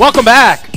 Welcome 0.00 0.24
back. 0.24 0.74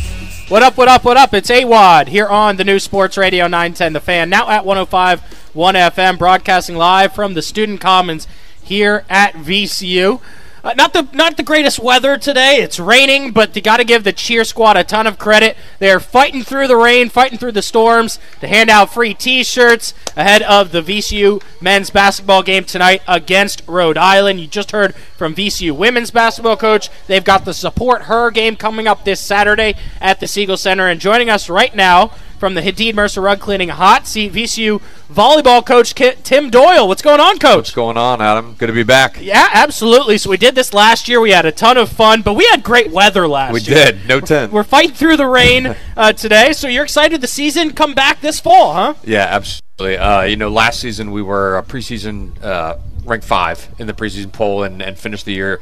What 0.50 0.64
up, 0.64 0.76
what 0.76 0.90
up, 0.90 1.06
what 1.06 1.16
up? 1.16 1.34
It's 1.34 1.50
AWadd 1.50 2.10
here 2.10 2.28
on 2.28 2.58
the 2.58 2.66
new 2.66 2.78
Sports 2.78 3.18
Radio 3.18 3.46
910 3.46 3.94
The 3.94 4.02
Fan, 4.02 4.30
now 4.30 4.50
at 4.50 4.66
105 4.66 5.22
1 5.54 5.76
FM, 5.76 6.18
broadcasting 6.18 6.76
live 6.76 7.16
from 7.16 7.34
the 7.34 7.42
Student 7.42 7.80
Commons 7.80 8.28
here 8.62 9.06
at 9.10 9.34
VCU. 9.36 10.20
Uh, 10.64 10.74
not 10.78 10.94
the 10.94 11.06
not 11.12 11.36
the 11.36 11.44
greatest 11.44 11.78
weather 11.78 12.18
today. 12.18 12.62
It's 12.62 12.80
raining, 12.80 13.32
but 13.32 13.54
you 13.54 13.62
got 13.62 13.78
to 13.78 13.84
give 13.84 14.06
the 14.06 14.14
cheer 14.14 14.46
squad 14.46 14.78
a 14.78 14.86
ton 14.86 15.08
of 15.08 15.20
credit. 15.20 15.58
They're 15.80 16.00
fighting 16.00 16.42
through 16.42 16.68
the 16.68 16.78
rain, 16.78 17.10
fighting 17.10 17.38
through 17.38 17.52
the 17.52 17.62
storms 17.62 18.18
to 18.40 18.48
hand 18.48 18.70
out 18.70 18.94
free 18.94 19.14
T-shirts 19.14 19.94
ahead 20.16 20.42
of 20.44 20.72
the 20.72 20.82
VCU 20.82 21.44
men's 21.60 21.90
basketball 21.90 22.44
game 22.44 22.64
tonight 22.64 23.02
against 23.10 23.62
Rhode 23.68 23.98
Island. 23.98 24.40
You 24.40 24.48
just 24.48 24.72
heard 24.72 24.96
from 24.96 25.36
VCU 25.36 25.76
women's 25.76 26.12
basketball 26.12 26.56
coach. 26.56 26.90
They've 27.08 27.24
got 27.26 27.44
the 27.44 27.54
support 27.54 28.04
her 28.04 28.32
game 28.32 28.56
coming 28.56 28.88
up 28.88 29.04
this 29.04 29.20
Saturday 29.20 29.76
at 30.00 30.22
the 30.22 30.28
Siegel 30.28 30.56
Center, 30.56 30.88
and 30.88 31.02
joining 31.02 31.30
us 31.30 31.50
right 31.50 31.76
now 31.76 32.12
from 32.44 32.56
the 32.56 32.62
Hadid 32.62 32.94
Mercer 32.94 33.22
Rug 33.22 33.40
Cleaning 33.40 33.70
Hot 33.70 34.06
Seat 34.06 34.34
VCU 34.34 34.82
volleyball 35.10 35.66
coach 35.66 35.96
Tim 35.96 36.50
Doyle. 36.50 36.90
What's 36.90 37.02
going 37.02 37.22
on, 37.22 37.40
coach? 37.40 37.56
What's 37.56 37.72
going 37.72 37.96
on, 37.96 38.22
Adam? 38.22 38.56
Good 38.56 38.68
to 38.68 38.74
be 38.74 38.84
back. 38.84 39.18
Yeah, 39.22 39.48
absolutely. 39.54 40.18
So 40.18 40.30
we 40.30 40.36
did 40.36 40.54
this 40.54 40.74
last 40.74 41.08
year. 41.08 41.22
We 41.22 41.32
had 41.32 41.46
a 41.46 41.54
ton 41.54 41.78
of 41.78 41.88
fun, 41.88 42.22
but 42.22 42.34
we 42.34 42.46
had 42.48 42.62
great 42.62 42.92
weather 42.92 43.30
last 43.30 43.54
we 43.54 43.62
year. 43.62 43.78
We 43.78 43.92
did. 43.94 44.08
No 44.10 44.20
10. 44.20 44.52
We're 44.52 44.66
fighting 44.66 44.92
through 44.92 45.16
the 45.16 45.26
rain 45.26 45.74
uh, 45.96 46.12
today, 46.12 46.52
so 46.52 46.68
you're 46.68 46.84
excited 46.84 47.22
the 47.22 47.28
season 47.28 47.72
come 47.72 47.94
back 47.94 48.20
this 48.20 48.42
fall, 48.42 48.74
huh? 48.74 48.96
Yeah, 49.06 49.24
absolutely. 49.24 49.98
Uh, 49.98 50.24
you 50.24 50.36
know, 50.36 50.50
last 50.50 50.82
season 50.82 51.12
we 51.12 51.22
were 51.22 51.58
a 51.58 51.64
preseason 51.64 52.44
uh, 52.44 52.78
ranked 53.06 53.26
five 53.26 53.70
in 53.80 53.88
the 53.88 53.94
preseason 53.94 54.34
poll 54.34 54.64
and, 54.64 54.82
and 54.82 55.00
finished 55.00 55.24
the 55.24 55.34
year 55.34 55.62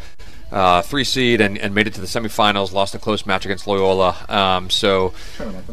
uh, 0.52 0.82
three 0.82 1.04
seed 1.04 1.42
and, 1.42 1.58
and 1.58 1.74
made 1.74 1.88
it 1.88 1.94
to 1.94 2.02
the 2.02 2.08
semifinals. 2.08 2.74
Lost 2.74 2.94
a 2.96 3.00
close 3.00 3.26
match 3.26 3.46
against 3.46 3.68
Loyola. 3.68 4.26
Um, 4.28 4.70
so 4.70 5.14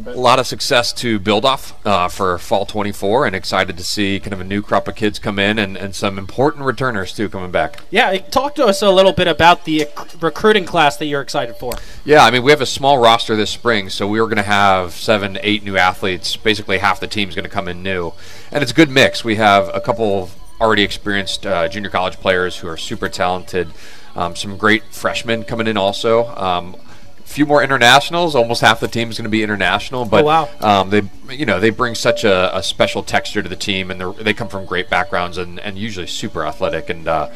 a 0.05 0.11
lot 0.11 0.39
of 0.39 0.47
success 0.47 0.93
to 0.93 1.19
build 1.19 1.45
off 1.45 1.85
uh, 1.85 2.07
for 2.07 2.37
fall 2.37 2.65
24, 2.65 3.25
and 3.25 3.35
excited 3.35 3.77
to 3.77 3.83
see 3.83 4.19
kind 4.19 4.33
of 4.33 4.41
a 4.41 4.43
new 4.43 4.61
crop 4.61 4.87
of 4.87 4.95
kids 4.95 5.19
come 5.19 5.39
in 5.39 5.59
and, 5.59 5.77
and 5.77 5.95
some 5.95 6.17
important 6.17 6.65
returners 6.65 7.13
too 7.13 7.29
coming 7.29 7.51
back. 7.51 7.79
Yeah, 7.89 8.17
talk 8.17 8.55
to 8.55 8.65
us 8.65 8.81
a 8.81 8.89
little 8.89 9.13
bit 9.13 9.27
about 9.27 9.65
the 9.65 9.87
recruiting 10.21 10.65
class 10.65 10.97
that 10.97 11.05
you're 11.05 11.21
excited 11.21 11.55
for. 11.55 11.73
Yeah, 12.05 12.23
I 12.23 12.31
mean 12.31 12.43
we 12.43 12.51
have 12.51 12.61
a 12.61 12.65
small 12.65 12.97
roster 12.97 13.35
this 13.35 13.49
spring, 13.51 13.89
so 13.89 14.07
we 14.07 14.19
are 14.19 14.25
going 14.25 14.37
to 14.37 14.43
have 14.43 14.93
seven, 14.93 15.37
eight 15.41 15.63
new 15.63 15.77
athletes. 15.77 16.35
Basically, 16.35 16.77
half 16.77 16.99
the 16.99 17.07
team 17.07 17.29
is 17.29 17.35
going 17.35 17.43
to 17.43 17.49
come 17.49 17.67
in 17.67 17.83
new, 17.83 18.13
and 18.51 18.61
it's 18.61 18.71
a 18.71 18.75
good 18.75 18.89
mix. 18.89 19.23
We 19.23 19.35
have 19.35 19.69
a 19.73 19.81
couple 19.81 20.29
already 20.61 20.83
experienced 20.83 21.45
uh, 21.45 21.67
junior 21.69 21.89
college 21.89 22.17
players 22.17 22.57
who 22.57 22.67
are 22.67 22.77
super 22.77 23.09
talented. 23.09 23.69
Um, 24.15 24.35
some 24.35 24.57
great 24.57 24.83
freshmen 24.91 25.43
coming 25.43 25.67
in 25.67 25.77
also. 25.77 26.27
Um, 26.35 26.75
a 27.19 27.21
few 27.23 27.45
more 27.45 27.63
internationals. 27.63 28.35
Almost 28.35 28.61
half 28.61 28.79
the 28.79 28.87
team 28.87 29.09
is 29.09 29.17
going 29.17 29.23
to 29.23 29.29
be 29.29 29.43
international, 29.43 30.05
but 30.05 30.23
oh, 30.23 30.27
wow. 30.27 30.49
um, 30.61 30.89
they 30.89 31.03
you 31.29 31.45
know 31.45 31.59
they 31.59 31.69
bring 31.69 31.95
such 31.95 32.23
a, 32.23 32.55
a 32.57 32.63
special 32.63 33.03
texture 33.03 33.41
to 33.41 33.49
the 33.49 33.55
team, 33.55 33.91
and 33.91 34.01
they 34.15 34.33
come 34.33 34.47
from 34.47 34.65
great 34.65 34.89
backgrounds 34.89 35.37
and, 35.37 35.59
and 35.59 35.77
usually 35.77 36.07
super 36.07 36.45
athletic 36.45 36.89
and. 36.89 37.07
Uh, 37.07 37.29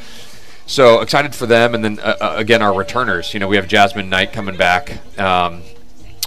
so 0.66 1.02
excited 1.02 1.36
for 1.36 1.46
them, 1.46 1.76
and 1.76 1.84
then 1.84 2.00
uh, 2.00 2.16
uh 2.22 2.34
again 2.38 2.62
our 2.62 2.74
returners. 2.74 3.34
You 3.34 3.42
know, 3.42 3.50
we 3.50 3.58
have 3.58 3.68
Jasmine 3.68 4.10
Knight 4.10 4.32
coming 4.32 4.56
back. 4.56 4.98
Um, 5.20 5.62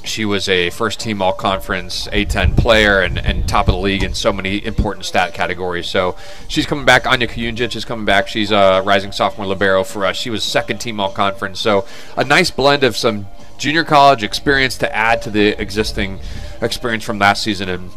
she 0.06 0.24
was 0.24 0.48
a 0.48 0.70
first 0.70 1.00
team 1.00 1.20
all 1.20 1.32
conference 1.32 2.06
A10 2.08 2.56
player 2.56 3.00
and, 3.00 3.18
and 3.18 3.48
top 3.48 3.68
of 3.68 3.74
the 3.74 3.80
league 3.80 4.02
in 4.02 4.14
so 4.14 4.32
many 4.32 4.64
important 4.64 5.04
stat 5.04 5.34
categories. 5.34 5.88
So 5.88 6.16
she's 6.48 6.66
coming 6.66 6.84
back. 6.84 7.06
Anya 7.06 7.28
Kuyunjic 7.28 7.74
is 7.76 7.84
coming 7.84 8.04
back. 8.04 8.28
She's 8.28 8.50
a 8.50 8.82
rising 8.84 9.12
sophomore 9.12 9.46
libero 9.46 9.84
for 9.84 10.06
us. 10.06 10.16
She 10.16 10.30
was 10.30 10.44
second 10.44 10.78
team 10.78 11.00
all 11.00 11.10
conference. 11.10 11.60
So 11.60 11.86
a 12.16 12.24
nice 12.24 12.50
blend 12.50 12.84
of 12.84 12.96
some 12.96 13.26
junior 13.58 13.84
college 13.84 14.22
experience 14.22 14.76
to 14.78 14.94
add 14.94 15.22
to 15.22 15.30
the 15.30 15.60
existing 15.60 16.20
experience 16.60 17.04
from 17.04 17.18
last 17.18 17.42
season 17.42 17.68
and 17.68 17.90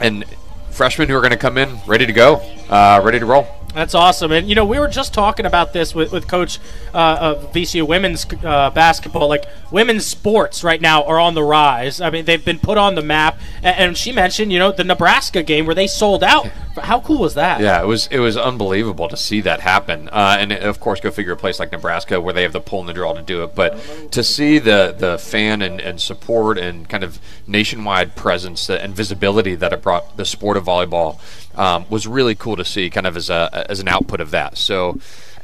and 0.00 0.24
freshmen 0.70 1.08
who 1.08 1.16
are 1.16 1.20
going 1.20 1.30
to 1.30 1.38
come 1.38 1.56
in 1.56 1.78
ready 1.86 2.04
to 2.04 2.12
go, 2.12 2.36
uh, 2.68 3.00
ready 3.02 3.18
to 3.18 3.24
roll. 3.24 3.46
That's 3.76 3.94
awesome. 3.94 4.32
And, 4.32 4.48
you 4.48 4.54
know, 4.54 4.64
we 4.64 4.78
were 4.78 4.88
just 4.88 5.12
talking 5.12 5.44
about 5.44 5.74
this 5.74 5.94
with, 5.94 6.10
with 6.10 6.26
Coach 6.26 6.58
uh, 6.94 7.18
of 7.20 7.52
VCU 7.52 7.86
women's 7.86 8.24
uh, 8.42 8.70
basketball. 8.70 9.28
Like, 9.28 9.44
women's 9.70 10.06
sports 10.06 10.64
right 10.64 10.80
now 10.80 11.04
are 11.04 11.20
on 11.20 11.34
the 11.34 11.42
rise. 11.42 12.00
I 12.00 12.08
mean, 12.08 12.24
they've 12.24 12.42
been 12.42 12.58
put 12.58 12.78
on 12.78 12.94
the 12.94 13.02
map. 13.02 13.38
And, 13.58 13.76
and 13.76 13.96
she 13.98 14.12
mentioned, 14.12 14.50
you 14.50 14.58
know, 14.58 14.72
the 14.72 14.82
Nebraska 14.82 15.42
game 15.42 15.66
where 15.66 15.74
they 15.74 15.88
sold 15.88 16.24
out. 16.24 16.46
How 16.78 17.00
cool 17.00 17.18
was 17.18 17.34
that? 17.34 17.60
Yeah, 17.60 17.82
it 17.82 17.86
was 17.86 18.06
it 18.06 18.18
was 18.18 18.38
unbelievable 18.38 19.08
to 19.08 19.16
see 19.16 19.42
that 19.42 19.60
happen. 19.60 20.08
Uh, 20.08 20.38
and, 20.40 20.52
of 20.52 20.80
course, 20.80 21.00
go 21.00 21.10
figure 21.10 21.32
a 21.32 21.36
place 21.36 21.60
like 21.60 21.70
Nebraska 21.70 22.18
where 22.18 22.32
they 22.32 22.44
have 22.44 22.54
the 22.54 22.60
pull 22.60 22.80
and 22.80 22.88
the 22.88 22.94
draw 22.94 23.12
to 23.12 23.20
do 23.20 23.44
it. 23.44 23.54
But 23.54 23.78
to 24.12 24.24
see 24.24 24.58
the, 24.58 24.94
the 24.96 25.18
fan 25.18 25.60
and, 25.60 25.82
and 25.82 26.00
support 26.00 26.56
and 26.56 26.88
kind 26.88 27.04
of 27.04 27.20
nationwide 27.46 28.16
presence 28.16 28.70
and 28.70 28.94
visibility 28.94 29.54
that 29.54 29.74
it 29.74 29.82
brought 29.82 30.16
the 30.16 30.24
sport 30.24 30.56
of 30.56 30.64
volleyball 30.64 31.20
um, 31.56 31.86
was 31.90 32.06
really 32.06 32.34
cool 32.34 32.56
to 32.56 32.64
see, 32.64 32.90
kind 32.90 33.06
of 33.06 33.16
as 33.16 33.30
a 33.30 33.66
as 33.68 33.80
an 33.80 33.88
output 33.88 34.20
of 34.20 34.30
that. 34.30 34.58
So. 34.58 34.98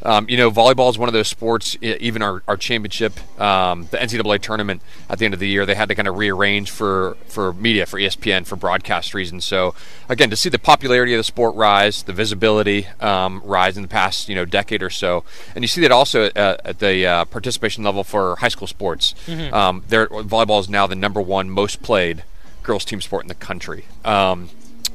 Um, 0.05 0.29
you 0.29 0.37
know, 0.37 0.51
volleyball 0.51 0.91
is 0.91 0.99
one 0.99 1.09
of 1.09 1.13
those 1.13 1.29
sports. 1.29 1.77
Even 1.81 2.23
our, 2.23 2.43
our 2.49 2.57
championship, 2.57 3.21
um, 3.41 3.87
the 3.93 3.99
NCAA 3.99 4.41
tournament 4.41 4.83
at 5.09 5.21
the 5.21 5.25
end 5.25 5.35
of 5.35 5.39
the 5.39 5.49
year, 5.49 5.65
they 5.65 5.77
had 5.77 5.89
to 5.91 5.95
kind 5.95 6.09
of 6.09 6.19
rearrange 6.19 6.73
for 6.73 7.17
for 7.29 7.53
media, 7.53 7.87
for 7.87 8.01
ESPN, 8.01 8.45
for 8.45 8.57
broadcast 8.57 9.15
reasons. 9.15 9.45
So 9.45 9.77
again, 10.09 10.29
to 10.31 10.37
see 10.37 10.49
the 10.49 10.59
popularity 10.59 11.15
of 11.15 11.19
the 11.19 11.25
sport 11.25 11.55
rise, 11.55 12.03
the 12.03 12.13
visibility 12.13 12.89
um, 12.99 13.43
rise 13.45 13.77
in 13.77 13.83
the 13.83 13.89
past 13.89 14.29
you 14.29 14.35
know 14.35 14.45
decade 14.45 14.83
or 14.83 14.91
so, 14.91 15.23
and 15.55 15.63
you 15.63 15.69
see 15.69 15.81
that 15.83 15.93
also 15.93 16.25
at, 16.35 16.35
at 16.67 16.79
the 16.81 17.07
uh, 17.07 17.25
participation 17.27 17.85
level 17.85 18.03
for 18.03 18.35
high 18.37 18.49
school 18.49 18.67
sports. 18.67 19.15
Mm-hmm. 19.27 19.55
Um, 19.55 19.83
volleyball 19.83 20.59
is 20.59 20.69
now 20.69 20.89
the 20.89 20.97
number 20.97 21.21
one 21.21 21.49
most 21.49 21.81
played 21.81 22.25
girls 22.65 22.85
team 22.85 23.01
sport 23.01 23.23
in 23.23 23.29
the 23.29 23.35
country. 23.35 23.85
Um, 24.05 24.51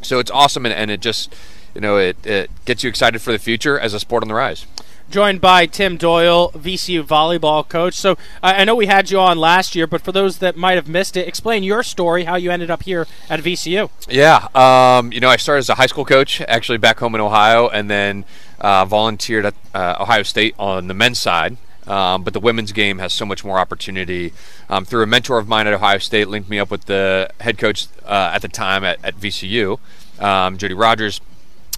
so 0.07 0.19
it's 0.19 0.31
awesome, 0.31 0.65
and, 0.65 0.73
and 0.73 0.89
it 0.89 1.01
just 1.01 1.33
you 1.75 1.81
know 1.81 1.97
it, 1.97 2.25
it 2.25 2.49
gets 2.65 2.83
you 2.83 2.89
excited 2.89 3.21
for 3.21 3.31
the 3.31 3.39
future 3.39 3.79
as 3.79 3.93
a 3.93 3.99
sport 3.99 4.23
on 4.23 4.27
the 4.27 4.35
rise 4.35 4.65
joined 5.09 5.39
by 5.39 5.65
Tim 5.65 5.97
Doyle, 5.97 6.51
VCU 6.51 7.03
volleyball 7.03 7.67
coach. 7.67 7.93
So 7.93 8.17
I 8.43 8.65
know 8.65 8.75
we 8.75 8.87
had 8.87 9.09
you 9.09 9.19
on 9.19 9.37
last 9.37 9.75
year, 9.75 9.87
but 9.87 10.01
for 10.01 10.11
those 10.11 10.39
that 10.39 10.55
might 10.55 10.73
have 10.73 10.87
missed 10.87 11.15
it, 11.17 11.27
explain 11.27 11.63
your 11.63 11.83
story, 11.83 12.25
how 12.25 12.35
you 12.35 12.51
ended 12.51 12.69
up 12.69 12.83
here 12.83 13.07
at 13.29 13.39
VCU. 13.39 13.89
Yeah, 14.09 14.47
um, 14.53 15.11
you 15.11 15.19
know, 15.19 15.29
I 15.29 15.37
started 15.37 15.59
as 15.59 15.69
a 15.69 15.75
high 15.75 15.85
school 15.85 16.05
coach, 16.05 16.41
actually 16.41 16.77
back 16.77 16.99
home 16.99 17.15
in 17.15 17.21
Ohio, 17.21 17.69
and 17.69 17.89
then 17.89 18.25
uh, 18.59 18.85
volunteered 18.85 19.45
at 19.45 19.53
uh, 19.73 19.97
Ohio 19.99 20.23
State 20.23 20.55
on 20.59 20.87
the 20.87 20.93
men's 20.93 21.19
side. 21.19 21.57
Um, 21.87 22.23
but 22.23 22.33
the 22.33 22.39
women's 22.39 22.71
game 22.71 22.99
has 22.99 23.13
so 23.13 23.25
much 23.25 23.45
more 23.45 23.57
opportunity. 23.59 24.33
Um, 24.69 24.85
through 24.85 25.03
a 25.03 25.07
mentor 25.07 25.37
of 25.37 25.47
mine 25.47 25.67
at 25.67 25.73
Ohio 25.73 25.99
State, 25.99 26.27
linked 26.27 26.49
me 26.49 26.59
up 26.59 26.69
with 26.69 26.85
the 26.85 27.29
head 27.39 27.57
coach 27.57 27.87
uh, 28.05 28.31
at 28.33 28.41
the 28.41 28.47
time 28.49 28.83
at, 28.83 29.03
at 29.03 29.15
VCU, 29.15 29.79
um, 30.19 30.57
Jody 30.57 30.73
Rogers, 30.73 31.21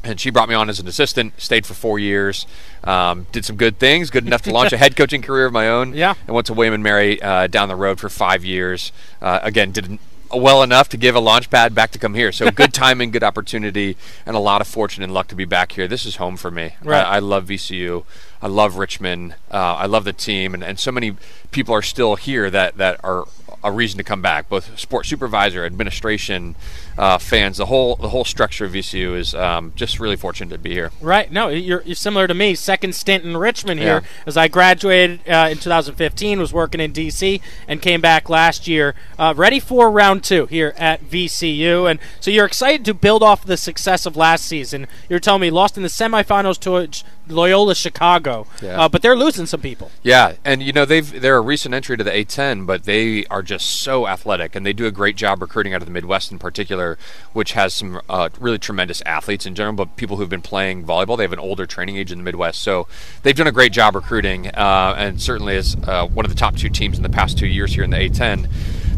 and 0.04 0.20
she 0.20 0.30
brought 0.30 0.50
me 0.50 0.56
on 0.56 0.70
as 0.70 0.80
an 0.80 0.88
assistant. 0.88 1.40
Stayed 1.40 1.66
for 1.66 1.74
four 1.74 2.00
years, 2.00 2.48
um, 2.84 3.28
did 3.32 3.46
some 3.46 3.56
good 3.56 3.78
things, 3.80 4.10
good 4.10 4.26
enough 4.26 4.42
to 4.44 4.52
launch 4.52 4.74
a 4.74 4.78
head 4.84 4.96
coaching 4.96 5.22
career 5.22 5.46
of 5.46 5.54
my 5.54 5.68
own. 5.68 5.94
Yeah, 5.94 6.16
and 6.26 6.36
went 6.36 6.48
to 6.48 6.54
William 6.54 6.74
and 6.74 6.84
Mary 6.84 7.22
uh, 7.22 7.48
down 7.48 7.68
the 7.68 7.76
road 7.76 8.00
for 8.00 8.10
five 8.10 8.44
years. 8.44 8.92
Uh, 9.22 9.40
again, 9.44 9.72
did 9.72 10.00
well 10.32 10.64
enough 10.64 10.90
to 10.90 10.98
give 10.98 11.16
a 11.16 11.20
launch 11.20 11.50
pad 11.50 11.74
back 11.74 11.92
to 11.92 12.00
come 12.00 12.14
here. 12.14 12.32
So 12.32 12.52
good 12.52 12.74
timing, 12.86 13.12
good 13.12 13.24
opportunity, 13.24 13.98
and 14.26 14.36
a 14.36 14.40
lot 14.40 14.62
of 14.62 14.68
fortune 14.68 15.04
and 15.04 15.14
luck 15.14 15.28
to 15.28 15.36
be 15.36 15.46
back 15.46 15.74
here. 15.74 15.88
This 15.88 16.06
is 16.06 16.18
home 16.18 16.38
for 16.38 16.52
me. 16.52 16.76
Right. 16.84 17.02
I, 17.02 17.16
I 17.16 17.20
love 17.20 17.48
VCU. 17.48 18.06
I 18.42 18.48
love 18.48 18.78
Richmond. 18.78 19.36
Uh, 19.52 19.76
I 19.76 19.86
love 19.86 20.06
the 20.06 20.14
team, 20.14 20.54
and, 20.54 20.64
and 20.64 20.80
so 20.80 20.92
many 20.92 21.16
people 21.52 21.74
are 21.74 21.82
still 21.82 22.16
here 22.16 22.50
that, 22.50 22.78
that 22.78 23.00
are 23.04 23.26
a 23.64 23.72
reason 23.72 23.98
to 23.98 24.04
come 24.04 24.22
back. 24.22 24.50
Both 24.50 24.80
sports 24.80 25.10
supervisor, 25.10 25.66
administration, 25.66 26.56
uh, 27.00 27.18
fans, 27.18 27.56
the 27.56 27.66
whole 27.68 27.96
the 27.96 28.10
whole 28.10 28.26
structure 28.26 28.66
of 28.66 28.74
VCU 28.74 29.18
is 29.18 29.34
um, 29.34 29.72
just 29.74 30.02
really 30.02 30.18
fortunate 30.18 30.54
to 30.54 30.58
be 30.58 30.72
here. 30.72 30.92
Right. 31.00 31.32
No, 31.32 31.48
you're, 31.48 31.82
you're 31.84 31.96
similar 31.96 32.28
to 32.28 32.34
me. 32.34 32.56
Second 32.56 32.94
stint 32.94 33.24
in 33.24 33.38
Richmond 33.38 33.80
here, 33.80 34.02
yeah. 34.04 34.24
as 34.26 34.36
I 34.36 34.50
graduated 34.50 35.22
uh, 35.26 35.48
in 35.50 35.58
2015, 35.60 36.40
was 36.40 36.52
working 36.52 36.82
in 36.82 36.92
DC, 36.92 37.40
and 37.70 37.82
came 37.82 38.02
back 38.02 38.30
last 38.30 38.68
year, 38.68 38.96
uh, 39.18 39.34
ready 39.38 39.62
for 39.62 39.90
round 39.90 40.26
two 40.26 40.46
here 40.48 40.74
at 40.76 41.02
VCU. 41.02 41.90
And 41.90 42.02
so 42.20 42.32
you're 42.32 42.46
excited 42.46 42.84
to 42.84 42.94
build 42.94 43.24
off 43.24 43.46
the 43.46 43.56
success 43.56 44.06
of 44.06 44.18
last 44.18 44.46
season. 44.46 44.86
You're 45.08 45.20
telling 45.20 45.42
me 45.42 45.52
lost 45.52 45.78
in 45.78 45.84
the 45.84 45.90
semifinals 45.90 46.60
to 46.60 47.06
Loyola 47.30 47.76
Chicago, 47.76 48.46
yeah. 48.62 48.82
Uh, 48.82 48.90
but 48.90 49.02
they're 49.02 49.16
losing 49.16 49.46
some 49.46 49.62
people. 49.62 49.92
Yeah, 50.04 50.34
and 50.44 50.62
you 50.62 50.74
know 50.74 50.84
they've 50.84 51.22
they're 51.22 51.38
a 51.38 51.42
recent 51.42 51.76
entry 51.76 51.96
to 51.96 52.04
the 52.04 52.12
A10, 52.12 52.66
but 52.66 52.84
they 52.84 53.26
are 53.28 53.42
just 53.42 53.70
so 53.70 54.08
athletic, 54.08 54.56
and 54.56 54.66
they 54.66 54.74
do 54.74 54.86
a 54.86 54.92
great 54.92 55.16
job 55.16 55.42
recruiting 55.42 55.74
out 55.74 55.82
of 55.82 55.86
the 55.86 55.94
Midwest 55.94 56.32
in 56.32 56.40
particular 56.40 56.89
which 57.34 57.54
has 57.54 57.74
some 57.74 58.02
uh, 58.10 58.30
really 58.40 58.58
tremendous 58.58 59.02
athletes 59.06 59.46
in 59.46 59.56
general, 59.56 59.76
but 59.76 59.96
people 59.96 60.18
who've 60.18 60.30
been 60.30 60.42
playing 60.42 60.86
volleyball. 60.86 61.18
They 61.18 61.24
have 61.24 61.34
an 61.34 61.40
older 61.40 61.66
training 61.66 61.98
age 61.98 62.12
in 62.12 62.20
the 62.20 62.24
Midwest, 62.24 62.62
so 62.62 62.88
they've 63.24 63.36
done 63.36 63.48
a 63.48 63.52
great 63.52 63.72
job 63.72 63.96
recruiting, 63.96 64.48
uh, 64.48 64.96
and 64.98 65.22
certainly 65.22 65.56
as 65.56 65.76
uh, 65.84 66.08
one 66.08 66.26
of 66.26 66.32
the 66.32 66.38
top 66.38 66.56
two 66.56 66.70
teams 66.70 66.98
in 66.98 67.04
the 67.04 67.10
past 67.10 67.38
two 67.38 67.48
years 67.48 67.74
here 67.74 67.84
in 67.84 67.90
the 67.90 67.98
A10. 67.98 68.50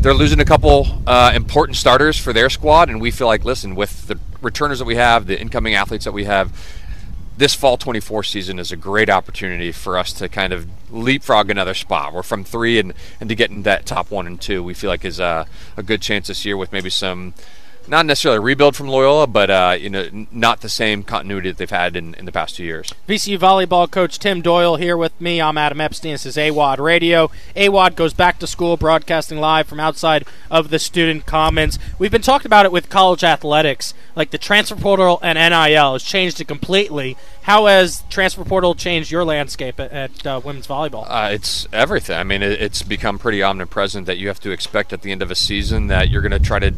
They're 0.02 0.14
losing 0.14 0.40
a 0.40 0.46
couple 0.46 0.88
uh, 1.06 1.32
important 1.36 1.78
starters 1.78 2.18
for 2.18 2.34
their 2.34 2.50
squad, 2.50 2.90
and 2.90 3.00
we 3.00 3.12
feel 3.12 3.28
like, 3.28 3.46
listen, 3.46 3.76
with 3.76 4.08
the 4.08 4.20
returners 4.42 4.80
that 4.80 4.86
we 4.86 4.96
have, 4.96 5.28
the 5.28 5.40
incoming 5.40 5.76
athletes 5.76 6.06
that 6.06 6.12
we 6.12 6.24
have, 6.24 6.52
this 7.38 7.56
fall 7.56 7.78
24 7.78 8.24
season 8.24 8.60
is 8.60 8.72
a 8.72 8.76
great 8.76 9.10
opportunity 9.10 9.72
for 9.72 9.98
us 9.98 10.14
to 10.14 10.30
kind 10.30 10.54
of 10.54 10.68
leapfrog 10.92 11.50
another 11.50 11.74
spot. 11.74 12.14
We're 12.14 12.24
from 12.24 12.44
three 12.44 12.78
and, 12.78 12.94
and 13.20 13.30
to 13.30 13.36
get 13.36 13.50
in 13.50 13.64
that 13.64 13.86
top 13.86 14.12
one 14.12 14.28
and 14.28 14.40
two, 14.40 14.62
we 14.62 14.74
feel 14.74 14.90
like 14.90 15.04
is 15.04 15.20
a, 15.20 15.48
a 15.78 15.84
good 15.84 16.02
chance 16.02 16.28
this 16.28 16.46
year 16.46 16.56
with 16.56 16.72
maybe 16.72 16.90
some 16.90 17.34
not 17.88 18.06
necessarily 18.06 18.38
a 18.38 18.42
rebuild 18.42 18.76
from 18.76 18.88
Loyola, 18.88 19.28
but 19.28 19.50
uh, 19.50 19.78
you 19.80 19.90
know, 19.90 20.28
not 20.32 20.62
the 20.62 20.70
same 20.70 21.04
continuity 21.04 21.50
that 21.50 21.58
they've 21.58 21.70
had 21.70 21.96
in, 21.96 22.14
in 22.16 22.26
the 22.26 22.32
past 22.32 22.56
two 22.56 22.64
years. 22.64 22.94
VCU 23.08 23.38
volleyball 23.38 23.90
coach 23.90 24.20
Tim 24.20 24.42
Doyle 24.42 24.76
here 24.76 24.96
with 24.96 25.20
me. 25.20 25.42
I'm 25.42 25.58
Adam 25.58 25.82
Epstein. 25.82 26.14
This 26.14 26.26
is 26.26 26.38
AWadd 26.38 26.80
Radio. 26.80 27.32
AWadd 27.56 27.96
goes 27.96 28.14
back 28.14 28.40
to 28.40 28.48
school, 28.48 28.78
broadcasting 28.78 29.40
live 29.40 29.68
from 29.68 29.80
outside 29.80 30.26
of 30.50 30.70
the 30.70 30.80
student 30.80 31.26
commons. 31.26 31.80
We've 31.98 32.12
been 32.12 32.22
talking 32.22 32.48
about 32.48 32.66
it 32.66 32.72
with 32.72 32.90
college 32.90 33.24
athletics, 33.24 33.94
like 34.16 34.32
the 34.32 34.38
transfer 34.38 34.76
portal 34.76 35.20
and 35.22 35.38
NIL 35.38 35.94
has 35.94 36.04
changed 36.04 36.40
it 36.40 36.48
completely. 36.48 37.18
How 37.44 37.66
has 37.66 38.04
transfer 38.10 38.44
portal 38.44 38.76
changed 38.76 39.10
your 39.12 39.26
landscape 39.26 39.80
at, 39.80 39.92
at 39.92 40.28
uh, 40.28 40.42
women's 40.44 40.68
volleyball? 40.68 41.06
Uh, 41.08 41.30
it's 41.32 41.68
everything. 41.74 42.18
I 42.18 42.24
mean, 42.24 42.44
it, 42.44 42.62
it's 42.62 42.84
become 42.84 43.18
pretty 43.18 43.42
omnipresent 43.42 44.06
that 44.06 44.18
you 44.20 44.28
have 44.28 44.40
to 44.42 44.52
expect 44.52 44.94
at 44.94 45.02
the 45.02 45.12
end 45.12 45.22
of 45.24 45.32
a 45.32 45.36
season 45.36 45.88
that 45.88 46.10
you're 46.10 46.22
going 46.22 46.32
to 46.32 46.40
try 46.40 46.60
to 46.60 46.74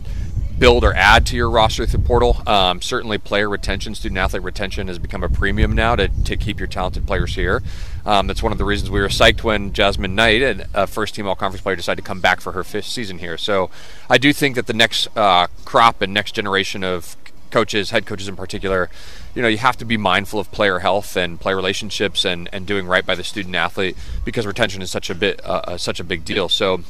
build 0.57 0.83
or 0.83 0.93
add 0.93 1.25
to 1.27 1.35
your 1.35 1.49
roster 1.49 1.85
through 1.85 2.03
portal. 2.03 2.41
Um, 2.47 2.81
certainly, 2.81 3.17
player 3.17 3.49
retention, 3.49 3.95
student 3.95 4.17
athlete 4.17 4.43
retention 4.43 4.87
has 4.87 4.99
become 4.99 5.23
a 5.23 5.29
premium 5.29 5.73
now 5.73 5.95
to, 5.95 6.07
to 6.07 6.37
keep 6.37 6.59
your 6.59 6.67
talented 6.67 7.07
players 7.07 7.35
here. 7.35 7.61
Um, 8.05 8.27
that's 8.27 8.43
one 8.43 8.51
of 8.51 8.57
the 8.57 8.65
reasons 8.65 8.89
we 8.89 8.99
were 8.99 9.07
psyched 9.07 9.43
when 9.43 9.73
Jasmine 9.73 10.15
Knight, 10.15 10.65
a 10.73 10.87
first 10.87 11.15
team 11.15 11.27
all 11.27 11.35
conference 11.35 11.61
player, 11.61 11.75
decided 11.75 12.01
to 12.01 12.07
come 12.07 12.19
back 12.19 12.41
for 12.41 12.51
her 12.51 12.63
fifth 12.63 12.85
season 12.85 13.19
here. 13.19 13.37
So 13.37 13.69
I 14.09 14.17
do 14.17 14.33
think 14.33 14.55
that 14.55 14.67
the 14.67 14.73
next 14.73 15.07
uh, 15.15 15.47
crop 15.65 16.01
and 16.01 16.13
next 16.13 16.33
generation 16.33 16.83
of 16.83 17.15
coaches, 17.49 17.91
head 17.91 18.05
coaches 18.05 18.27
in 18.27 18.35
particular, 18.35 18.89
you 19.35 19.41
know, 19.41 19.47
you 19.47 19.59
have 19.59 19.77
to 19.77 19.85
be 19.85 19.95
mindful 19.95 20.39
of 20.39 20.51
player 20.51 20.79
health 20.79 21.15
and 21.15 21.39
player 21.39 21.55
relationships 21.55 22.25
and, 22.25 22.49
and 22.51 22.65
doing 22.65 22.87
right 22.87 23.05
by 23.05 23.15
the 23.15 23.23
student 23.23 23.55
athlete 23.55 23.95
because 24.25 24.45
retention 24.45 24.81
is 24.81 24.91
such 24.91 25.09
a 25.09 25.15
bit 25.15 25.43
uh, 25.45 25.61
uh 25.65 25.77
such 25.77 25.99
a 25.99 26.03
big 26.03 26.25
deal. 26.25 26.49
So 26.49 26.81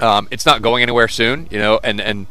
um, 0.00 0.28
it's 0.30 0.46
not 0.46 0.62
going 0.62 0.82
anywhere 0.82 1.08
soon, 1.08 1.48
you 1.50 1.58
know, 1.58 1.80
and 1.82 2.00
and 2.00 2.26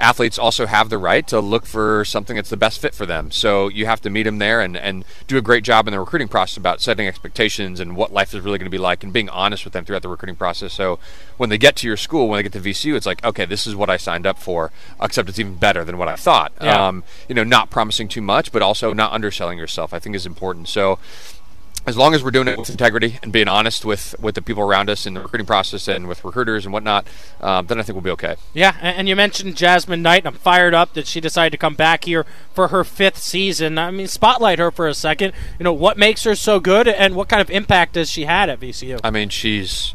athletes 0.00 0.38
also 0.38 0.66
have 0.66 0.88
the 0.88 0.98
right 0.98 1.26
to 1.28 1.40
look 1.40 1.66
for 1.66 2.04
something 2.04 2.36
that's 2.36 2.50
the 2.50 2.56
best 2.56 2.80
fit 2.80 2.94
for 2.94 3.06
them. 3.06 3.30
So 3.30 3.68
you 3.68 3.86
have 3.86 4.00
to 4.02 4.10
meet 4.10 4.24
them 4.24 4.38
there 4.38 4.60
and, 4.60 4.76
and 4.76 5.04
do 5.26 5.36
a 5.36 5.42
great 5.42 5.62
job 5.62 5.86
in 5.86 5.92
the 5.92 6.00
recruiting 6.00 6.28
process 6.28 6.56
about 6.56 6.80
setting 6.80 7.06
expectations 7.06 7.78
and 7.80 7.96
what 7.96 8.12
life 8.12 8.34
is 8.34 8.40
really 8.40 8.58
going 8.58 8.66
to 8.66 8.70
be 8.70 8.78
like 8.78 9.04
and 9.04 9.12
being 9.12 9.28
honest 9.28 9.64
with 9.64 9.72
them 9.72 9.84
throughout 9.84 10.02
the 10.02 10.08
recruiting 10.08 10.36
process. 10.36 10.72
So 10.72 10.98
when 11.36 11.50
they 11.50 11.58
get 11.58 11.76
to 11.76 11.86
your 11.86 11.96
school, 11.96 12.28
when 12.28 12.38
they 12.38 12.42
get 12.42 12.52
to 12.52 12.60
VCU, 12.60 12.96
it's 12.96 13.06
like, 13.06 13.24
okay, 13.24 13.44
this 13.44 13.66
is 13.66 13.76
what 13.76 13.90
I 13.90 13.96
signed 13.96 14.26
up 14.26 14.38
for, 14.38 14.72
except 15.00 15.28
it's 15.28 15.38
even 15.38 15.54
better 15.54 15.84
than 15.84 15.98
what 15.98 16.08
I 16.08 16.16
thought. 16.16 16.52
Yeah. 16.60 16.88
Um, 16.88 17.04
you 17.28 17.34
know, 17.34 17.44
not 17.44 17.70
promising 17.70 18.08
too 18.08 18.22
much, 18.22 18.52
but 18.52 18.62
also 18.62 18.92
not 18.92 19.12
underselling 19.12 19.58
yourself, 19.58 19.92
I 19.92 19.98
think 19.98 20.16
is 20.16 20.26
important. 20.26 20.68
So 20.68 20.98
as 21.86 21.96
long 21.96 22.14
as 22.14 22.22
we're 22.22 22.30
doing 22.30 22.46
it 22.46 22.58
with 22.58 22.70
integrity 22.70 23.18
and 23.22 23.32
being 23.32 23.48
honest 23.48 23.84
with, 23.84 24.14
with 24.20 24.34
the 24.34 24.42
people 24.42 24.62
around 24.62 24.90
us 24.90 25.06
in 25.06 25.14
the 25.14 25.20
recruiting 25.20 25.46
process 25.46 25.88
and 25.88 26.08
with 26.08 26.24
recruiters 26.24 26.66
and 26.66 26.72
whatnot, 26.72 27.06
um, 27.40 27.66
then 27.66 27.78
I 27.78 27.82
think 27.82 27.94
we'll 27.94 28.02
be 28.02 28.10
okay. 28.10 28.36
Yeah, 28.52 28.76
and 28.80 29.08
you 29.08 29.16
mentioned 29.16 29.56
Jasmine 29.56 30.02
Knight. 30.02 30.24
And 30.24 30.34
I'm 30.34 30.40
fired 30.40 30.74
up 30.74 30.94
that 30.94 31.06
she 31.06 31.20
decided 31.20 31.50
to 31.52 31.58
come 31.58 31.74
back 31.74 32.04
here 32.04 32.26
for 32.52 32.68
her 32.68 32.84
fifth 32.84 33.18
season. 33.18 33.78
I 33.78 33.90
mean, 33.90 34.06
spotlight 34.06 34.58
her 34.58 34.70
for 34.70 34.86
a 34.86 34.94
second. 34.94 35.32
You 35.58 35.64
know, 35.64 35.72
what 35.72 35.96
makes 35.96 36.24
her 36.24 36.34
so 36.34 36.60
good 36.60 36.86
and 36.86 37.16
what 37.16 37.28
kind 37.28 37.40
of 37.40 37.50
impact 37.50 37.94
has 37.94 38.10
she 38.10 38.24
had 38.24 38.50
at 38.50 38.60
VCU? 38.60 39.00
I 39.02 39.10
mean, 39.10 39.30
she's 39.30 39.94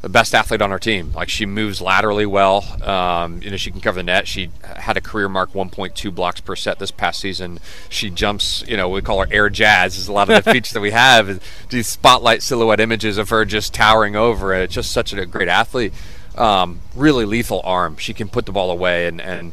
the 0.00 0.08
best 0.08 0.34
athlete 0.34 0.62
on 0.62 0.70
our 0.70 0.78
team. 0.78 1.12
Like 1.12 1.28
she 1.28 1.44
moves 1.44 1.80
laterally 1.80 2.26
well. 2.26 2.64
Um, 2.82 3.42
you 3.42 3.50
know, 3.50 3.56
she 3.56 3.70
can 3.70 3.80
cover 3.80 3.96
the 3.96 4.04
net. 4.04 4.28
She 4.28 4.50
had 4.62 4.96
a 4.96 5.00
career 5.00 5.28
mark 5.28 5.52
1.2 5.52 6.14
blocks 6.14 6.40
per 6.40 6.54
set 6.54 6.78
this 6.78 6.90
past 6.90 7.20
season. 7.20 7.58
She 7.88 8.10
jumps. 8.10 8.64
You 8.68 8.76
know, 8.76 8.88
we 8.88 9.02
call 9.02 9.20
her 9.20 9.28
air 9.30 9.50
jazz. 9.50 9.96
Is 9.96 10.08
a 10.08 10.12
lot 10.12 10.30
of 10.30 10.44
the 10.44 10.52
features 10.52 10.72
that 10.72 10.80
we 10.80 10.92
have. 10.92 11.42
These 11.70 11.88
spotlight 11.88 12.42
silhouette 12.42 12.80
images 12.80 13.18
of 13.18 13.30
her 13.30 13.44
just 13.44 13.74
towering 13.74 14.14
over. 14.14 14.54
It's 14.54 14.74
just 14.74 14.92
such 14.92 15.12
a 15.12 15.26
great 15.26 15.48
athlete. 15.48 15.92
Um, 16.36 16.80
really 16.94 17.24
lethal 17.24 17.60
arm. 17.64 17.96
She 17.96 18.14
can 18.14 18.28
put 18.28 18.46
the 18.46 18.52
ball 18.52 18.70
away 18.70 19.06
and 19.08 19.20
and 19.20 19.52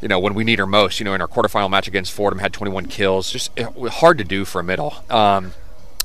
you 0.00 0.08
know, 0.08 0.18
when 0.18 0.34
we 0.34 0.42
need 0.42 0.58
her 0.58 0.66
most, 0.66 0.98
you 0.98 1.04
know, 1.04 1.14
in 1.14 1.20
our 1.20 1.28
quarterfinal 1.28 1.70
match 1.70 1.86
against 1.86 2.10
Fordham, 2.10 2.40
had 2.40 2.52
21 2.52 2.86
kills. 2.86 3.30
Just 3.30 3.56
hard 3.88 4.18
to 4.18 4.24
do 4.24 4.44
for 4.44 4.60
a 4.60 4.64
middle. 4.64 4.96
Um, 5.08 5.54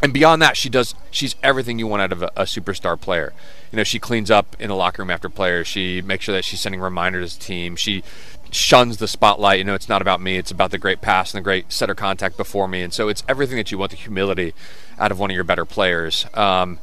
and 0.01 0.13
beyond 0.13 0.41
that, 0.41 0.57
she 0.57 0.69
does. 0.69 0.93
She's 1.11 1.35
everything 1.41 1.79
you 1.79 1.87
want 1.87 2.01
out 2.01 2.11
of 2.11 2.21
a, 2.21 2.31
a, 2.35 2.43
superstar 2.43 2.99
player. 2.99 3.33
You 3.71 3.77
know, 3.77 3.83
she 3.83 3.99
cleans 3.99 4.29
up 4.29 4.55
in 4.59 4.69
the 4.69 4.75
locker 4.75 5.01
room 5.01 5.09
after 5.09 5.29
players. 5.29 5.67
She 5.67 6.01
makes 6.01 6.25
sure 6.25 6.35
that 6.35 6.45
she's 6.45 6.61
sending 6.61 6.81
reminders 6.81 7.33
to 7.33 7.39
the 7.39 7.45
team. 7.45 7.75
She 7.75 8.03
shuns 8.51 8.97
the 8.97 9.07
spotlight. 9.07 9.57
You 9.59 9.63
know, 9.63 9.73
it's 9.73 9.89
not 9.89 10.01
about 10.01 10.21
me. 10.21 10.37
It's 10.37 10.51
about 10.51 10.71
the 10.71 10.77
great 10.77 11.01
pass 11.01 11.33
and 11.33 11.39
the 11.39 11.43
great 11.43 11.71
setter 11.71 11.95
contact 11.95 12.37
before 12.37 12.67
me. 12.67 12.81
And 12.81 12.93
so 12.93 13.07
it's 13.07 13.23
everything 13.27 13.57
that 13.57 13.71
you 13.71 13.77
want 13.77 13.91
the 13.91 13.97
humility 13.97 14.53
out 14.99 15.11
of 15.11 15.19
one 15.19 15.31
of 15.31 15.35
your 15.35 15.43
better 15.43 15.65
players. 15.65 16.27
Um, 16.33 16.79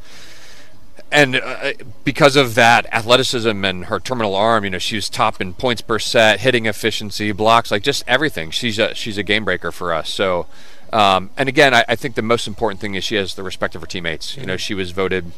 and 1.13 1.37
uh, 1.37 1.73
because 2.03 2.35
of 2.35 2.57
that 2.57 2.87
athleticism 2.93 3.65
and 3.65 3.85
her 3.87 4.01
terminal 4.01 4.35
arm, 4.35 4.65
you 4.65 4.71
know, 4.71 4.79
she's 4.79 5.09
top 5.09 5.41
in 5.41 5.55
points 5.55 5.81
per 5.81 5.99
set, 5.99 6.41
hitting 6.41 6.67
efficiency, 6.67 7.31
blocks, 7.31 7.71
like 7.71 7.83
just 7.83 8.03
everything. 8.09 8.51
She's 8.51 8.79
a 8.79 8.95
she's 8.95 9.17
a 9.17 9.23
game 9.23 9.45
breaker 9.45 9.71
for 9.71 9.93
us. 9.93 10.11
So 10.11 10.47
um, 10.95 11.31
and 11.37 11.49
again, 11.49 11.75
I, 11.75 11.85
I, 11.89 11.97
think 11.97 12.15
the 12.15 12.23
most 12.23 12.47
important 12.47 12.81
thing 12.81 12.95
is 12.95 13.03
she 13.03 13.17
has 13.17 13.35
the 13.35 13.43
respect 13.43 13.75
of 13.75 13.81
her 13.81 13.87
teammates. 13.87 14.37
You 14.37 14.47
know, 14.47 14.57
she 14.57 14.75
was 14.75 14.93
voted 14.93 15.33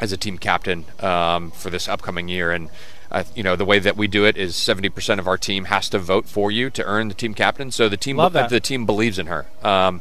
as 0.00 0.10
a 0.10 0.16
team 0.16 0.36
captain 0.36 0.84
um, 0.98 1.52
for 1.52 1.70
this 1.70 1.88
upcoming 1.88 2.26
year, 2.28 2.50
and 2.50 2.70
uh, 3.12 3.22
you 3.36 3.44
know 3.44 3.54
the 3.54 3.64
way 3.64 3.78
that 3.78 3.96
we 3.96 4.08
do 4.08 4.24
it 4.24 4.36
is 4.36 4.54
70% 4.56 5.20
of 5.20 5.28
our 5.28 5.38
team 5.38 5.66
has 5.66 5.88
to 5.90 6.00
vote 6.00 6.26
for 6.28 6.50
you 6.50 6.70
to 6.70 6.84
earn 6.84 7.06
the 7.06 7.14
team 7.14 7.34
captain. 7.34 7.70
So 7.70 7.88
the 7.88 7.96
team, 7.96 8.16
the 8.16 8.60
team 8.60 8.84
believes 8.84 9.16
in 9.16 9.26
her. 9.28 9.46
Um, 9.62 10.00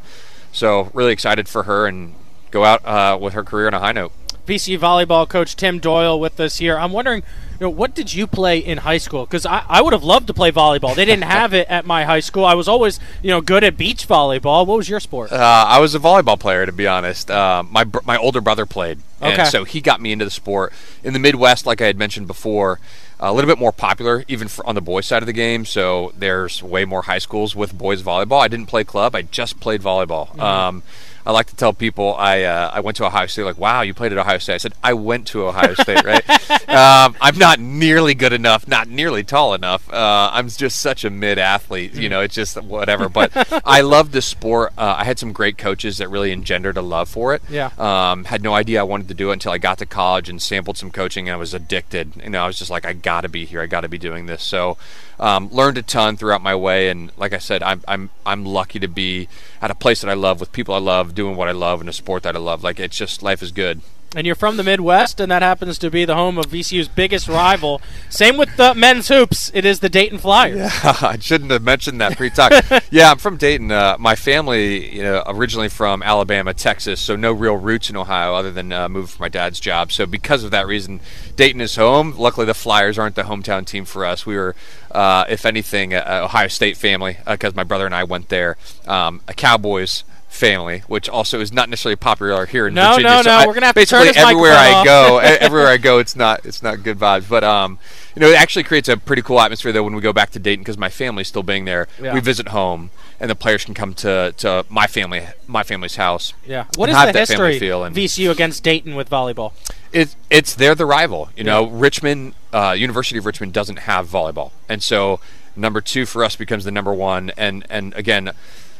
so 0.52 0.90
really 0.94 1.13
excited 1.13 1.48
for 1.48 1.63
her 1.63 1.86
and 1.86 2.16
go 2.50 2.66
out 2.66 2.84
uh, 2.84 3.16
with 3.22 3.34
her 3.34 3.44
career 3.44 3.68
on 3.68 3.75
a 3.75 3.80
high 3.80 3.92
note. 3.92 4.12
VC 4.45 4.77
volleyball 4.77 5.27
coach 5.27 5.56
Tim 5.56 5.80
Doyle 5.80 6.19
with 6.19 6.39
us 6.39 6.57
here. 6.57 6.77
I'm 6.77 6.92
wondering, 6.92 7.24
you 7.59 7.65
know, 7.65 7.69
what 7.69 7.95
did 7.95 8.13
you 8.13 8.27
play 8.27 8.59
in 8.59 8.80
high 8.80 8.97
school? 8.97 9.25
Because 9.25 9.45
I, 9.45 9.63
I 9.68 9.81
would 9.81 9.94
have 9.94 10.03
loved 10.03 10.27
to 10.27 10.33
play 10.33 10.51
volleyball. 10.51 10.94
They 10.94 11.06
didn't 11.06 11.24
have 11.24 11.53
it 11.53 11.68
at 11.69 11.86
my 11.86 12.03
high 12.03 12.19
school. 12.19 12.45
I 12.45 12.53
was 12.53 12.68
always, 12.68 13.00
you 13.24 13.30
know, 13.30 13.42
good 13.42 13.63
at 13.63 13.77
beach 13.77 14.07
volleyball. 14.07 14.68
What 14.68 14.77
was 14.77 14.89
your 14.89 15.00
sport? 15.00 15.31
Uh, 15.31 15.65
I 15.68 15.80
was 15.80 15.95
a 15.95 16.00
volleyball 16.00 16.39
player, 16.39 16.65
to 16.65 16.71
be 16.71 16.86
honest. 16.86 17.31
Uh, 17.31 17.63
my 17.69 17.86
my 18.03 18.18
older 18.18 18.42
brother 18.42 18.65
played, 18.65 19.00
okay. 19.21 19.42
and 19.42 19.47
so 19.47 19.63
he 19.63 19.80
got 19.80 20.01
me 20.01 20.12
into 20.12 20.25
the 20.25 20.31
sport. 20.31 20.74
In 21.03 21.13
the 21.13 21.19
Midwest, 21.19 21.65
like 21.65 21.81
I 21.81 21.86
had 21.86 21.98
mentioned 21.98 22.27
before, 22.27 22.80
a 23.19 23.31
little 23.31 23.50
bit 23.50 23.59
more 23.59 23.71
popular, 23.71 24.25
even 24.27 24.50
on 24.65 24.75
the 24.75 24.81
boys' 24.81 25.06
side 25.06 25.24
of 25.24 25.27
the 25.27 25.33
game. 25.33 25.63
So 25.63 26.13
there's 26.18 26.62
way 26.62 26.83
more 26.83 27.03
high 27.03 27.19
schools 27.19 27.56
with 27.56 27.77
boys 27.77 28.03
volleyball. 28.03 28.41
I 28.41 28.50
didn't 28.50 28.68
play 28.68 28.83
club; 28.83 29.15
I 29.15 29.21
just 29.21 29.59
played 29.59 29.81
volleyball. 29.81 30.30
Mm-hmm. 30.30 30.39
Um, 30.41 30.83
I 31.25 31.31
like 31.31 31.48
to 31.48 31.56
tell 31.56 31.74
people 31.74 32.16
I 32.16 32.44
uh, 32.44 32.69
I 32.72 32.81
went 32.81 32.98
to 32.98 33.06
Ohio 33.06 33.25
State. 33.25 33.44
Like, 33.44 33.57
wow, 33.57 33.81
you 33.81 33.94
played 33.94 34.12
at 34.12 34.18
Ohio 34.18 34.38
State. 34.38 34.56
I 34.56 34.57
said 34.57 34.74
I 34.83 34.94
went 34.94 35.27
to 35.27 35.48
Ohio 35.48 35.74
State, 35.86 36.04
right? 36.04 36.29
um, 36.70 37.15
I'm 37.20 37.38
not 37.38 37.60
nearly 37.60 38.13
good 38.13 38.34
enough, 38.34 38.67
not 38.67 38.88
nearly 38.88 39.24
tall 39.24 39.53
enough. 39.53 39.91
Uh, 39.91 40.29
I'm 40.32 40.48
just 40.50 40.79
such 40.79 41.03
a 41.03 41.10
mid 41.10 41.39
athlete. 41.39 41.96
You 41.96 42.10
know, 42.10 42.22
it's 42.22 42.36
just 42.36 42.62
whatever. 42.62 43.10
But 43.10 43.32
I 43.65 43.82
love 43.82 44.12
the 44.12 44.22
sport. 44.22 44.74
Uh, 44.77 44.96
I 45.00 45.03
had 45.05 45.17
some 45.17 45.32
great 45.32 45.58
coaches 45.58 45.98
that 45.98 46.10
really 46.10 46.32
engendered 46.32 46.77
a 46.77 46.82
love 46.82 47.10
for 47.10 47.34
it. 47.34 47.41
Yeah. 47.50 47.72
Um, 47.77 48.25
had 48.25 48.44
no 48.44 48.53
idea 48.53 48.79
I 48.79 48.84
wanted 48.84 49.08
to 49.08 49.13
do 49.13 49.32
it 49.32 49.34
until 49.34 49.51
I 49.51 49.58
got 49.58 49.79
to 49.79 49.86
college 49.86 50.29
and 50.29 50.41
sampled 50.41 50.77
some 50.77 50.91
coaching, 50.91 51.27
and 51.27 51.34
I 51.34 51.38
was 51.38 51.53
addicted. 51.53 52.15
You 52.24 52.29
know, 52.29 52.44
I 52.44 52.48
was 52.48 52.58
just 52.58 52.70
like, 52.70 52.86
I 52.86 52.94
got 52.94 53.22
to 53.22 53.29
be 53.29 53.46
here. 53.46 53.62
I 53.62 53.65
got 53.65 53.82
to 53.82 53.89
be 53.89 53.98
doing 53.98 54.27
this. 54.27 54.44
So 54.44 54.77
um, 55.20 55.50
learned 55.51 55.77
a 55.77 55.82
ton 55.82 56.17
throughout 56.17 56.41
my 56.41 56.55
way, 56.55 56.89
and 56.89 57.12
like 57.17 57.34
I 57.34 57.38
said, 57.38 57.63
I'm 57.63 57.82
I'm 57.88 58.10
I'm 58.25 58.46
lucky 58.46 58.79
to 58.79 58.88
be 58.88 59.27
at 59.65 59.72
a 59.72 59.75
place 59.75 60.01
that 60.01 60.12
I 60.12 60.13
love 60.13 60.39
with 60.39 60.51
people 60.51 60.75
I 60.75 60.77
love, 60.77 61.15
doing 61.15 61.36
what 61.36 61.48
I 61.48 61.51
love 61.51 61.81
in 61.81 61.89
a 61.89 61.93
sport 61.93 62.22
that 62.22 62.36
I 62.36 62.39
love. 62.39 62.63
Like 62.63 62.79
it's 62.79 62.95
just 62.95 63.24
life 63.24 63.41
is 63.41 63.51
good 63.51 63.81
and 64.15 64.25
you're 64.25 64.36
from 64.36 64.57
the 64.57 64.63
Midwest, 64.63 65.19
and 65.19 65.31
that 65.31 65.41
happens 65.41 65.77
to 65.79 65.89
be 65.89 66.05
the 66.05 66.15
home 66.15 66.38
of 66.38 66.45
VCU's 66.45 66.88
biggest 66.88 67.27
rival. 67.27 67.81
Same 68.10 68.38
with 68.38 68.55
the 68.57 68.74
men's 68.74 69.10
hoops; 69.10 69.51
it 69.53 69.65
is 69.65 69.79
the 69.79 69.89
Dayton 69.89 70.17
Flyers. 70.17 70.57
Yeah, 70.57 70.69
I 71.01 71.17
shouldn't 71.19 71.51
have 71.51 71.63
mentioned 71.63 72.01
that 72.01 72.17
pre-talk. 72.17 72.51
yeah, 72.91 73.12
I'm 73.12 73.17
from 73.17 73.38
Dayton. 73.38 73.72
Uh, 73.72 73.98
my 74.00 74.15
family, 74.15 74.95
you 74.95 75.03
know, 75.03 75.24
originally 75.27 75.69
from 75.69 76.01
Alabama, 76.01 76.53
Texas, 76.53 77.00
so 77.00 77.15
no 77.15 77.31
real 77.31 77.57
roots 77.57 77.89
in 77.89 77.95
Ohio 77.95 78.34
other 78.34 78.51
than 78.51 78.72
uh, 78.72 78.88
moved 78.89 79.12
for 79.12 79.22
my 79.22 79.29
dad's 79.29 79.60
job. 79.60 79.91
So 79.91 80.05
because 80.05 80.43
of 80.43 80.51
that 80.51 80.67
reason, 80.67 81.01
Dayton 81.36 81.62
is 81.62 81.75
home. 81.75 82.15
Luckily, 82.17 82.45
the 82.45 82.53
Flyers 82.53 82.98
aren't 82.98 83.15
the 83.15 83.24
hometown 83.24 83.65
team 83.65 83.86
for 83.86 84.05
us. 84.05 84.25
We 84.25 84.36
were, 84.36 84.55
uh, 84.91 85.25
if 85.27 85.45
anything, 85.45 85.93
a 85.93 86.22
Ohio 86.24 86.48
State 86.48 86.77
family 86.77 87.17
because 87.27 87.53
uh, 87.53 87.55
my 87.55 87.63
brother 87.63 87.86
and 87.86 87.95
I 87.95 88.03
went 88.03 88.29
there. 88.29 88.57
Um, 88.88 89.22
a 89.27 89.34
Cowboys 89.34 90.03
family, 90.27 90.79
which 90.88 91.08
also 91.08 91.39
is 91.39 91.51
not 91.51 91.70
necessarily 91.70 91.96
popular 91.96 92.46
here 92.46 92.67
in 92.67 92.74
no, 92.74 92.91
Virginia. 92.91 93.10
No, 93.10 93.22
no, 93.22 93.39
no. 93.39 93.48
We're 93.48 93.53
gonna 93.53 93.67
have 93.67 93.75
basically 93.75 94.08
to 94.08 94.13
turn 94.13 94.24
everywhere 94.24 94.53
I 94.53 94.84
go, 94.84 95.17
everywhere 95.24 95.67
I 95.67 95.77
go, 95.77 96.00
it's 96.00 96.15
not 96.15 96.46
it's 96.46 96.62
not 96.62 96.84
good 96.84 97.00
vibes. 97.00 97.27
But 97.29 97.44
um, 97.44 97.79
you 98.15 98.20
know, 98.20 98.27
it 98.27 98.39
actually 98.39 98.63
creates 98.63 98.89
a 98.89 98.98
pretty 98.98 99.22
cool 99.22 99.39
atmosphere 99.39 99.72
though 99.72 99.84
when 99.84 99.96
we 99.96 100.01
go 100.01 100.13
back 100.13 100.32
to 100.32 100.39
Dayton 100.39 100.62
because 100.62 100.77
my 100.77 100.89
family's 100.89 101.27
still 101.27 101.44
being 101.44 101.65
there. 101.65 101.88
Yeah. 102.01 102.13
We 102.13 102.20
visit 102.20 102.50
home, 102.50 102.91
and 103.20 103.29
the 103.29 103.36
players 103.36 103.65
can 103.65 103.74
come 103.74 103.94
to, 103.96 104.34
to 104.38 104.65
my 104.70 104.88
family 104.88 105.27
my 105.48 105.63
family's 105.63 105.96
house. 105.96 106.34
Yeah. 106.46 106.65
What 106.75 106.89
is 106.89 106.96
the 106.96 107.12
history 107.12 107.60
VCU 107.60 108.32
against 108.32 108.63
Dayton 108.63 108.96
with 108.96 109.10
volleyball? 109.10 109.53
It, 109.91 110.15
it's 110.29 110.53
they're 110.53 110.75
the 110.75 110.86
rival. 110.86 111.29
You 111.36 111.46
know, 111.46 111.67
Richmond 111.67 112.36
uh, 112.51 112.75
University 112.77 113.17
of 113.17 113.25
Richmond 113.25 113.53
doesn't 113.53 113.79
have 113.79 114.08
volleyball, 114.08 114.51
and 114.67 114.84
so 114.84 115.20
number 115.55 115.79
two 115.79 116.05
for 116.05 116.24
us 116.24 116.36
becomes 116.36 116.65
the 116.65 116.72
number 116.72 116.94
one. 116.94 117.32
And 117.38 117.65
and 117.70 117.94
again 117.94 118.32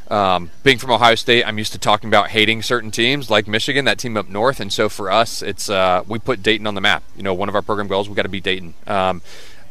um, 0.08 0.50
being 0.62 0.78
from 0.78 0.90
Ohio 0.92 1.14
State, 1.16 1.44
I'm 1.44 1.58
used 1.58 1.72
to 1.72 1.78
talking 1.78 2.08
about 2.08 2.28
hating 2.28 2.62
certain 2.62 2.90
teams 2.90 3.28
like 3.28 3.48
Michigan, 3.48 3.84
that 3.86 3.98
team 3.98 4.16
up 4.16 4.28
north, 4.28 4.60
and 4.60 4.72
so 4.72 4.88
for 4.88 5.10
us, 5.10 5.42
it's 5.42 5.68
uh, 5.68 6.04
we 6.06 6.18
put 6.18 6.42
Dayton 6.42 6.66
on 6.66 6.74
the 6.74 6.80
map. 6.80 7.02
You 7.16 7.22
know, 7.22 7.34
one 7.34 7.48
of 7.48 7.54
our 7.54 7.62
program 7.62 7.88
goals, 7.88 8.08
we 8.08 8.14
got 8.14 8.22
to 8.22 8.28
beat 8.28 8.44
Dayton. 8.44 8.74
Um, 8.86 9.22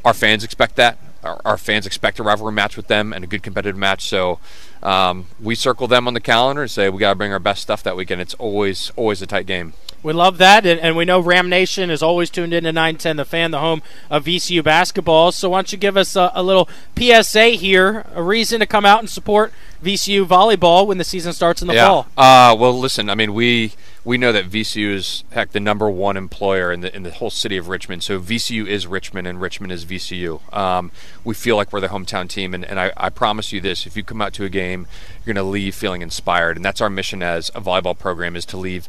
our 0.03 0.13
fans 0.13 0.43
expect 0.43 0.75
that. 0.75 0.97
Our, 1.23 1.41
our, 1.43 1.57
fans 1.57 1.87
expect 1.87 2.19
a 2.19 2.23
rivalry 2.23 2.51
match 2.51 2.77
with 2.77 2.87
them 2.87 3.11
and 3.11 3.23
a 3.23 3.27
good 3.27 3.41
competitive 3.41 3.77
match. 3.77 4.07
So 4.07 4.39
um, 4.83 5.25
we 5.41 5.55
circle 5.55 5.87
them 5.87 6.07
on 6.07 6.13
the 6.13 6.19
calendar 6.19 6.61
and 6.61 6.69
say 6.69 6.87
we 6.87 6.99
got 6.99 7.09
to 7.09 7.15
bring 7.15 7.33
our 7.33 7.39
best 7.39 7.63
stuff 7.63 7.81
that 7.81 7.95
weekend. 7.95 8.21
It's 8.21 8.35
always 8.35 8.91
always 8.95 9.23
a 9.23 9.25
tight 9.25 9.47
game. 9.47 9.73
We 10.05 10.13
love 10.13 10.37
that, 10.37 10.67
and, 10.67 10.79
and, 10.81 10.95
we 10.95 11.03
know 11.03 11.19
Ram 11.19 11.49
Nation 11.49 11.89
is 11.89 12.03
always 12.03 12.29
tuned 12.29 12.53
in 12.53 12.65
to 12.65 12.71
910, 12.71 13.15
the 13.15 13.25
fan, 13.25 13.49
the 13.49 13.59
home 13.59 13.81
of 14.07 14.25
VCU 14.25 14.63
basketball. 14.63 15.31
So 15.31 15.49
why 15.49 15.57
don't 15.57 15.71
you 15.71 15.79
give 15.79 15.97
us 15.97 16.15
a, 16.15 16.31
a, 16.35 16.43
little 16.43 16.69
PSA 16.95 17.47
here, 17.57 18.05
a 18.13 18.21
reason 18.21 18.59
to 18.59 18.67
come 18.67 18.85
out 18.85 18.99
and 18.99 19.09
support 19.09 19.51
VCU 19.83 20.23
volleyball 20.23 20.85
when 20.85 20.99
the 20.99 21.03
season 21.03 21.33
starts 21.33 21.63
in 21.63 21.67
the 21.67 21.73
yeah. 21.73 21.87
fall? 21.87 22.07
Uh, 22.15 22.55
well, 22.55 22.77
listen, 22.77 23.09
I 23.09 23.15
mean, 23.15 23.33
we 23.33 23.73
we 24.03 24.19
know 24.19 24.31
that 24.31 24.47
VCU 24.47 24.93
is 24.93 25.23
heck 25.31 25.53
the 25.53 25.59
number 25.59 25.89
one 25.89 26.17
employer 26.17 26.71
in 26.71 26.81
the 26.81 26.95
in 26.95 27.01
the 27.01 27.09
whole 27.09 27.31
city 27.31 27.57
of 27.57 27.67
Richmond. 27.67 28.03
So 28.03 28.19
VCU 28.19 28.67
is 28.67 28.85
Richmond, 28.85 29.27
and 29.27 29.41
Richmond 29.41 29.71
is 29.73 29.85
VCU. 29.85 30.53
Um, 30.55 30.91
we 31.23 31.33
feel 31.33 31.55
like 31.55 31.73
we're 31.73 31.79
the 31.79 31.87
hometown 31.87 32.29
team, 32.29 32.53
and, 32.53 32.63
and 32.63 32.79
I, 32.79 32.93
I 32.95 33.09
promise 33.09 33.51
you 33.51 33.59
this: 33.59 33.87
if 33.87 33.97
you 33.97 34.03
come 34.03 34.21
out 34.21 34.33
to 34.33 34.43
a 34.43 34.49
game, 34.49 34.85
you're 35.25 35.33
going 35.33 35.43
to 35.43 35.49
leave 35.49 35.73
feeling 35.73 36.03
inspired, 36.03 36.57
and 36.57 36.63
that's 36.63 36.79
our 36.79 36.91
mission 36.91 37.23
as 37.23 37.49
a 37.55 37.61
volleyball 37.61 37.97
program: 37.97 38.35
is 38.35 38.45
to 38.45 38.57
leave 38.57 38.87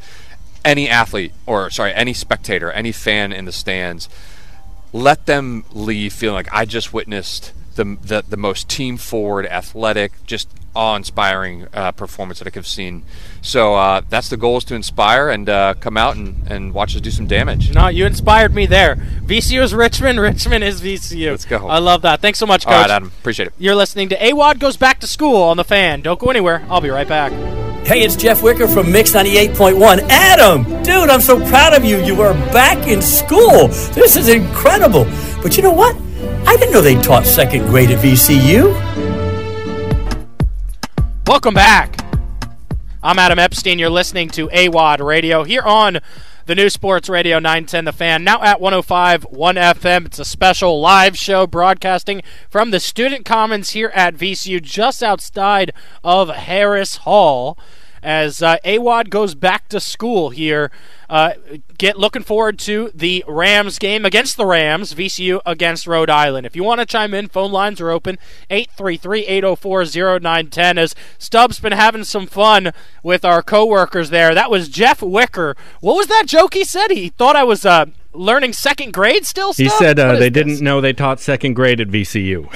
any 0.65 0.89
athlete 0.89 1.33
or 1.47 1.71
sorry 1.71 1.93
any 1.95 2.13
spectator 2.13 2.71
any 2.73 2.93
fan 2.93 3.33
in 3.33 3.45
the 3.45 3.53
stands 3.53 4.09
let 4.93 5.27
them 5.27 5.65
leave 5.73 6.13
feeling 6.13 6.35
like 6.35 6.53
i 6.53 6.65
just 6.65 6.93
witnessed 6.93 7.53
the 7.77 7.97
the, 8.03 8.25
the 8.29 8.37
most 8.37 8.69
team 8.69 8.97
forward 8.97 9.47
athletic 9.47 10.13
just 10.27 10.49
awe-inspiring 10.77 11.67
uh, 11.73 11.91
performance 11.93 12.39
that 12.39 12.57
i've 12.57 12.67
seen. 12.67 13.03
So 13.41 13.75
uh, 13.75 14.03
that's 14.09 14.29
the 14.29 14.37
goal 14.37 14.59
is 14.59 14.65
to 14.65 14.75
inspire 14.75 15.31
and 15.31 15.49
uh, 15.49 15.75
come 15.81 15.97
out 15.97 16.17
and, 16.17 16.47
and 16.49 16.75
watch 16.75 16.95
us 16.95 17.01
do 17.01 17.11
some 17.11 17.27
damage. 17.27 17.73
No 17.73 17.89
you 17.89 18.05
inspired 18.05 18.55
me 18.55 18.67
there. 18.67 18.97
Vcu 18.97 19.63
is 19.63 19.75
richmond. 19.75 20.21
Richmond 20.27 20.63
is 20.63 20.81
vcu 20.81 21.31
let's 21.31 21.45
go. 21.45 21.67
I 21.67 21.79
love 21.79 22.03
that. 22.03 22.21
Thanks 22.21 22.39
so 22.39 22.47
much 22.47 22.65
coach 22.67 22.75
all 22.75 22.81
right 22.83 22.91
adam. 22.91 23.09
Appreciate 23.21 23.49
it. 23.49 23.55
You're 23.59 23.75
listening 23.75 24.11
to 24.11 24.19
AWadd 24.19 24.59
goes 24.59 24.77
back 24.77 25.01
to 25.01 25.07
school 25.07 25.43
on 25.43 25.57
the 25.57 25.65
fan. 25.65 26.03
Don't 26.03 26.21
go 26.21 26.31
anywhere. 26.31 26.65
I'll 26.69 26.81
be 26.81 26.91
right 26.91 27.09
back 27.09 27.33
Hey, 27.87 28.02
it's 28.02 28.16
Jeff 28.16 28.43
Wicker 28.43 28.66
from 28.66 28.90
Mix 28.90 29.12
98.1. 29.12 30.09
Adam, 30.09 30.64
dude, 30.83 31.09
I'm 31.09 31.21
so 31.21 31.38
proud 31.47 31.73
of 31.73 31.85
you. 31.85 31.99
You 31.99 32.21
are 32.21 32.35
back 32.52 32.88
in 32.88 33.00
school. 33.00 33.69
This 33.95 34.16
is 34.16 34.28
incredible. 34.28 35.05
But 35.40 35.57
you 35.57 35.62
know 35.62 35.73
what? 35.73 35.95
I 36.49 36.57
didn't 36.57 36.73
know 36.73 36.81
they 36.81 37.00
taught 37.00 37.25
second 37.25 37.66
grade 37.66 37.93
at 37.93 38.02
VCU. 38.02 38.75
Welcome 41.28 41.55
back. 41.55 42.05
I'm 43.05 43.21
Adam 43.21 43.38
Epstein. 43.38 43.78
You're 43.78 43.88
listening 43.88 44.31
to 44.31 44.49
AWadd 44.49 44.99
Radio 44.99 45.45
here 45.45 45.62
on 45.62 46.00
the 46.47 46.55
new 46.55 46.71
Sports 46.71 47.09
Radio 47.09 47.41
910 47.41 47.87
The 47.87 47.93
Fan, 47.93 48.23
now 48.23 48.41
at 48.41 48.61
105 48.61 49.25
1 49.25 49.55
FM. 49.57 50.07
It's 50.07 50.21
a 50.21 50.25
special 50.25 50.81
live 50.81 51.19
show 51.19 51.45
broadcasting 51.45 52.23
from 52.49 52.71
the 52.71 52.79
Student 52.79 53.25
Commons 53.25 53.71
here 53.71 53.91
at 53.93 54.15
VCU, 54.15 54.62
just 54.62 55.03
outside 55.03 55.73
of 56.05 56.29
Harris 56.29 56.99
Hall 56.99 57.59
as 58.07 58.41
uh, 58.41 58.57
AWadd 58.65 59.11
goes 59.11 59.35
back 59.35 59.69
to 59.69 59.81
school 59.81 60.31
here. 60.31 60.71
Uh, 61.11 61.33
get 61.77 61.99
looking 61.99 62.23
forward 62.23 62.57
to 62.61 62.93
the 62.95 63.25
Rams 63.27 63.81
game 63.81 64.05
against 64.05 64.37
the 64.37 64.47
Rams, 64.47 64.95
VCU 64.95 65.41
against 65.45 65.89
Rhode 65.89 66.09
Island. 66.09 66.47
If 66.47 66.55
you 66.55 66.63
want 66.63 66.79
to 66.81 66.87
chime 66.87 67.13
in, 67.15 67.27
phone 67.29 67.51
lines 67.51 67.81
are 67.81 67.91
open 67.91 68.17
833-804-0910 68.49 70.79
as 70.79 70.95
Stubbs 71.19 71.59
been 71.59 71.73
having 71.73 72.05
some 72.05 72.29
fun 72.29 72.73
with 73.03 73.25
our 73.25 73.43
coworkers 73.43 74.11
there. 74.11 74.35
That 74.35 74.53
was 74.53 74.69
Jeff 74.69 75.03
Wicker. 75.03 75.57
What 75.81 75.97
was 75.97 76.07
that 76.07 76.27
joke 76.27 76.55
he 76.55 76.63
said? 76.63 76.93
He 76.93 77.09
thought 77.09 77.35
I 77.35 77.43
was 77.43 77.67
uh, 77.67 77.87
learning 78.13 78.53
second 78.53 78.93
grade 78.93 79.27
still? 79.27 79.53
He 79.53 79.69
said 79.69 79.99
uh, 79.99 80.13
they 80.13 80.29
this? 80.29 80.45
didn't 80.45 80.61
know 80.65 80.81
they 80.81 80.93
taught 80.93 81.19
second 81.19 81.55
grade 81.55 81.81
at 81.81 81.89
VCU. 81.89 82.49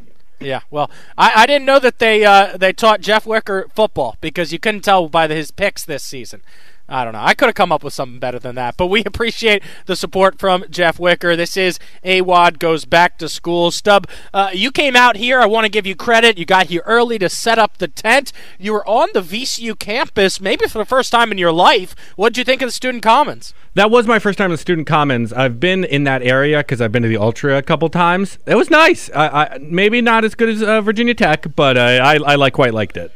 Yeah, 0.40 0.60
well, 0.70 0.90
I, 1.16 1.42
I 1.42 1.46
didn't 1.46 1.66
know 1.66 1.80
that 1.80 1.98
they 1.98 2.24
uh, 2.24 2.56
they 2.56 2.72
taught 2.72 3.00
Jeff 3.00 3.26
Wicker 3.26 3.68
football 3.74 4.16
because 4.20 4.52
you 4.52 4.58
couldn't 4.58 4.82
tell 4.82 5.08
by 5.08 5.26
his 5.28 5.50
picks 5.50 5.84
this 5.84 6.04
season. 6.04 6.42
I 6.88 7.04
don't 7.04 7.12
know. 7.12 7.22
I 7.22 7.34
could 7.34 7.46
have 7.46 7.54
come 7.54 7.70
up 7.70 7.84
with 7.84 7.92
something 7.92 8.18
better 8.18 8.38
than 8.38 8.54
that. 8.54 8.76
But 8.76 8.86
we 8.86 9.02
appreciate 9.06 9.62
the 9.86 9.94
support 9.94 10.38
from 10.38 10.64
Jeff 10.70 10.98
Wicker. 10.98 11.36
This 11.36 11.56
is 11.56 11.78
AWadd 12.04 12.58
Goes 12.58 12.84
Back 12.84 13.18
to 13.18 13.28
School. 13.28 13.70
Stub, 13.70 14.06
uh, 14.32 14.50
you 14.52 14.70
came 14.70 14.96
out 14.96 15.16
here. 15.16 15.40
I 15.40 15.46
want 15.46 15.64
to 15.64 15.70
give 15.70 15.86
you 15.86 15.94
credit. 15.94 16.38
You 16.38 16.46
got 16.46 16.66
here 16.66 16.82
early 16.86 17.18
to 17.18 17.28
set 17.28 17.58
up 17.58 17.78
the 17.78 17.88
tent. 17.88 18.32
You 18.58 18.72
were 18.72 18.88
on 18.88 19.08
the 19.12 19.20
VCU 19.20 19.78
campus, 19.78 20.40
maybe 20.40 20.66
for 20.66 20.78
the 20.78 20.86
first 20.86 21.12
time 21.12 21.30
in 21.30 21.38
your 21.38 21.52
life. 21.52 21.94
What 22.16 22.30
did 22.30 22.38
you 22.38 22.44
think 22.44 22.62
of 22.62 22.68
the 22.68 22.72
Student 22.72 23.02
Commons? 23.02 23.52
That 23.74 23.90
was 23.90 24.06
my 24.06 24.18
first 24.18 24.38
time 24.38 24.46
in 24.46 24.52
the 24.52 24.58
Student 24.58 24.86
Commons. 24.86 25.32
I've 25.32 25.60
been 25.60 25.84
in 25.84 26.04
that 26.04 26.22
area 26.22 26.58
because 26.58 26.80
I've 26.80 26.90
been 26.90 27.02
to 27.02 27.08
the 27.08 27.18
Ultra 27.18 27.58
a 27.58 27.62
couple 27.62 27.88
times. 27.90 28.38
It 28.46 28.54
was 28.54 28.70
nice. 28.70 29.10
I, 29.14 29.28
I, 29.28 29.58
maybe 29.60 30.00
not 30.00 30.24
as 30.24 30.34
good 30.34 30.48
as 30.48 30.62
uh, 30.62 30.80
Virginia 30.80 31.14
Tech, 31.14 31.54
but 31.54 31.76
uh, 31.76 31.80
I, 31.80 32.14
I 32.16 32.34
like 32.36 32.54
quite 32.54 32.74
liked 32.74 32.96
it. 32.96 33.12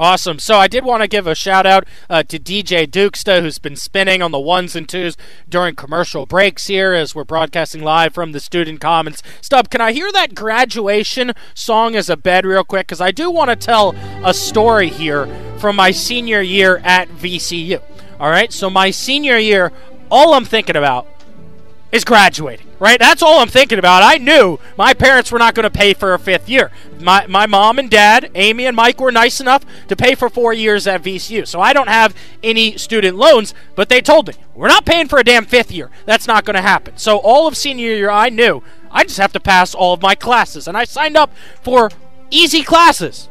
Awesome. 0.00 0.38
So 0.38 0.58
I 0.58 0.68
did 0.68 0.84
want 0.84 1.02
to 1.02 1.08
give 1.08 1.26
a 1.26 1.34
shout 1.34 1.66
out 1.66 1.84
uh, 2.08 2.22
to 2.24 2.38
DJ 2.38 2.86
Dukesta, 2.86 3.42
who's 3.42 3.58
been 3.58 3.74
spinning 3.74 4.22
on 4.22 4.30
the 4.30 4.38
ones 4.38 4.76
and 4.76 4.88
twos 4.88 5.16
during 5.48 5.74
commercial 5.74 6.24
breaks 6.24 6.68
here 6.68 6.92
as 6.92 7.16
we're 7.16 7.24
broadcasting 7.24 7.82
live 7.82 8.14
from 8.14 8.30
the 8.30 8.38
Student 8.38 8.80
Commons. 8.80 9.24
Stub, 9.40 9.70
can 9.70 9.80
I 9.80 9.90
hear 9.90 10.12
that 10.12 10.36
graduation 10.36 11.32
song 11.52 11.96
as 11.96 12.08
a 12.08 12.16
bed 12.16 12.46
real 12.46 12.62
quick? 12.62 12.86
Because 12.86 13.00
I 13.00 13.10
do 13.10 13.28
want 13.28 13.50
to 13.50 13.56
tell 13.56 13.96
a 14.24 14.32
story 14.32 14.88
here 14.88 15.26
from 15.58 15.74
my 15.74 15.90
senior 15.90 16.40
year 16.40 16.80
at 16.84 17.08
VCU. 17.08 17.82
All 18.20 18.30
right. 18.30 18.52
So 18.52 18.70
my 18.70 18.92
senior 18.92 19.36
year, 19.36 19.72
all 20.12 20.34
I'm 20.34 20.44
thinking 20.44 20.76
about 20.76 21.08
is 21.90 22.04
graduating, 22.04 22.66
right? 22.78 22.98
That's 22.98 23.22
all 23.22 23.40
I'm 23.40 23.48
thinking 23.48 23.78
about. 23.78 24.02
I 24.02 24.18
knew 24.18 24.58
my 24.76 24.92
parents 24.92 25.32
were 25.32 25.38
not 25.38 25.54
going 25.54 25.64
to 25.64 25.70
pay 25.70 25.94
for 25.94 26.12
a 26.12 26.18
fifth 26.18 26.48
year. 26.48 26.70
My, 27.00 27.26
my 27.26 27.46
mom 27.46 27.78
and 27.78 27.88
dad, 27.88 28.30
Amy 28.34 28.66
and 28.66 28.76
Mike, 28.76 29.00
were 29.00 29.10
nice 29.10 29.40
enough 29.40 29.64
to 29.88 29.96
pay 29.96 30.14
for 30.14 30.28
four 30.28 30.52
years 30.52 30.86
at 30.86 31.02
VCU. 31.02 31.46
So 31.46 31.60
I 31.60 31.72
don't 31.72 31.88
have 31.88 32.14
any 32.42 32.76
student 32.76 33.16
loans, 33.16 33.54
but 33.74 33.88
they 33.88 34.02
told 34.02 34.28
me, 34.28 34.34
we're 34.54 34.68
not 34.68 34.84
paying 34.84 35.08
for 35.08 35.18
a 35.18 35.24
damn 35.24 35.46
fifth 35.46 35.72
year. 35.72 35.90
That's 36.04 36.26
not 36.26 36.44
going 36.44 36.56
to 36.56 36.62
happen. 36.62 36.96
So 36.98 37.18
all 37.18 37.46
of 37.46 37.56
senior 37.56 37.88
year, 37.88 38.10
I 38.10 38.28
knew 38.28 38.62
I 38.90 39.04
just 39.04 39.18
have 39.18 39.32
to 39.32 39.40
pass 39.40 39.74
all 39.74 39.94
of 39.94 40.02
my 40.02 40.14
classes. 40.14 40.68
And 40.68 40.76
I 40.76 40.84
signed 40.84 41.16
up 41.16 41.32
for 41.62 41.90
easy 42.30 42.62
classes, 42.62 43.28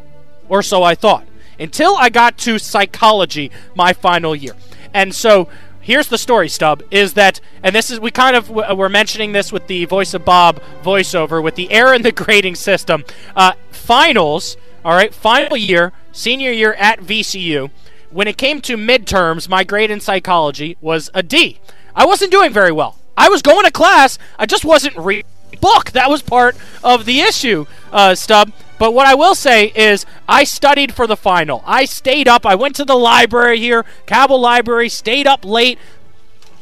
or 0.49 0.63
so 0.63 0.81
I 0.81 0.95
thought, 0.95 1.25
until 1.59 1.95
I 1.95 2.09
got 2.09 2.37
to 2.39 2.57
psychology 2.57 3.51
my 3.75 3.93
final 3.93 4.35
year. 4.35 4.55
And 4.93 5.13
so 5.13 5.47
here's 5.87 6.09
the 6.09 6.17
story 6.17 6.49
stub 6.49 6.83
is 6.91 7.13
that 7.13 7.39
and 7.63 7.73
this 7.73 7.89
is 7.89 7.97
we 7.97 8.11
kind 8.11 8.35
of 8.35 8.49
we're 8.49 8.89
mentioning 8.89 9.31
this 9.31 9.53
with 9.53 9.65
the 9.67 9.85
voice 9.85 10.13
of 10.13 10.25
bob 10.25 10.61
voiceover 10.83 11.41
with 11.41 11.55
the 11.55 11.71
error 11.71 11.93
in 11.93 12.01
the 12.01 12.11
grading 12.23 12.55
system. 12.55 13.03
Uh, 13.35 13.53
finals 13.71 14.57
all 14.83 14.93
right 14.93 15.13
final 15.13 15.55
year 15.55 15.93
senior 16.11 16.51
year 16.51 16.73
at 16.73 16.99
vcu 16.99 17.71
when 18.11 18.27
it 18.27 18.37
came 18.37 18.59
to 18.59 18.75
midterms 18.75 19.47
my 19.47 19.63
grade 19.63 19.89
in 19.89 20.01
psychology 20.01 20.77
was 20.81 21.09
a 21.13 21.23
d. 21.23 21.57
I 21.95 22.05
wasn't 22.05 22.31
doing 22.31 22.51
very 22.51 22.71
well. 22.71 22.97
I 23.17 23.29
was 23.29 23.41
going 23.41 23.63
to 23.63 23.71
class 23.71 24.19
i 24.37 24.45
just 24.45 24.65
wasn't 24.65 24.97
reading 24.97 25.25
book. 25.61 25.91
That 25.91 26.09
was 26.09 26.21
part 26.21 26.55
of 26.83 27.05
the 27.05 27.21
issue 27.21 27.65
uh, 27.91 28.13
stub 28.13 28.51
but 28.79 28.93
what 28.93 29.07
I 29.07 29.15
will 29.15 29.35
say 29.35 29.71
is, 29.75 30.05
I 30.27 30.43
studied 30.43 30.93
for 30.93 31.07
the 31.07 31.17
final. 31.17 31.63
I 31.65 31.85
stayed 31.85 32.27
up. 32.27 32.45
I 32.45 32.55
went 32.55 32.75
to 32.75 32.85
the 32.85 32.95
library 32.95 33.59
here, 33.59 33.85
Cabell 34.05 34.39
Library, 34.39 34.89
stayed 34.89 35.27
up 35.27 35.43
late 35.43 35.79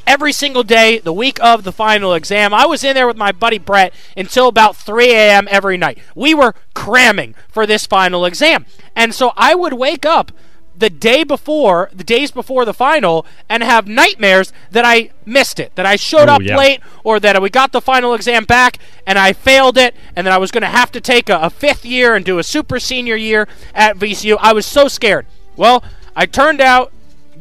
every 0.07 0.31
single 0.31 0.63
day 0.63 0.99
the 0.99 1.13
week 1.13 1.41
of 1.43 1.63
the 1.63 1.71
final 1.71 2.13
exam. 2.13 2.53
I 2.53 2.65
was 2.65 2.83
in 2.83 2.95
there 2.95 3.07
with 3.07 3.17
my 3.17 3.31
buddy 3.31 3.57
Brett 3.57 3.93
until 4.15 4.47
about 4.47 4.75
3 4.75 5.11
a.m. 5.11 5.47
every 5.49 5.77
night. 5.77 5.97
We 6.13 6.33
were 6.33 6.53
cramming 6.73 7.35
for 7.49 7.65
this 7.65 7.85
final 7.85 8.25
exam. 8.25 8.65
And 8.95 9.13
so 9.13 9.33
I 9.35 9.55
would 9.55 9.73
wake 9.73 10.05
up 10.05 10.31
the 10.77 10.89
day 10.89 11.23
before, 11.23 11.89
the 11.93 12.03
days 12.03 12.31
before 12.31 12.65
the 12.65 12.73
final, 12.73 13.25
and 13.49 13.63
have 13.63 13.87
nightmares 13.87 14.51
that 14.71 14.85
I 14.85 15.11
missed 15.25 15.59
it, 15.59 15.75
that 15.75 15.85
I 15.85 15.95
showed 15.95 16.27
Ooh, 16.27 16.33
up 16.33 16.41
yeah. 16.41 16.57
late, 16.57 16.81
or 17.03 17.19
that 17.19 17.41
we 17.41 17.49
got 17.49 17.71
the 17.71 17.81
final 17.81 18.13
exam 18.13 18.45
back 18.45 18.79
and 19.07 19.17
I 19.17 19.33
failed 19.33 19.77
it, 19.77 19.95
and 20.15 20.25
that 20.25 20.33
I 20.33 20.37
was 20.37 20.51
going 20.51 20.63
to 20.63 20.67
have 20.67 20.91
to 20.93 21.01
take 21.01 21.29
a, 21.29 21.39
a 21.39 21.49
fifth 21.49 21.85
year 21.85 22.15
and 22.15 22.25
do 22.25 22.39
a 22.39 22.43
super 22.43 22.79
senior 22.79 23.15
year 23.15 23.47
at 23.73 23.97
VCU. 23.97 24.37
I 24.39 24.53
was 24.53 24.65
so 24.65 24.87
scared. 24.87 25.25
Well, 25.55 25.83
I 26.15 26.25
turned 26.25 26.61
out 26.61 26.91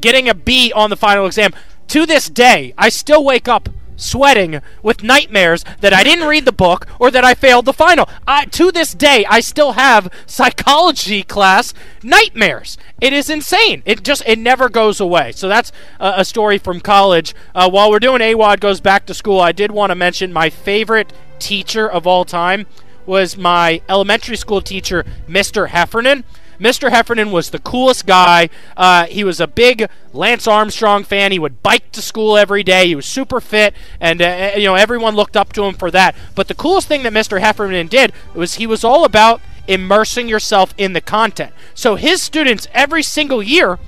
getting 0.01 0.29
a 0.29 0.35
B 0.35 0.73
on 0.75 0.91
the 0.91 0.97
final 0.97 1.27
exam. 1.27 1.53
To 1.89 2.07
this 2.07 2.29
day, 2.29 2.75
I 2.77 2.89
still 2.89 3.25
wake 3.25 3.49
up 3.49 3.69
sweating 3.97 4.61
with 4.83 5.03
nightmares 5.03 5.65
that 5.81 5.93
I 5.93 6.03
didn't 6.03 6.29
read 6.29 6.45
the 6.45 6.53
book 6.53 6.87
or 6.99 7.11
that 7.11 7.25
I 7.25 7.35
failed 7.35 7.65
the 7.65 7.73
final. 7.73 8.09
I, 8.27 8.47
to 8.47 8.73
this 8.73 8.95
day, 8.95 9.25
I 9.27 9.41
still 9.41 9.73
have 9.73 10.13
psychology 10.27 11.23
class 11.23 11.75
nightmares. 12.03 12.77
It 13.01 13.13
is 13.13 13.31
insane. 13.31 13.83
It 13.85 14.03
just 14.03 14.23
it 14.27 14.39
never 14.39 14.69
goes 14.69 15.01
away. 15.01 15.33
So 15.33 15.49
that's 15.49 15.73
a, 16.01 16.15
a 16.19 16.25
story 16.25 16.59
from 16.59 16.81
college. 16.81 17.35
Uh, 17.55 17.71
while 17.71 17.91
we're 17.91 17.99
doing 17.99 18.21
AWadd 18.21 18.61
goes 18.61 18.81
back 18.81 19.07
to 19.07 19.15
school, 19.15 19.41
I 19.41 19.53
did 19.53 19.71
want 19.71 19.91
to 19.91 19.95
mention 19.95 20.33
my 20.33 20.51
favorite 20.51 21.13
teacher 21.39 21.91
of 21.91 22.07
all 22.07 22.25
time 22.25 22.67
was 23.07 23.37
my 23.37 23.83
elementary 23.89 24.37
school 24.37 24.63
teacher, 24.63 25.05
Mr. 25.29 25.69
Heffernan. 25.69 26.25
Mr. 26.59 26.91
Heffernan 26.91 27.31
was 27.33 27.51
the 27.51 27.59
coolest 27.59 28.07
guy. 28.07 28.49
Uh, 28.77 29.07
he 29.07 29.25
was 29.25 29.41
a 29.41 29.47
big 29.47 29.89
Lance 30.13 30.47
Armstrong 30.47 31.05
fan. 31.05 31.33
He 31.33 31.39
would 31.39 31.63
bike 31.63 31.91
to 31.93 32.03
school 32.03 32.37
every 32.37 32.63
day. 32.63 32.87
He 32.87 32.95
was 32.95 33.07
super 33.07 33.41
fit, 33.41 33.75
and 34.01 34.23
uh, 34.23 34.53
you 34.57 34.65
know 34.65 34.75
everyone 34.75 35.15
looked 35.15 35.37
up 35.37 35.53
to 35.55 35.65
him 35.65 35.75
for 35.75 35.91
that. 35.91 36.15
But 36.35 36.49
the 36.49 36.55
coolest 36.55 36.89
thing 36.89 37.03
that 37.03 37.13
Mr. 37.13 37.41
Heffernan 37.41 37.89
did 37.89 38.13
was 38.35 38.55
he 38.55 38.67
was 38.67 38.85
all 38.85 39.05
about 39.05 39.41
immersing 39.67 40.29
yourself 40.29 40.75
in 40.77 40.93
the 40.93 41.01
content. 41.01 41.53
So 41.75 41.97
his 41.97 42.23
students 42.23 42.69
every 42.73 43.03
single 43.03 43.43
year 43.43 43.79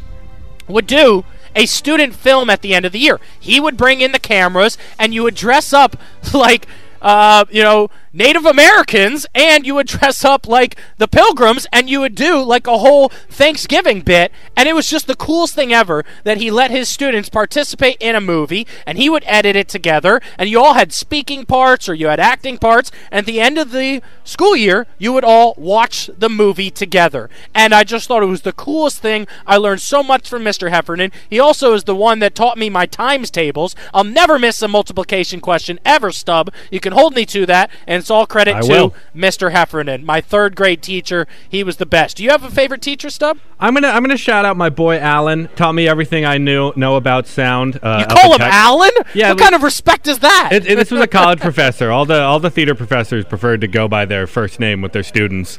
would 0.69 0.87
do 0.87 1.25
a 1.55 1.67
student 1.67 2.15
film 2.15 2.51
at 2.51 2.63
the 2.63 2.75
end 2.75 2.85
of 2.85 2.93
the 2.93 2.99
year. 2.99 3.21
He 3.39 3.61
would 3.61 3.77
bring 3.77 4.01
in 4.01 4.13
the 4.13 4.19
cameras, 4.19 4.77
and 4.99 5.15
you 5.15 5.23
would 5.23 5.35
dress 5.35 5.73
up 5.73 5.97
like. 6.35 6.67
Uh, 7.03 7.45
you 7.51 7.63
know, 7.63 7.89
Native 8.17 8.47
Americans, 8.47 9.27
and 9.35 9.67
you 9.67 9.75
would 9.75 9.87
dress 9.87 10.25
up 10.25 10.49
like 10.49 10.75
the 10.97 11.07
Pilgrims, 11.07 11.67
and 11.71 11.91
you 11.91 12.01
would 12.01 12.15
do 12.15 12.43
like 12.43 12.67
a 12.67 12.79
whole 12.79 13.11
Thanksgiving 13.29 14.01
bit. 14.01 14.33
And 14.57 14.67
it 14.67 14.75
was 14.75 14.89
just 14.89 15.07
the 15.07 15.15
coolest 15.15 15.55
thing 15.55 15.71
ever 15.71 16.03
that 16.25 16.39
he 16.39 16.51
let 16.51 16.71
his 16.71 16.89
students 16.89 17.29
participate 17.29 17.99
in 18.01 18.17
a 18.17 18.21
movie, 18.23 18.67
and 18.87 18.97
he 18.97 19.11
would 19.11 19.23
edit 19.27 19.55
it 19.55 19.69
together, 19.69 20.23
and 20.39 20.49
you 20.49 20.59
all 20.59 20.73
had 20.73 20.95
speaking 20.95 21.45
parts 21.45 21.91
or 21.91 21.95
you 21.95 22.07
had 22.07 22.19
acting 22.19 22.57
parts. 22.57 22.91
And 23.11 23.19
at 23.19 23.27
the 23.27 23.39
end 23.39 23.59
of 23.59 23.71
the 23.71 24.01
school 24.25 24.57
year, 24.57 24.87
you 24.97 25.13
would 25.13 25.25
all 25.25 25.55
watch 25.59 26.09
the 26.17 26.31
movie 26.31 26.71
together. 26.71 27.29
And 27.55 27.75
I 27.75 27.85
just 27.85 28.09
thought 28.09 28.23
it 28.23 28.27
was 28.27 28.43
the 28.43 28.53
coolest 28.55 29.01
thing. 29.01 29.27
I 29.47 29.59
learned 29.59 29.83
so 29.83 30.03
much 30.03 30.27
from 30.27 30.43
Mr. 30.43 30.71
Heffernan. 30.71 31.13
He 31.29 31.39
also 31.39 31.75
is 31.75 31.85
the 31.85 31.95
one 31.95 32.21
that 32.21 32.35
taught 32.35 32.57
me 32.57 32.71
my 32.71 32.87
times 32.87 33.31
tables. 33.31 33.77
I'll 33.93 34.05
never 34.05 34.39
miss 34.39 34.63
a 34.63 34.69
multiplication 34.69 35.41
question 35.41 35.79
ever, 35.85 36.11
Stub. 36.13 36.51
You 36.71 36.81
can 36.81 36.95
hold 36.95 37.15
me 37.15 37.27
to 37.27 37.45
that, 37.45 37.71
and 37.87 38.06
it's 38.07 38.11
all 38.13 38.25
credit 38.25 38.55
I 38.55 38.61
to 38.61 38.69
will. 38.69 38.95
Mr. 39.17 39.51
Heffernan, 39.51 40.05
my 40.07 40.21
third 40.21 40.55
grade 40.55 40.81
teacher. 40.81 41.27
He 41.49 41.65
was 41.65 41.79
the 41.79 41.87
best. 41.87 42.17
Do 42.19 42.23
you 42.23 42.31
have 42.31 42.45
a 42.45 42.51
favorite 42.51 42.81
teacher, 42.83 43.11
Stub? 43.11 43.39
I'm 43.59 43.75
gonna 43.75 43.89
I'm 43.89 44.05
gonna 44.05 44.17
shout 44.17 44.45
out 44.45 44.57
my 44.57 44.69
boy 44.71 44.99
Alan. 44.99 45.49
Taught 45.57 45.73
me 45.73 45.89
everything 45.89 46.25
I 46.25 46.39
knew 46.39 46.73
know 46.77 46.95
about 46.95 47.27
sound. 47.27 47.81
Uh, 47.83 48.05
You 48.09 48.17
call 48.17 48.33
him 48.35 48.39
Tex- 48.39 48.55
Alan? 48.55 48.91
Yeah, 49.13 49.31
What 49.31 49.39
we- 49.39 49.43
kind 49.43 49.55
of 49.57 49.63
respect 49.65 50.07
is 50.07 50.21
that? 50.21 50.51
It, 50.53 50.67
it- 50.69 50.77
this 50.77 50.93
was 50.93 51.01
a 51.01 51.09
college 51.09 51.41
professor. 51.49 51.91
All 51.91 52.05
the 52.05 52.21
all 52.23 52.39
the 52.39 52.51
theater 52.51 52.77
professors 52.77 53.25
preferred 53.25 53.61
to 53.63 53.67
go 53.67 53.89
by 53.89 54.05
their 54.05 54.29
first 54.29 54.61
name 54.61 54.83
with 54.83 54.93
their 54.93 55.03
students. 55.03 55.59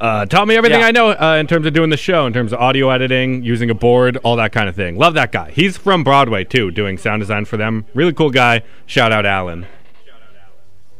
Uh, 0.00 0.26
taught 0.26 0.48
me 0.48 0.56
everything 0.56 0.80
Yeah. 0.80 0.86
I 0.88 0.90
know 0.90 1.10
uh, 1.10 1.36
in 1.38 1.46
terms 1.46 1.64
of 1.66 1.72
doing 1.72 1.88
the 1.90 1.96
show, 1.96 2.26
in 2.26 2.32
terms 2.32 2.52
of 2.52 2.58
audio 2.60 2.90
editing, 2.90 3.44
using 3.44 3.70
a 3.70 3.74
board, 3.74 4.16
all 4.24 4.34
that 4.36 4.50
kind 4.50 4.68
of 4.68 4.74
thing. 4.74 4.98
Love 4.98 5.14
that 5.14 5.30
guy. 5.30 5.52
He's 5.52 5.76
from 5.76 6.02
Broadway 6.02 6.42
too, 6.42 6.72
doing 6.72 6.98
sound 6.98 7.20
design 7.20 7.44
for 7.44 7.56
them. 7.56 7.86
Really 7.94 8.12
cool 8.12 8.30
guy. 8.30 8.62
Shout 8.86 9.12
out 9.12 9.24
Alan. 9.24 9.66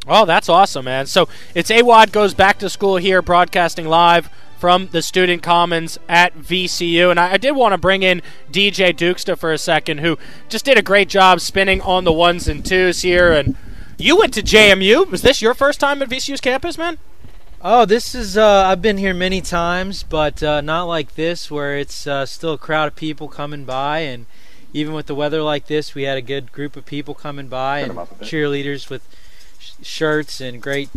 Oh, 0.07 0.25
that's 0.25 0.49
awesome, 0.49 0.85
man. 0.85 1.07
So 1.07 1.29
it's 1.55 1.71
AWadd 1.71 2.13
goes 2.13 2.35
back 2.35 2.59
to 2.59 2.69
school 2.69 2.97
here, 2.97 3.23
broadcasting 3.23 3.87
live 3.87 4.29
from 4.59 4.89
the 4.89 5.03
Student 5.03 5.43
Commons 5.43 5.99
at 6.09 6.37
VCU. 6.39 7.11
And 7.11 7.19
I, 7.19 7.33
I 7.33 7.37
did 7.37 7.53
want 7.53 7.73
to 7.73 7.79
bring 7.79 8.03
in 8.03 8.23
DJ 8.53 8.95
Dukesta 8.95 9.37
for 9.39 9.53
a 9.53 9.59
second, 9.59 9.99
who 9.99 10.19
just 10.49 10.65
did 10.65 10.79
a 10.79 10.83
great 10.83 11.09
job 11.09 11.41
spinning 11.41 11.81
on 11.81 12.05
the 12.05 12.13
ones 12.13 12.49
and 12.49 12.65
twos 12.65 13.03
here. 13.03 13.33
And 13.33 13.57
you 13.99 14.17
went 14.17 14.35
to 14.35 14.43
JMU. 14.43 15.11
Was 15.11 15.23
this 15.23 15.41
your 15.41 15.55
first 15.55 15.81
time 15.81 16.03
at 16.03 16.09
VCU's 16.09 16.41
campus, 16.41 16.77
man? 16.77 16.99
Oh, 17.63 17.87
this 17.87 18.15
is. 18.15 18.37
Uh, 18.37 18.65
I've 18.67 18.83
been 18.83 18.99
here 18.99 19.15
many 19.15 19.41
times, 19.41 20.03
but 20.03 20.43
uh, 20.43 20.61
not 20.61 20.85
like 20.85 21.15
this, 21.15 21.51
where 21.51 21.79
it's 21.79 22.07
uh, 22.07 22.27
still 22.27 22.53
a 22.53 22.59
crowd 22.59 22.89
of 22.89 22.97
people 22.97 23.27
coming 23.27 23.65
by, 23.65 24.01
and 24.01 24.27
even 24.75 24.93
with 24.93 25.07
the 25.07 25.15
weather 25.15 25.41
like 25.41 25.67
this, 25.67 25.95
we 25.95 26.03
had 26.03 26.19
a 26.19 26.23
good 26.23 26.53
group 26.53 26.77
of 26.77 26.85
people 26.85 27.15
coming 27.15 27.49
by 27.49 27.79
and 27.79 27.93
cheerleaders 28.21 28.91
with 28.91 29.07
sh- 29.07 29.24
shirts 29.83 30.41
and 30.41 30.61
great, 30.61 30.89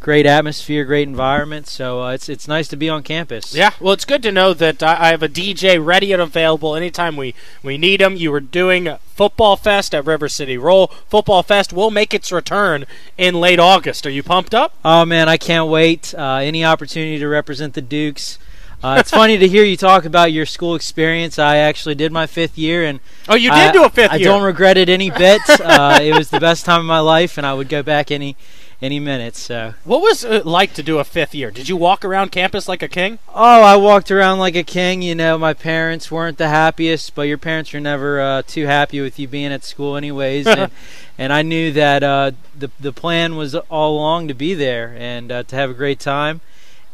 great 0.00 0.26
atmosphere, 0.26 0.84
great 0.84 1.08
environment. 1.08 1.66
So 1.66 2.02
uh, 2.02 2.12
it's 2.12 2.28
it's 2.28 2.46
nice 2.46 2.68
to 2.68 2.76
be 2.76 2.88
on 2.88 3.02
campus. 3.02 3.54
Yeah, 3.54 3.70
well, 3.80 3.92
it's 3.92 4.04
good 4.04 4.22
to 4.22 4.32
know 4.32 4.52
that 4.54 4.82
I, 4.82 4.96
I 5.00 5.08
have 5.08 5.22
a 5.22 5.28
DJ 5.28 5.84
ready 5.84 6.12
and 6.12 6.20
available 6.20 6.74
anytime 6.74 7.16
we, 7.16 7.34
we 7.62 7.78
need 7.78 8.00
him. 8.00 8.16
You 8.16 8.30
were 8.30 8.40
doing 8.40 8.96
Football 9.14 9.56
Fest 9.56 9.94
at 9.94 10.04
River 10.04 10.28
City 10.28 10.58
Roll. 10.58 10.88
Football 11.08 11.42
Fest 11.42 11.72
will 11.72 11.90
make 11.90 12.12
its 12.12 12.32
return 12.32 12.84
in 13.16 13.34
late 13.34 13.58
August. 13.60 14.06
Are 14.06 14.10
you 14.10 14.22
pumped 14.22 14.54
up? 14.54 14.74
Oh 14.84 15.04
man, 15.04 15.28
I 15.28 15.36
can't 15.36 15.70
wait. 15.70 16.14
Uh, 16.14 16.36
any 16.42 16.64
opportunity 16.64 17.18
to 17.18 17.28
represent 17.28 17.74
the 17.74 17.82
Dukes. 17.82 18.38
Uh, 18.84 18.96
it's 18.98 19.10
funny 19.10 19.38
to 19.38 19.48
hear 19.48 19.64
you 19.64 19.78
talk 19.78 20.04
about 20.04 20.30
your 20.30 20.44
school 20.44 20.74
experience. 20.74 21.38
I 21.38 21.56
actually 21.56 21.94
did 21.94 22.12
my 22.12 22.26
fifth 22.26 22.58
year, 22.58 22.84
and 22.84 23.00
Oh, 23.26 23.34
you 23.34 23.48
did 23.50 23.58
I, 23.58 23.72
do 23.72 23.82
a 23.82 23.88
fifth 23.88 24.12
I 24.12 24.16
year. 24.16 24.26
don't 24.26 24.42
regret 24.42 24.76
it 24.76 24.90
any 24.90 25.08
bit. 25.08 25.40
uh, 25.48 26.00
it 26.02 26.14
was 26.14 26.28
the 26.28 26.38
best 26.38 26.66
time 26.66 26.80
of 26.80 26.86
my 26.86 26.98
life, 26.98 27.38
and 27.38 27.46
I 27.46 27.54
would 27.54 27.70
go 27.70 27.82
back 27.82 28.10
any 28.10 28.36
any 28.82 29.00
minute. 29.00 29.36
So, 29.36 29.72
What 29.84 30.02
was 30.02 30.22
it 30.22 30.44
like 30.44 30.74
to 30.74 30.82
do 30.82 30.98
a 30.98 31.04
fifth 31.04 31.34
year? 31.34 31.50
Did 31.50 31.66
you 31.66 31.78
walk 31.78 32.04
around 32.04 32.30
campus 32.30 32.68
like 32.68 32.82
a 32.82 32.88
king? 32.88 33.20
oh, 33.34 33.62
I 33.62 33.76
walked 33.76 34.10
around 34.10 34.38
like 34.38 34.54
a 34.54 34.62
king. 34.62 35.00
You 35.00 35.14
know, 35.14 35.38
my 35.38 35.54
parents 35.54 36.10
weren't 36.10 36.36
the 36.36 36.48
happiest, 36.50 37.14
but 37.14 37.22
your 37.22 37.38
parents 37.38 37.72
are 37.74 37.80
never 37.80 38.20
uh, 38.20 38.42
too 38.46 38.66
happy 38.66 39.00
with 39.00 39.18
you 39.18 39.26
being 39.26 39.50
at 39.50 39.64
school, 39.64 39.96
anyways. 39.96 40.46
and, 40.46 40.70
and 41.18 41.32
I 41.32 41.40
knew 41.40 41.72
that 41.72 42.02
uh, 42.02 42.32
the 42.54 42.70
the 42.78 42.92
plan 42.92 43.36
was 43.36 43.54
all 43.54 43.96
along 43.96 44.28
to 44.28 44.34
be 44.34 44.52
there 44.52 44.94
and 44.98 45.32
uh, 45.32 45.42
to 45.44 45.56
have 45.56 45.70
a 45.70 45.74
great 45.74 46.00
time. 46.00 46.42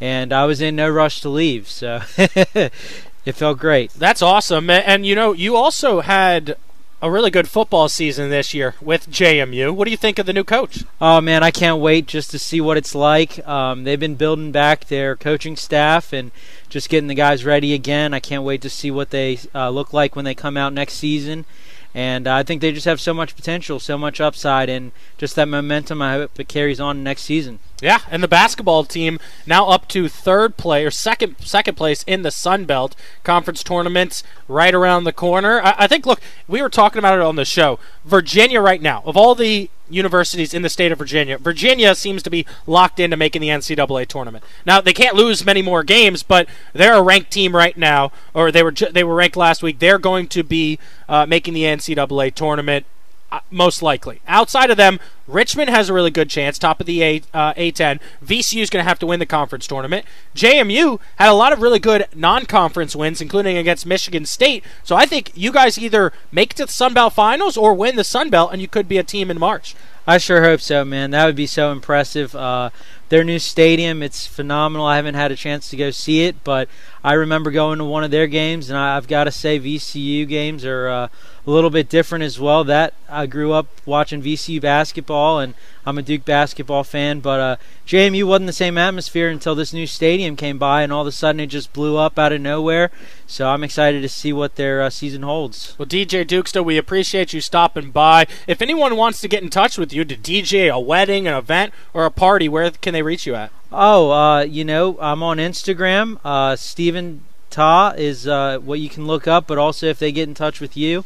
And 0.01 0.33
I 0.33 0.45
was 0.45 0.59
in 0.61 0.75
no 0.75 0.89
rush 0.89 1.21
to 1.21 1.29
leave, 1.29 1.67
so 1.69 2.01
it 2.17 3.33
felt 3.35 3.59
great. 3.59 3.91
That's 3.93 4.21
awesome. 4.21 4.69
A- 4.69 4.73
And, 4.85 5.05
you 5.05 5.13
know, 5.15 5.31
you 5.31 5.55
also 5.55 6.01
had 6.01 6.55
a 7.03 7.09
really 7.11 7.31
good 7.31 7.47
football 7.47 7.87
season 7.89 8.29
this 8.29 8.53
year 8.53 8.75
with 8.81 9.09
JMU. 9.09 9.71
What 9.73 9.85
do 9.85 9.91
you 9.91 9.97
think 9.97 10.19
of 10.19 10.25
the 10.27 10.33
new 10.33 10.43
coach? 10.43 10.83
Oh 10.99 11.19
man, 11.21 11.41
I 11.43 11.49
can't 11.51 11.79
wait 11.81 12.05
just 12.07 12.29
to 12.31 12.39
see 12.39 12.61
what 12.61 12.77
it's 12.77 12.93
like. 12.93 13.45
Um, 13.47 13.83
they've 13.85 13.99
been 13.99 14.15
building 14.15 14.51
back 14.51 14.85
their 14.85 15.15
coaching 15.15 15.55
staff 15.55 16.13
and 16.13 16.31
just 16.69 16.89
getting 16.89 17.07
the 17.07 17.15
guys 17.15 17.43
ready 17.45 17.73
again. 17.73 18.13
I 18.13 18.19
can't 18.19 18.43
wait 18.43 18.61
to 18.61 18.69
see 18.69 18.91
what 18.91 19.09
they 19.09 19.39
uh, 19.55 19.69
look 19.71 19.93
like 19.93 20.15
when 20.15 20.25
they 20.25 20.35
come 20.35 20.57
out 20.57 20.73
next 20.73 20.93
season. 20.93 21.45
And 21.93 22.27
uh, 22.27 22.35
I 22.35 22.43
think 22.43 22.61
they 22.61 22.71
just 22.71 22.85
have 22.85 23.01
so 23.01 23.13
much 23.13 23.35
potential, 23.35 23.79
so 23.79 23.97
much 23.97 24.21
upside, 24.21 24.69
and 24.69 24.91
just 25.17 25.35
that 25.35 25.47
momentum. 25.47 26.01
I 26.01 26.13
hope 26.13 26.39
it 26.39 26.47
carries 26.47 26.79
on 26.79 27.03
next 27.03 27.23
season. 27.23 27.59
Yeah, 27.81 27.99
and 28.11 28.21
the 28.21 28.27
basketball 28.27 28.85
team 28.85 29.19
now 29.47 29.67
up 29.67 29.87
to 29.89 30.07
third 30.07 30.55
place 30.55 30.87
or 30.87 30.91
second 30.91 31.35
second 31.39 31.75
place 31.75 32.03
in 32.03 32.21
the 32.21 32.29
Sun 32.29 32.65
Belt 32.65 32.95
Conference 33.23 33.63
tournaments 33.63 34.23
right 34.47 34.73
around 34.73 35.03
the 35.03 35.11
corner. 35.11 35.59
I, 35.61 35.75
I 35.79 35.87
think. 35.87 36.05
Look, 36.05 36.21
we 36.47 36.61
were 36.61 36.69
talking 36.69 36.99
about 36.99 37.17
it 37.17 37.21
on 37.21 37.35
the 37.35 37.45
show. 37.45 37.79
Virginia 38.05 38.61
right 38.61 38.81
now, 38.81 39.01
of 39.05 39.17
all 39.17 39.33
the 39.33 39.69
universities 39.89 40.53
in 40.53 40.61
the 40.61 40.69
state 40.69 40.91
of 40.91 40.97
Virginia, 40.99 41.37
Virginia 41.37 41.93
seems 41.95 42.23
to 42.23 42.29
be 42.29 42.45
locked 42.65 42.99
into 42.99 43.17
making 43.17 43.41
the 43.41 43.49
NCAA 43.49 44.07
tournament. 44.07 44.43
Now 44.65 44.79
they 44.79 44.93
can't 44.93 45.15
lose 45.15 45.43
many 45.43 45.63
more 45.63 45.83
games, 45.83 46.21
but 46.21 46.47
they're 46.73 46.95
a 46.95 47.01
ranked 47.01 47.31
team 47.31 47.55
right 47.55 47.75
now, 47.75 48.11
or 48.35 48.51
they 48.51 48.61
were 48.61 48.71
ju- 48.71 48.91
they 48.91 49.03
were 49.03 49.15
ranked 49.15 49.35
last 49.35 49.63
week. 49.63 49.79
They're 49.79 49.97
going 49.97 50.27
to 50.27 50.43
be 50.43 50.77
uh, 51.09 51.25
making 51.25 51.55
the 51.55 51.63
NCAA 51.63 52.35
tournament. 52.35 52.85
Uh, 53.31 53.39
most 53.49 53.81
likely. 53.81 54.19
Outside 54.27 54.69
of 54.69 54.75
them, 54.75 54.99
Richmond 55.25 55.69
has 55.69 55.87
a 55.87 55.93
really 55.93 56.11
good 56.11 56.29
chance, 56.29 56.59
top 56.59 56.81
of 56.81 56.85
the 56.85 57.01
A, 57.01 57.21
uh, 57.33 57.53
A10. 57.53 58.01
VCU 58.21 58.61
is 58.61 58.69
going 58.69 58.83
to 58.83 58.89
have 58.89 58.99
to 58.99 59.05
win 59.05 59.21
the 59.21 59.25
conference 59.25 59.65
tournament. 59.67 60.05
JMU 60.35 60.99
had 61.15 61.29
a 61.29 61.33
lot 61.33 61.53
of 61.53 61.61
really 61.61 61.79
good 61.79 62.07
non 62.13 62.45
conference 62.45 62.93
wins, 62.93 63.21
including 63.21 63.55
against 63.55 63.85
Michigan 63.85 64.25
State. 64.25 64.65
So 64.83 64.97
I 64.97 65.05
think 65.05 65.31
you 65.33 65.53
guys 65.53 65.77
either 65.77 66.11
make 66.29 66.51
it 66.51 66.57
to 66.57 66.65
the 66.65 66.73
Sun 66.73 66.93
Belt 66.93 67.13
Finals 67.13 67.55
or 67.55 67.73
win 67.73 67.95
the 67.95 68.03
Sun 68.03 68.31
Belt, 68.31 68.51
and 68.51 68.61
you 68.61 68.67
could 68.67 68.89
be 68.89 68.97
a 68.97 69.03
team 69.03 69.31
in 69.31 69.39
March. 69.39 69.75
I 70.05 70.17
sure 70.17 70.43
hope 70.43 70.59
so, 70.59 70.83
man. 70.83 71.11
That 71.11 71.25
would 71.25 71.35
be 71.37 71.47
so 71.47 71.71
impressive. 71.71 72.35
Uh, 72.35 72.71
their 73.11 73.25
new 73.25 73.39
stadium, 73.39 74.01
it's 74.01 74.25
phenomenal. 74.25 74.85
I 74.85 74.95
haven't 74.95 75.15
had 75.15 75.33
a 75.33 75.35
chance 75.35 75.69
to 75.69 75.75
go 75.75 75.91
see 75.91 76.23
it, 76.23 76.45
but 76.45 76.69
I 77.03 77.11
remember 77.13 77.51
going 77.51 77.79
to 77.79 77.83
one 77.83 78.05
of 78.05 78.11
their 78.11 78.25
games, 78.25 78.69
and 78.69 78.79
I've 78.79 79.09
got 79.09 79.25
to 79.25 79.31
say, 79.31 79.59
VCU 79.59 80.25
games 80.25 80.63
are 80.63 80.87
uh, 80.87 81.07
a 81.45 81.51
little 81.51 81.69
bit 81.69 81.89
different 81.89 82.23
as 82.23 82.39
well. 82.39 82.63
That 82.63 82.93
I 83.09 83.25
grew 83.25 83.51
up 83.51 83.67
watching 83.85 84.21
VCU 84.21 84.61
basketball, 84.61 85.39
and 85.39 85.55
I'm 85.85 85.97
a 85.97 86.03
Duke 86.03 86.23
basketball 86.25 86.83
fan, 86.83 87.19
but 87.19 87.39
uh, 87.39 87.55
JMU 87.87 88.23
wasn't 88.25 88.47
the 88.47 88.53
same 88.53 88.77
atmosphere 88.77 89.29
until 89.29 89.55
this 89.55 89.73
new 89.73 89.87
stadium 89.87 90.35
came 90.35 90.59
by, 90.59 90.83
and 90.83 90.93
all 90.93 91.01
of 91.01 91.07
a 91.07 91.11
sudden 91.11 91.39
it 91.39 91.47
just 91.47 91.73
blew 91.73 91.97
up 91.97 92.19
out 92.19 92.31
of 92.31 92.39
nowhere. 92.39 92.91
So 93.25 93.49
I'm 93.49 93.63
excited 93.63 94.01
to 94.01 94.09
see 94.09 94.31
what 94.31 94.55
their 94.55 94.81
uh, 94.81 94.91
season 94.91 95.23
holds. 95.23 95.75
Well, 95.79 95.87
DJ 95.87 96.23
Dukesta, 96.23 96.63
we 96.63 96.77
appreciate 96.77 97.33
you 97.33 97.41
stopping 97.41 97.89
by. 97.89 98.27
If 98.45 98.61
anyone 98.61 98.95
wants 98.95 99.21
to 99.21 99.27
get 99.27 99.41
in 99.41 99.49
touch 99.49 99.77
with 99.77 99.91
you 99.91 100.05
to 100.05 100.15
DJ 100.15 100.71
a 100.71 100.79
wedding, 100.79 101.27
an 101.27 101.33
event, 101.33 101.73
or 101.93 102.05
a 102.05 102.11
party, 102.11 102.47
where 102.47 102.69
can 102.69 102.93
they 102.93 103.00
reach 103.01 103.25
you 103.25 103.35
at? 103.35 103.51
Oh, 103.71 104.11
uh, 104.11 104.41
you 104.41 104.63
know, 104.65 104.97
I'm 104.99 105.23
on 105.23 105.37
Instagram. 105.37 106.19
Uh, 106.23 106.55
Stephen 106.55 107.23
Ta 107.49 107.93
is 107.97 108.27
uh, 108.27 108.59
what 108.59 108.79
you 108.79 108.89
can 108.89 109.05
look 109.05 109.27
up, 109.27 109.47
but 109.47 109.57
also 109.57 109.87
if 109.87 109.99
they 109.99 110.11
get 110.11 110.27
in 110.27 110.33
touch 110.33 110.59
with 110.59 110.75
you, 110.75 111.05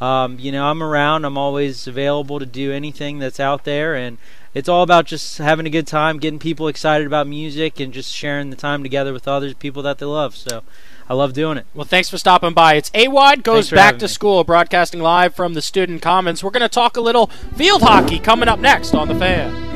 um, 0.00 0.38
you 0.38 0.52
know, 0.52 0.66
I'm 0.66 0.82
around. 0.82 1.24
I'm 1.24 1.38
always 1.38 1.86
available 1.86 2.38
to 2.38 2.46
do 2.46 2.72
anything 2.72 3.18
that's 3.18 3.40
out 3.40 3.64
there, 3.64 3.94
and 3.94 4.18
it's 4.52 4.68
all 4.68 4.82
about 4.82 5.06
just 5.06 5.38
having 5.38 5.66
a 5.66 5.70
good 5.70 5.86
time, 5.86 6.18
getting 6.18 6.38
people 6.38 6.68
excited 6.68 7.06
about 7.06 7.26
music, 7.26 7.80
and 7.80 7.92
just 7.92 8.12
sharing 8.12 8.50
the 8.50 8.56
time 8.56 8.82
together 8.82 9.12
with 9.12 9.28
others, 9.28 9.54
people 9.54 9.82
that 9.82 9.98
they 9.98 10.06
love. 10.06 10.36
So, 10.36 10.62
I 11.08 11.14
love 11.14 11.32
doing 11.34 11.58
it. 11.58 11.66
Well, 11.74 11.84
thanks 11.84 12.08
for 12.08 12.16
stopping 12.16 12.54
by. 12.54 12.74
It's 12.74 12.90
AWadd 12.90 13.42
goes 13.42 13.70
back 13.70 13.98
to 13.98 14.06
me. 14.06 14.08
school, 14.08 14.42
broadcasting 14.42 15.00
live 15.00 15.34
from 15.34 15.54
the 15.54 15.62
Student 15.62 16.00
Commons. 16.00 16.42
We're 16.42 16.50
going 16.50 16.62
to 16.62 16.68
talk 16.68 16.96
a 16.96 17.00
little 17.00 17.26
field 17.56 17.82
hockey 17.82 18.18
coming 18.18 18.48
up 18.48 18.58
next 18.58 18.94
on 18.94 19.08
the 19.08 19.14
fan. 19.14 19.73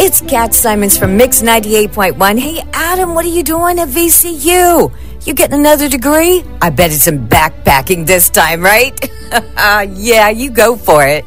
It's 0.00 0.20
Kat 0.20 0.54
Simons 0.54 0.96
from 0.96 1.16
Mix 1.16 1.42
98.1. 1.42 2.38
Hey, 2.38 2.62
Adam, 2.72 3.16
what 3.16 3.24
are 3.24 3.30
you 3.30 3.42
doing 3.42 3.80
at 3.80 3.88
VCU? 3.88 4.92
You 5.26 5.34
getting 5.34 5.58
another 5.58 5.88
degree? 5.88 6.44
I 6.62 6.70
bet 6.70 6.92
it's 6.92 7.08
in 7.08 7.26
backpacking 7.26 8.06
this 8.06 8.30
time, 8.30 8.62
right? 8.62 8.96
yeah, 9.96 10.28
you 10.28 10.50
go 10.52 10.76
for 10.76 11.04
it. 11.04 11.26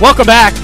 Welcome 0.00 0.26
back. 0.26 0.54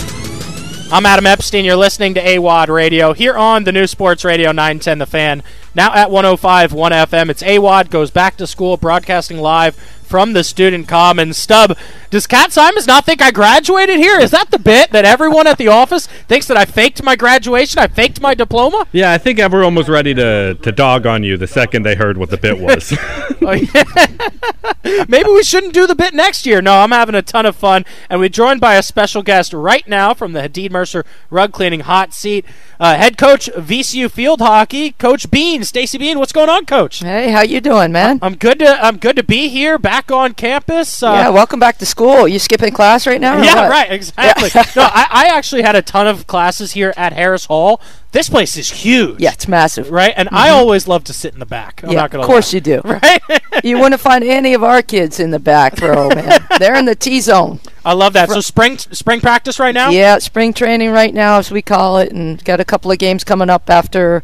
I'm 0.92 1.06
Adam 1.06 1.24
Epstein. 1.24 1.64
You're 1.64 1.76
listening 1.76 2.14
to 2.14 2.20
AWadd 2.20 2.66
Radio 2.66 3.12
here 3.12 3.36
on 3.36 3.62
the 3.62 3.70
new 3.70 3.86
Sports 3.86 4.24
Radio 4.24 4.50
910 4.50 4.98
The 4.98 5.06
Fan. 5.06 5.44
Now 5.76 5.94
at 5.94 6.10
105 6.10 6.72
1 6.72 6.90
FM. 6.90 7.28
It's 7.30 7.44
AWadd 7.44 7.90
goes 7.90 8.10
back 8.10 8.36
to 8.38 8.46
school, 8.48 8.76
broadcasting 8.76 9.38
live 9.38 9.76
from 9.76 10.32
the 10.32 10.42
Student 10.42 10.88
Commons. 10.88 11.36
Stub, 11.36 11.78
does 12.10 12.26
Cat 12.26 12.52
Simons 12.52 12.86
not 12.86 13.04
think 13.06 13.22
I 13.22 13.30
graduated 13.30 13.96
here? 13.98 14.18
Is 14.18 14.32
that 14.32 14.50
the 14.50 14.58
bit 14.58 14.90
that 14.90 15.04
everyone 15.04 15.46
at 15.46 15.58
the 15.58 15.68
office 15.68 16.06
thinks 16.06 16.46
that 16.48 16.56
I 16.56 16.64
faked 16.64 17.02
my 17.02 17.14
graduation? 17.14 17.78
I 17.78 17.86
faked 17.86 18.20
my 18.20 18.34
diploma? 18.34 18.86
Yeah, 18.90 19.12
I 19.12 19.18
think 19.18 19.38
everyone 19.38 19.76
was 19.76 19.88
ready 19.88 20.12
to, 20.14 20.54
to 20.54 20.72
dog 20.72 21.06
on 21.06 21.22
you 21.22 21.36
the 21.36 21.46
second 21.46 21.84
they 21.84 21.94
heard 21.94 22.18
what 22.18 22.30
the 22.30 22.36
bit 22.36 22.58
was. 22.58 22.92
Oh, 23.42 23.52
yeah. 23.52 25.06
Maybe 25.08 25.30
we 25.30 25.42
shouldn't 25.42 25.72
do 25.72 25.86
the 25.86 25.94
bit 25.94 26.12
next 26.12 26.44
year. 26.44 26.60
No, 26.60 26.74
I'm 26.74 26.90
having 26.90 27.14
a 27.14 27.22
ton 27.22 27.46
of 27.46 27.56
fun, 27.56 27.86
and 28.10 28.20
we're 28.20 28.28
joined 28.28 28.60
by 28.60 28.74
a 28.74 28.82
special 28.82 29.22
guest 29.22 29.54
right 29.54 29.86
now 29.88 30.12
from 30.12 30.32
the 30.32 30.42
Hadid 30.42 30.70
Mercer 30.70 31.06
Rug 31.30 31.50
Cleaning 31.52 31.80
Hot 31.80 32.12
Seat, 32.12 32.44
uh, 32.78 32.96
head 32.96 33.16
coach 33.16 33.48
VCU 33.56 34.10
Field 34.10 34.40
Hockey, 34.40 34.92
Coach 34.92 35.30
Bean, 35.30 35.64
Stacey 35.64 35.96
Bean. 35.96 36.18
What's 36.18 36.32
going 36.32 36.50
on, 36.50 36.66
Coach? 36.66 36.98
Hey, 36.98 37.30
how 37.30 37.40
you 37.40 37.62
doing, 37.62 37.92
man? 37.92 38.18
I'm 38.20 38.34
good 38.36 38.58
to 38.58 38.84
I'm 38.84 38.98
good 38.98 39.16
to 39.16 39.22
be 39.22 39.48
here, 39.48 39.78
back 39.78 40.12
on 40.12 40.34
campus. 40.34 41.02
Uh, 41.02 41.12
yeah, 41.12 41.28
welcome 41.30 41.58
back 41.58 41.78
to 41.78 41.86
school. 41.86 41.99
You 42.00 42.38
skipping 42.38 42.72
class 42.72 43.06
right 43.06 43.20
now? 43.20 43.42
yeah, 43.42 43.68
right, 43.68 43.92
exactly. 43.92 44.50
no, 44.76 44.82
I, 44.82 45.06
I 45.10 45.36
actually 45.36 45.62
had 45.62 45.76
a 45.76 45.82
ton 45.82 46.06
of 46.06 46.26
classes 46.26 46.72
here 46.72 46.94
at 46.96 47.12
Harris 47.12 47.46
Hall. 47.46 47.80
This 48.12 48.28
place 48.28 48.56
is 48.56 48.70
huge. 48.70 49.20
Yeah, 49.20 49.32
it's 49.32 49.46
massive. 49.46 49.90
Right, 49.90 50.12
and 50.16 50.28
I 50.32 50.48
mm-hmm. 50.48 50.56
always 50.56 50.88
love 50.88 51.04
to 51.04 51.12
sit 51.12 51.32
in 51.32 51.40
the 51.40 51.46
back. 51.46 51.82
I'm 51.84 51.90
yeah, 51.90 52.00
not 52.00 52.10
gonna 52.10 52.24
of 52.24 52.26
course 52.26 52.52
lie. 52.52 52.56
you 52.56 52.60
do. 52.60 52.80
Right. 52.90 53.22
you 53.64 53.78
wouldn't 53.78 54.00
find 54.00 54.24
any 54.24 54.54
of 54.54 54.64
our 54.64 54.82
kids 54.82 55.20
in 55.20 55.30
the 55.30 55.38
back 55.38 55.80
row, 55.80 56.08
man. 56.08 56.40
They're 56.58 56.74
in 56.74 56.86
the 56.86 56.96
T 56.96 57.20
zone. 57.20 57.60
I 57.84 57.92
love 57.92 58.14
that. 58.14 58.28
So 58.30 58.40
spring 58.40 58.78
spring 58.78 59.20
practice 59.20 59.58
right 59.60 59.74
now. 59.74 59.90
Yeah, 59.90 60.18
spring 60.18 60.52
training 60.52 60.90
right 60.90 61.14
now, 61.14 61.38
as 61.38 61.50
we 61.50 61.62
call 61.62 61.98
it, 61.98 62.12
and 62.12 62.42
got 62.44 62.60
a 62.60 62.64
couple 62.64 62.90
of 62.90 62.98
games 62.98 63.22
coming 63.22 63.48
up 63.48 63.70
after 63.70 64.22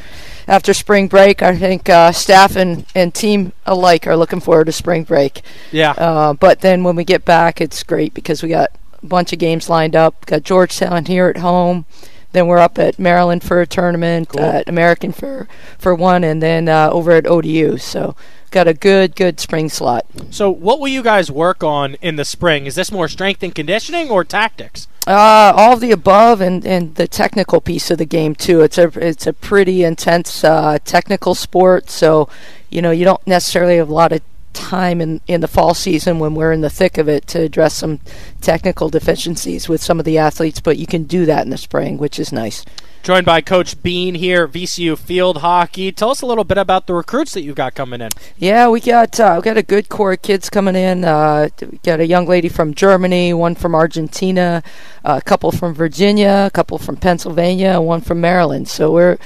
after 0.49 0.73
spring 0.75 1.09
break. 1.09 1.43
I 1.43 1.57
think 1.57 1.89
uh, 1.89 2.13
staff 2.13 2.57
and, 2.57 2.85
and 2.95 3.15
team 3.15 3.53
alike 3.65 4.07
are 4.07 4.17
looking 4.17 4.41
forward 4.41 4.67
to 4.67 4.73
spring 4.73 5.05
break. 5.05 5.43
Yeah. 5.73 5.93
Uh, 5.93 6.33
but 6.35 6.61
then 6.61 6.85
when 6.85 6.97
we 6.97 7.05
get 7.05 7.25
back, 7.25 7.61
it's 7.61 7.83
great 7.83 8.15
because 8.15 8.43
we 8.43 8.49
got 8.49 8.71
a 9.03 9.07
bunch 9.07 9.33
of 9.33 9.39
games 9.39 9.69
lined 9.69 9.97
up. 9.97 10.27
Got 10.27 10.43
Georgetown 10.43 11.05
here 11.07 11.29
at 11.29 11.39
home. 11.39 11.85
Then 12.33 12.49
we're 12.49 12.59
up 12.59 12.79
at 12.79 12.99
Maryland 12.99 13.43
for 13.43 13.63
a 13.63 13.67
tournament, 13.67 14.29
Cool. 14.29 14.43
at 14.43 14.69
American 14.69 15.13
for 15.13 15.49
for 15.79 15.95
one, 15.95 16.23
and 16.23 16.43
then 16.43 16.69
uh, 16.69 16.91
over 16.91 17.13
at 17.13 17.27
ODU. 17.27 17.79
So 17.79 18.15
got 18.51 18.69
a 18.69 18.75
good 18.75 19.17
good 19.17 19.41
spring 19.41 19.71
slot. 19.71 20.05
So 20.31 20.51
what 20.51 20.79
will 20.79 20.89
you 20.89 21.03
guys 21.03 21.31
work 21.31 21.65
on 21.65 21.95
in 22.03 22.17
the 22.17 22.27
spring? 22.27 22.67
Is 22.67 22.75
this 22.75 22.93
more 22.93 23.09
strength 23.09 23.43
and 23.43 23.55
conditioning 23.55 24.11
or 24.11 24.23
tactics? 24.23 24.87
Uh, 25.07 25.53
all 25.55 25.77
the 25.77 25.93
above, 25.93 26.41
and, 26.41 26.67
and 26.67 26.97
the 26.97 27.07
technical 27.07 27.61
piece 27.61 27.93
of 27.93 27.99
the 27.99 28.05
game 28.05 28.35
too. 28.35 28.61
It's 28.63 28.77
a 28.77 28.91
it's 28.97 29.27
a 29.27 29.33
pretty 29.33 29.85
intense 29.85 30.43
uh, 30.43 30.79
technical 30.85 31.37
sport, 31.37 31.91
so 31.91 32.29
you 32.71 32.83
know 32.83 32.91
you 32.91 33.05
don't 33.05 33.25
necessarily 33.25 33.77
have 33.77 33.89
a 33.89 33.95
lot 33.95 34.13
of 34.13 34.21
time 34.57 35.01
in, 35.01 35.21
in 35.27 35.41
the 35.43 35.49
fall 35.49 35.75
season 35.75 36.19
when 36.19 36.35
we're 36.35 36.53
in 36.53 36.63
the 36.63 36.71
thick 36.71 36.99
of 36.99 37.09
it 37.09 37.27
to 37.29 37.41
address 37.41 37.75
some 37.75 38.01
technical 38.41 38.89
deficiencies 38.89 39.69
with 39.69 39.83
some 39.83 39.99
of 39.99 40.05
the 40.05 40.19
athletes, 40.19 40.61
but 40.61 40.79
you 40.79 40.87
can 40.87 41.05
do 41.05 41.27
that 41.27 41.45
in 41.45 41.51
the 41.51 41.59
spring, 41.59 41.99
which 41.99 42.19
is 42.19 42.33
nice. 42.33 42.65
Joined 43.03 43.25
by 43.25 43.41
Coach 43.41 43.81
Bean 43.85 44.17
here, 44.17 44.49
VCU 44.49 44.99
Field 44.99 45.37
Hockey. 45.39 45.93
Tell 45.93 46.11
us 46.11 46.23
a 46.23 46.27
little 46.27 46.43
bit 46.43 46.59
about 46.59 46.89
the 46.89 46.95
recruits 46.95 47.35
that 47.35 47.43
you've 47.43 47.55
got 47.55 47.77
coming 47.77 48.01
in. 48.01 48.11
Yeah, 48.37 48.69
we 48.69 48.81
got 48.81 49.21
uh, 49.21 49.35
we 49.37 49.43
got 49.43 49.57
a 49.57 49.63
good 49.63 49.89
core 49.89 50.15
of 50.15 50.23
kids 50.23 50.51
coming 50.51 50.75
in. 50.75 51.05
Uh, 51.05 51.49
we 51.61 51.79
got 51.85 52.01
a 52.01 52.07
young 52.07 52.27
lady 52.27 52.49
from 52.49 52.75
Germany, 52.75 53.33
one 53.33 53.55
from 53.55 53.77
Argentina, 53.77 54.61
a 55.05 55.23
couple 55.23 55.53
from 55.53 55.73
Virginia, 55.73 56.47
a 56.49 56.51
couple 56.51 56.79
from 56.79 56.97
Pennsylvania, 56.97 57.81
one 57.81 58.01
from 58.01 58.21
Maryland. 58.21 58.67
So 58.67 58.91
we're 58.91 59.19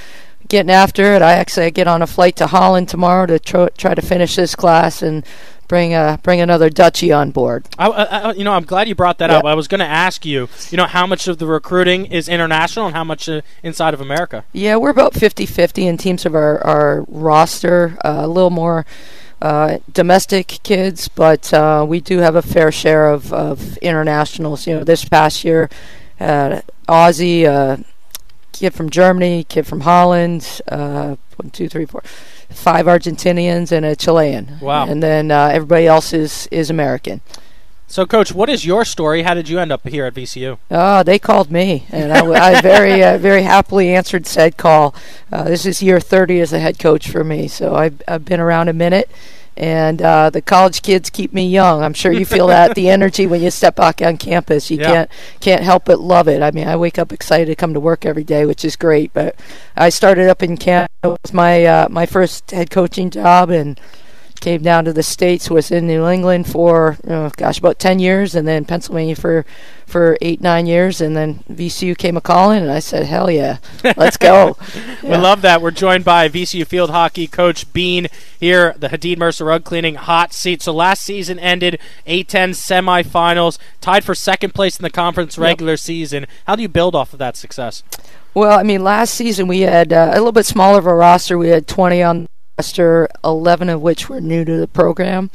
getting 0.51 0.69
after 0.69 1.13
it. 1.15 1.21
I 1.21 1.31
actually 1.33 1.71
get 1.71 1.87
on 1.87 2.01
a 2.01 2.07
flight 2.07 2.35
to 2.35 2.47
Holland 2.47 2.89
tomorrow 2.89 3.25
to 3.25 3.39
try, 3.39 3.69
try 3.77 3.95
to 3.95 4.01
finish 4.01 4.35
this 4.35 4.53
class 4.53 5.01
and 5.01 5.25
bring 5.69 5.93
uh, 5.93 6.17
bring 6.21 6.41
another 6.41 6.69
Dutchie 6.69 7.15
on 7.17 7.31
board. 7.31 7.65
I, 7.79 7.87
I, 7.87 8.03
I- 8.03 8.33
you 8.33 8.43
know, 8.43 8.51
I'm 8.53 8.65
glad 8.65 8.89
you 8.89 8.93
brought 8.95 9.17
that 9.19 9.29
Yeah. 9.29 9.37
up. 9.37 9.45
I 9.45 9.55
was 9.55 9.67
going 9.69 9.79
to 9.79 9.85
ask 9.87 10.25
you, 10.25 10.49
you 10.69 10.75
know, 10.77 10.85
how 10.85 11.07
much 11.07 11.27
of 11.29 11.37
the 11.37 11.47
recruiting 11.47 12.05
is 12.07 12.27
international 12.27 12.87
and 12.87 12.95
how 12.95 13.05
much 13.05 13.29
uh, 13.29 13.41
inside 13.63 13.93
of 13.93 14.01
America. 14.01 14.43
Yeah, 14.51 14.75
we're 14.75 14.89
about 14.89 15.13
50-50 15.13 15.83
in 15.83 15.97
teams 15.97 16.25
of 16.25 16.35
our, 16.35 16.59
our 16.65 17.05
roster. 17.07 17.97
Uh, 18.03 18.19
a 18.19 18.27
little 18.27 18.49
more 18.49 18.85
uh, 19.41 19.77
domestic 19.91 20.47
kids, 20.63 21.07
but 21.07 21.53
uh, 21.53 21.85
we 21.87 22.01
do 22.01 22.17
have 22.19 22.35
a 22.35 22.41
fair 22.41 22.71
share 22.71 23.07
of, 23.09 23.31
of 23.31 23.77
internationals. 23.77 24.67
You 24.67 24.75
know, 24.75 24.83
this 24.83 25.05
past 25.05 25.43
year, 25.45 25.69
uh, 26.19 26.61
Aussie, 26.89 27.45
uh, 27.45 27.77
kid 28.61 28.75
from 28.75 28.91
Germany, 28.91 29.43
kid 29.43 29.65
from 29.65 29.81
Holland, 29.81 30.61
uh, 30.67 31.15
one, 31.35 31.49
two, 31.49 31.67
three, 31.67 31.87
four, 31.87 32.01
five 32.51 32.85
Argentinians, 32.85 33.71
and 33.71 33.83
a 33.83 33.95
Chilean. 33.95 34.59
Wow. 34.61 34.85
And 34.85 35.01
then 35.01 35.31
uh, 35.31 35.49
everybody 35.51 35.87
else 35.87 36.13
is, 36.13 36.47
is 36.51 36.69
American. 36.69 37.21
So, 37.87 38.05
Coach, 38.05 38.31
what 38.31 38.49
is 38.49 38.63
your 38.63 38.85
story? 38.85 39.23
How 39.23 39.33
did 39.33 39.49
you 39.49 39.57
end 39.57 39.71
up 39.71 39.85
here 39.87 40.05
at 40.05 40.13
VCU? 40.13 40.59
Oh, 40.69 41.01
they 41.01 41.17
called 41.17 41.51
me, 41.51 41.87
and 41.89 42.13
I 42.13 42.61
very, 42.61 43.03
uh, 43.03 43.17
very 43.17 43.41
happily 43.41 43.95
answered 43.95 44.27
said 44.27 44.57
call. 44.57 44.93
Uh, 45.31 45.45
this 45.45 45.65
is 45.65 45.81
year 45.81 45.99
30 45.99 46.39
as 46.39 46.53
a 46.53 46.59
head 46.59 46.77
coach 46.77 47.09
for 47.09 47.23
me, 47.23 47.47
so 47.47 47.73
I've, 47.75 47.99
I've 48.07 48.25
been 48.25 48.39
around 48.39 48.69
a 48.69 48.73
minute, 48.73 49.09
and 49.57 50.01
uh, 50.01 50.29
the 50.29 50.41
college 50.41 50.81
kids 50.81 51.09
keep 51.09 51.33
me 51.33 51.47
young. 51.47 51.83
I'm 51.83 51.93
sure 51.93 52.11
you 52.11 52.25
feel 52.25 52.47
that 52.47 52.75
the 52.75 52.89
energy 52.97 53.27
when 53.27 53.41
you 53.41 53.51
step 53.51 53.75
back 53.75 54.01
on 54.01 54.17
campus. 54.17 54.71
You 54.71 54.77
Yeah. 54.77 54.91
can't 54.91 55.11
can't 55.39 55.63
help 55.63 55.85
but 55.85 55.99
love 55.99 56.27
it. 56.27 56.41
I 56.41 56.51
mean, 56.51 56.67
I 56.67 56.75
wake 56.75 56.97
up 56.97 57.11
excited 57.11 57.45
to 57.47 57.55
come 57.55 57.73
to 57.73 57.79
work 57.79 58.05
every 58.05 58.23
day, 58.23 58.45
which 58.45 58.63
is 58.65 58.75
great. 58.75 59.13
But 59.13 59.35
I 59.75 59.89
started 59.89 60.29
up 60.29 60.41
in 60.41 60.57
Canada. 60.57 60.89
It 61.03 61.07
was 61.07 61.33
my 61.33 61.65
uh, 61.65 61.87
my 61.89 62.05
first 62.05 62.51
head 62.51 62.69
coaching 62.69 63.09
job, 63.09 63.49
and 63.49 63.79
came 64.41 64.61
down 64.61 64.83
to 64.83 64.91
the 64.91 65.03
states 65.03 65.49
was 65.49 65.71
in 65.71 65.87
new 65.87 66.05
england 66.07 66.47
for 66.47 66.97
oh, 67.07 67.31
gosh 67.37 67.59
about 67.59 67.79
10 67.79 67.99
years 67.99 68.35
and 68.35 68.47
then 68.47 68.65
pennsylvania 68.65 69.15
for 69.15 69.45
for 69.85 70.17
eight 70.21 70.41
nine 70.41 70.65
years 70.65 70.99
and 70.99 71.15
then 71.15 71.43
vcu 71.49 71.97
came 71.97 72.17
a 72.17 72.21
calling 72.21 72.61
and 72.61 72.71
i 72.71 72.79
said 72.79 73.05
hell 73.05 73.31
yeah 73.31 73.57
let's 73.95 74.17
go 74.17 74.57
We 75.03 75.17
love 75.17 75.41
that. 75.41 75.61
We're 75.61 75.71
joined 75.71 76.05
by 76.05 76.29
VCU 76.29 76.65
Field 76.65 76.91
Hockey 76.91 77.27
Coach 77.27 77.71
Bean 77.73 78.07
here, 78.39 78.75
the 78.77 78.89
Hadid 78.89 79.17
Mercer 79.17 79.45
Rug 79.45 79.63
Cleaning 79.63 79.95
Hot 79.95 80.31
Seat. 80.31 80.61
So 80.61 80.71
last 80.71 81.01
season 81.01 81.39
ended 81.39 81.79
A10 82.05 82.51
semifinals, 82.51 83.57
tied 83.81 84.03
for 84.03 84.13
second 84.13 84.53
place 84.53 84.77
in 84.77 84.83
the 84.83 84.89
conference 84.89 85.37
regular 85.37 85.75
season. 85.77 86.27
How 86.45 86.55
do 86.55 86.61
you 86.61 86.69
build 86.69 86.95
off 86.95 87.13
of 87.13 87.19
that 87.19 87.35
success? 87.35 87.83
Well, 88.33 88.57
I 88.57 88.63
mean, 88.63 88.83
last 88.83 89.13
season 89.15 89.47
we 89.47 89.61
had 89.61 89.91
uh, 89.91 90.11
a 90.11 90.17
little 90.17 90.31
bit 90.31 90.45
smaller 90.45 90.79
of 90.79 90.85
a 90.85 90.93
roster. 90.93 91.37
We 91.37 91.49
had 91.49 91.67
20 91.67 92.03
on 92.03 92.27
the 92.61 92.83
roster, 92.83 93.07
11 93.23 93.69
of 93.69 93.81
which 93.81 94.07
were 94.07 94.21
new 94.21 94.45
to 94.45 94.57
the 94.57 94.67
program. 94.67 95.31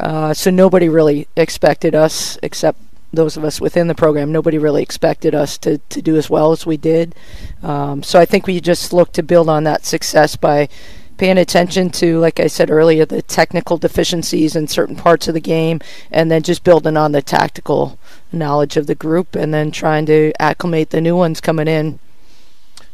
Uh, 0.00 0.32
so 0.32 0.50
nobody 0.50 0.88
really 0.88 1.28
expected 1.36 1.94
us, 1.94 2.38
except 2.42 2.78
those 3.12 3.36
of 3.36 3.44
us 3.44 3.60
within 3.60 3.86
the 3.86 3.94
program. 3.94 4.32
Nobody 4.32 4.58
really 4.58 4.82
expected 4.82 5.34
us 5.34 5.58
to, 5.58 5.78
to 5.78 6.02
do 6.02 6.16
as 6.16 6.30
well 6.30 6.52
as 6.52 6.66
we 6.66 6.76
did. 6.76 7.14
Um, 7.62 8.02
so 8.02 8.18
I 8.18 8.24
think 8.24 8.46
we 8.46 8.60
just 8.60 8.92
look 8.92 9.12
to 9.12 9.22
build 9.22 9.48
on 9.48 9.64
that 9.64 9.84
success 9.84 10.36
by 10.36 10.68
paying 11.16 11.38
attention 11.38 11.90
to, 11.90 12.18
like 12.18 12.40
I 12.40 12.48
said 12.48 12.70
earlier, 12.70 13.04
the 13.04 13.22
technical 13.22 13.76
deficiencies 13.76 14.56
in 14.56 14.66
certain 14.66 14.96
parts 14.96 15.28
of 15.28 15.34
the 15.34 15.40
game, 15.40 15.80
and 16.10 16.30
then 16.30 16.42
just 16.42 16.64
building 16.64 16.96
on 16.96 17.12
the 17.12 17.22
tactical 17.22 17.98
knowledge 18.32 18.76
of 18.76 18.86
the 18.86 18.96
group, 18.96 19.36
and 19.36 19.54
then 19.54 19.70
trying 19.70 20.06
to 20.06 20.32
acclimate 20.40 20.90
the 20.90 21.00
new 21.00 21.14
ones 21.14 21.40
coming 21.40 21.68
in 21.68 22.00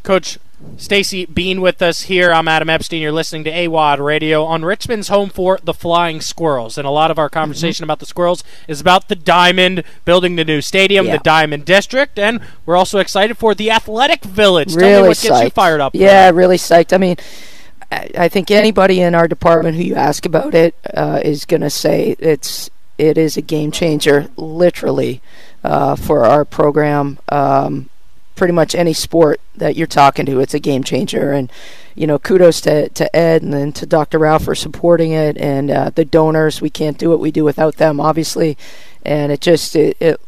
Coach 0.02 0.38
Stacey 0.76 1.26
Bean 1.26 1.60
with 1.60 1.82
us 1.82 2.02
here. 2.02 2.32
I'm 2.32 2.48
Adam 2.48 2.68
Epstein. 2.70 3.00
You're 3.02 3.12
listening 3.12 3.44
to 3.44 3.50
AWadd 3.50 3.98
Radio 3.98 4.44
on 4.44 4.64
Richmond's 4.64 5.08
home 5.08 5.28
for 5.28 5.58
the 5.62 5.74
Flying 5.74 6.20
Squirrels. 6.20 6.78
And 6.78 6.86
a 6.86 6.90
lot 6.90 7.10
of 7.10 7.18
our 7.18 7.28
conversation 7.28 7.84
about 7.84 7.98
the 7.98 8.06
Squirrels 8.06 8.42
is 8.66 8.80
about 8.80 9.08
the 9.08 9.14
Diamond, 9.16 9.84
building 10.04 10.36
the 10.36 10.44
new 10.44 10.60
stadium, 10.60 11.06
Yeah. 11.06 11.16
the 11.18 11.22
Diamond 11.22 11.64
District, 11.66 12.18
and 12.18 12.40
we're 12.64 12.76
also 12.76 12.98
excited 12.98 13.36
for 13.36 13.54
the 13.54 13.70
Athletic 13.70 14.24
Village. 14.24 14.70
Tell 14.74 14.78
really 14.80 15.02
me 15.02 15.08
what 15.08 15.20
gets 15.20 15.42
you 15.42 15.50
fired 15.50 15.80
up. 15.80 15.94
Yeah, 15.94 16.30
really 16.30 16.56
psyched. 16.56 16.92
I 16.94 16.98
mean, 16.98 17.16
I, 17.92 18.08
I 18.16 18.28
think 18.28 18.50
anybody 18.50 19.00
in 19.00 19.14
our 19.14 19.28
department 19.28 19.76
who 19.76 19.82
you 19.82 19.94
ask 19.96 20.24
about 20.24 20.54
it 20.54 20.74
uh, 20.94 21.20
is 21.22 21.44
going 21.44 21.62
to 21.62 21.70
say 21.70 22.16
it's 22.18 22.70
it 22.96 23.18
is 23.18 23.36
a 23.36 23.42
game 23.42 23.70
changer, 23.70 24.28
literally, 24.36 25.20
uh, 25.62 25.96
for 25.96 26.24
our 26.24 26.44
program. 26.46 27.18
Um, 27.30 27.89
pretty 28.40 28.54
much 28.54 28.74
any 28.74 28.94
sport 28.94 29.38
that 29.54 29.76
you're 29.76 29.86
talking 29.86 30.24
to, 30.24 30.40
it's 30.40 30.54
a 30.54 30.58
game 30.58 30.82
changer. 30.82 31.30
And 31.30 31.52
you 31.94 32.06
know, 32.06 32.18
kudos 32.18 32.62
to 32.62 32.88
to 32.88 33.14
Ed 33.14 33.42
and 33.42 33.52
then 33.52 33.70
to 33.72 33.84
Dr. 33.84 34.18
Rao 34.18 34.38
for 34.38 34.54
supporting 34.54 35.12
it, 35.12 35.36
and 35.36 35.70
uh, 35.70 35.90
the 35.90 36.06
donors. 36.06 36.62
We 36.62 36.70
can't 36.70 36.96
do 36.96 37.10
what 37.10 37.20
we 37.20 37.30
do 37.30 37.44
without 37.44 37.76
them, 37.76 38.00
obviously. 38.00 38.56
And 39.04 39.30
it 39.30 39.42
just 39.42 39.76
it, 39.76 39.94
it 40.00 40.18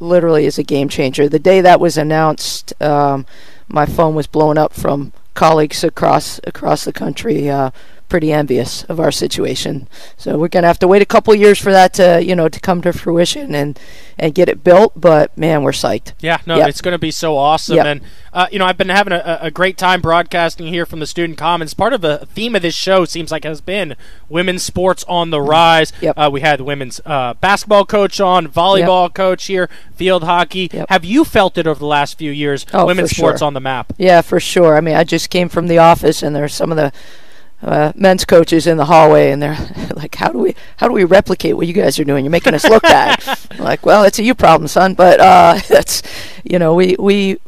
literally 0.00 0.46
is 0.46 0.58
a 0.58 0.64
game 0.64 0.88
changer. 0.88 1.28
The 1.28 1.38
day 1.38 1.60
that 1.60 1.78
was 1.78 1.96
announced, 1.96 2.72
um, 2.82 3.24
my 3.68 3.86
phone 3.86 4.16
was 4.16 4.26
blowing 4.26 4.58
up 4.58 4.72
from 4.72 5.12
colleagues 5.34 5.84
across 5.84 6.40
across 6.42 6.84
the 6.84 6.92
country. 6.92 7.48
Uh, 7.48 7.70
pretty 8.10 8.30
envious 8.32 8.84
of 8.84 9.00
our 9.00 9.10
situation. 9.10 9.88
So 10.18 10.36
we're 10.36 10.48
gonna 10.48 10.66
have 10.66 10.78
to 10.80 10.88
wait 10.88 11.00
a 11.00 11.06
couple 11.06 11.34
years 11.34 11.58
for 11.58 11.72
that 11.72 11.94
to 11.94 12.22
you 12.22 12.36
know 12.36 12.48
to 12.50 12.60
come 12.60 12.82
to 12.82 12.92
fruition 12.92 13.54
and 13.54 13.78
and 14.18 14.34
get 14.34 14.50
it 14.50 14.62
built. 14.62 14.92
But 15.00 15.36
man, 15.38 15.62
we're 15.62 15.70
psyched. 15.72 16.12
Yeah, 16.20 16.38
no, 16.44 16.56
Yep. 16.58 16.68
it's 16.68 16.82
going 16.82 16.92
to 16.92 16.98
be 16.98 17.10
so 17.10 17.38
awesome. 17.38 17.76
Yep. 17.76 17.86
And, 17.86 18.00
uh, 18.34 18.46
you 18.52 18.58
know, 18.58 18.66
I've 18.66 18.76
been 18.76 18.90
having 18.90 19.14
a, 19.14 19.38
a 19.40 19.50
great 19.50 19.78
time 19.78 20.02
broadcasting 20.02 20.66
here 20.66 20.84
from 20.84 21.00
the 21.00 21.06
Student 21.06 21.38
Commons. 21.38 21.72
Part 21.72 21.94
of 21.94 22.02
the 22.02 22.26
theme 22.26 22.54
of 22.54 22.60
this 22.60 22.74
show 22.74 23.06
seems 23.06 23.30
like 23.32 23.44
has 23.44 23.62
been 23.62 23.96
women's 24.28 24.62
sports 24.62 25.06
on 25.08 25.30
the 25.30 25.40
rise. 25.40 25.94
Yep. 26.02 26.18
Uh, 26.18 26.28
we 26.30 26.42
had 26.42 26.60
women's 26.60 27.00
uh, 27.06 27.32
basketball 27.40 27.86
coach 27.86 28.20
on, 28.20 28.46
volleyball 28.46 29.12
coach 29.14 29.46
here, 29.46 29.70
field 29.94 30.24
hockey. 30.24 30.68
Have 30.90 31.02
you 31.06 31.24
felt 31.24 31.56
it 31.56 31.66
over 31.66 31.78
the 31.78 31.86
last 31.86 32.18
few 32.18 32.30
years, 32.30 32.66
Oh, 32.74 32.84
women's 32.84 33.12
sports 33.16 33.38
sure. 33.38 33.46
on 33.46 33.54
the 33.54 33.60
map? 33.60 33.94
Yeah, 33.96 34.20
for 34.20 34.38
sure. 34.38 34.76
I 34.76 34.82
mean, 34.82 34.96
I 34.96 35.04
just 35.04 35.30
came 35.30 35.48
from 35.48 35.66
the 35.66 35.78
office, 35.78 36.22
and 36.22 36.36
there's 36.36 36.54
some 36.54 36.70
of 36.70 36.76
the 36.76 36.92
uh, 37.62 37.92
men's 37.94 38.24
coaches 38.24 38.66
in 38.66 38.76
the 38.76 38.86
hallway, 38.86 39.30
and 39.30 39.42
they're 39.42 39.58
like, 39.96 40.14
"How 40.14 40.30
do 40.30 40.38
we 40.38 40.54
how 40.78 40.88
do 40.88 40.94
we 40.94 41.04
replicate 41.04 41.56
what 41.56 41.66
you 41.66 41.72
guys 41.74 41.98
are 41.98 42.04
doing? 42.04 42.24
You're 42.24 42.32
making 42.32 42.54
us 42.54 42.64
look 42.64 42.82
bad." 42.82 43.22
Like, 43.58 43.84
well, 43.84 44.04
it's 44.04 44.18
a 44.18 44.22
you 44.22 44.34
problem, 44.34 44.68
son. 44.68 44.94
But 44.94 45.20
uh, 45.20 45.60
that's 45.68 46.02
you 46.44 46.58
know, 46.58 46.74
we 46.74 46.96
we 46.98 47.38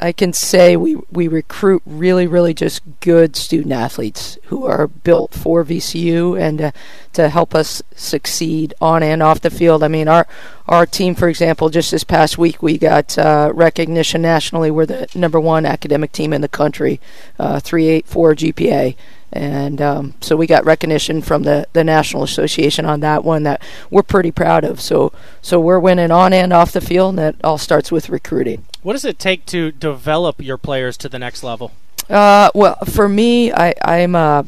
I 0.00 0.12
can 0.12 0.32
say 0.32 0.76
we 0.76 0.96
we 1.10 1.28
recruit 1.28 1.82
really 1.84 2.26
really 2.26 2.54
just 2.54 2.80
good 3.00 3.36
student 3.36 3.72
athletes 3.72 4.38
who 4.44 4.64
are 4.64 4.86
built 4.86 5.34
for 5.34 5.64
VCU 5.64 6.40
and 6.40 6.60
uh, 6.60 6.72
to 7.12 7.28
help 7.28 7.54
us 7.54 7.82
succeed 7.94 8.72
on 8.80 9.02
and 9.02 9.22
off 9.22 9.40
the 9.40 9.50
field. 9.50 9.82
I 9.82 9.88
mean, 9.88 10.08
our 10.08 10.26
our 10.66 10.86
team, 10.86 11.14
for 11.14 11.28
example, 11.28 11.68
just 11.68 11.90
this 11.90 12.04
past 12.04 12.38
week 12.38 12.62
we 12.62 12.78
got 12.78 13.18
uh, 13.18 13.50
recognition 13.54 14.22
nationally. 14.22 14.70
We're 14.70 14.86
the 14.86 15.08
number 15.14 15.40
one 15.40 15.66
academic 15.66 16.12
team 16.12 16.32
in 16.32 16.40
the 16.40 16.48
country, 16.48 17.00
uh, 17.38 17.60
three 17.60 17.88
eight 17.88 18.06
four 18.06 18.34
GPA. 18.34 18.96
And 19.32 19.82
um, 19.82 20.14
so 20.20 20.36
we 20.36 20.46
got 20.46 20.64
recognition 20.64 21.20
from 21.20 21.42
the, 21.42 21.66
the 21.72 21.84
National 21.84 22.22
Association 22.22 22.84
on 22.84 23.00
that 23.00 23.24
one 23.24 23.42
that 23.42 23.60
we're 23.90 24.02
pretty 24.02 24.30
proud 24.30 24.64
of. 24.64 24.80
So 24.80 25.12
so 25.42 25.60
we're 25.60 25.80
winning 25.80 26.10
on 26.10 26.32
and 26.32 26.52
off 26.52 26.72
the 26.72 26.80
field, 26.80 27.10
and 27.10 27.18
that 27.18 27.36
all 27.44 27.58
starts 27.58 27.90
with 27.90 28.08
recruiting. 28.08 28.64
What 28.82 28.92
does 28.92 29.04
it 29.04 29.18
take 29.18 29.44
to 29.46 29.72
develop 29.72 30.40
your 30.40 30.56
players 30.56 30.96
to 30.98 31.08
the 31.08 31.18
next 31.18 31.42
level? 31.42 31.72
Uh, 32.08 32.50
well, 32.54 32.76
for 32.84 33.08
me, 33.08 33.52
I, 33.52 33.74
I'm 33.82 34.14
a, 34.14 34.46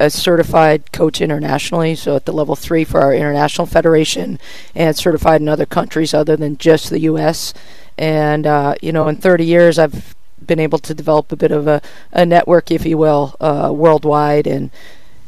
a 0.00 0.08
certified 0.08 0.90
coach 0.90 1.20
internationally, 1.20 1.94
so 1.94 2.16
at 2.16 2.24
the 2.24 2.32
level 2.32 2.56
three 2.56 2.84
for 2.84 3.00
our 3.00 3.14
international 3.14 3.66
federation, 3.66 4.38
and 4.74 4.96
certified 4.96 5.42
in 5.42 5.48
other 5.48 5.66
countries 5.66 6.14
other 6.14 6.36
than 6.36 6.56
just 6.56 6.88
the 6.88 7.00
U.S. 7.00 7.52
And 7.98 8.46
uh, 8.46 8.74
you 8.80 8.92
know, 8.92 9.06
in 9.08 9.16
30 9.16 9.44
years, 9.44 9.78
I've 9.78 10.13
been 10.46 10.60
able 10.60 10.78
to 10.78 10.94
develop 10.94 11.32
a 11.32 11.36
bit 11.36 11.50
of 11.50 11.66
a, 11.66 11.82
a 12.12 12.24
network, 12.26 12.70
if 12.70 12.84
you 12.84 12.98
will, 12.98 13.34
uh, 13.40 13.70
worldwide, 13.74 14.46
and 14.46 14.70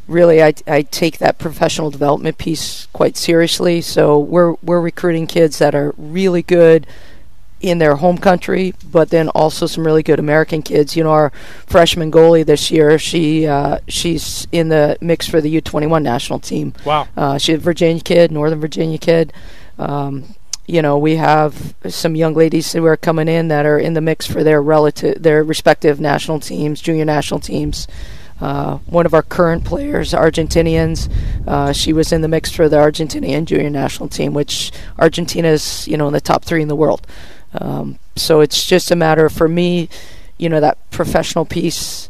really, 0.08 0.42
I, 0.42 0.54
I 0.66 0.82
take 0.82 1.18
that 1.18 1.38
professional 1.38 1.90
development 1.90 2.38
piece 2.38 2.86
quite 2.92 3.16
seriously. 3.16 3.80
So 3.80 4.18
we're 4.18 4.54
we're 4.62 4.80
recruiting 4.80 5.26
kids 5.26 5.58
that 5.58 5.74
are 5.74 5.94
really 5.96 6.42
good 6.42 6.86
in 7.60 7.78
their 7.78 7.96
home 7.96 8.18
country, 8.18 8.74
but 8.84 9.10
then 9.10 9.28
also 9.30 9.66
some 9.66 9.84
really 9.84 10.02
good 10.02 10.18
American 10.18 10.62
kids. 10.62 10.94
You 10.94 11.04
know, 11.04 11.10
our 11.10 11.32
freshman 11.66 12.12
goalie 12.12 12.44
this 12.44 12.70
year, 12.70 12.98
she 12.98 13.46
uh, 13.46 13.78
she's 13.88 14.46
in 14.52 14.68
the 14.68 14.96
mix 15.00 15.26
for 15.26 15.40
the 15.40 15.60
U21 15.60 16.02
national 16.02 16.38
team. 16.38 16.74
Wow. 16.84 17.08
Uh, 17.16 17.38
she's 17.38 17.56
a 17.56 17.60
Virginia 17.60 18.02
kid, 18.02 18.30
Northern 18.30 18.60
Virginia 18.60 18.98
kid. 18.98 19.32
Um, 19.78 20.34
you 20.66 20.82
know, 20.82 20.98
we 20.98 21.16
have 21.16 21.74
some 21.88 22.16
young 22.16 22.34
ladies 22.34 22.72
who 22.72 22.84
are 22.86 22.96
coming 22.96 23.28
in 23.28 23.48
that 23.48 23.66
are 23.66 23.78
in 23.78 23.94
the 23.94 24.00
mix 24.00 24.26
for 24.26 24.42
their 24.42 24.60
relative, 24.60 25.22
their 25.22 25.44
respective 25.44 26.00
national 26.00 26.40
teams, 26.40 26.80
junior 26.80 27.04
national 27.04 27.40
teams. 27.40 27.86
Uh, 28.40 28.78
one 28.86 29.06
of 29.06 29.14
our 29.14 29.22
current 29.22 29.64
players, 29.64 30.12
Argentinians, 30.12 31.10
uh, 31.46 31.72
she 31.72 31.92
was 31.92 32.12
in 32.12 32.20
the 32.20 32.28
mix 32.28 32.50
for 32.50 32.68
the 32.68 32.76
Argentinian 32.76 33.44
junior 33.46 33.70
national 33.70 34.08
team, 34.08 34.34
which 34.34 34.72
Argentina's, 34.98 35.88
you 35.88 35.96
know, 35.96 36.06
in 36.06 36.12
the 36.12 36.20
top 36.20 36.44
three 36.44 36.60
in 36.60 36.68
the 36.68 36.76
world. 36.76 37.06
Um, 37.54 37.98
so 38.16 38.40
it's 38.40 38.66
just 38.66 38.90
a 38.90 38.96
matter 38.96 39.30
for 39.30 39.48
me, 39.48 39.88
you 40.36 40.48
know, 40.48 40.60
that 40.60 40.78
professional 40.90 41.46
piece, 41.46 42.08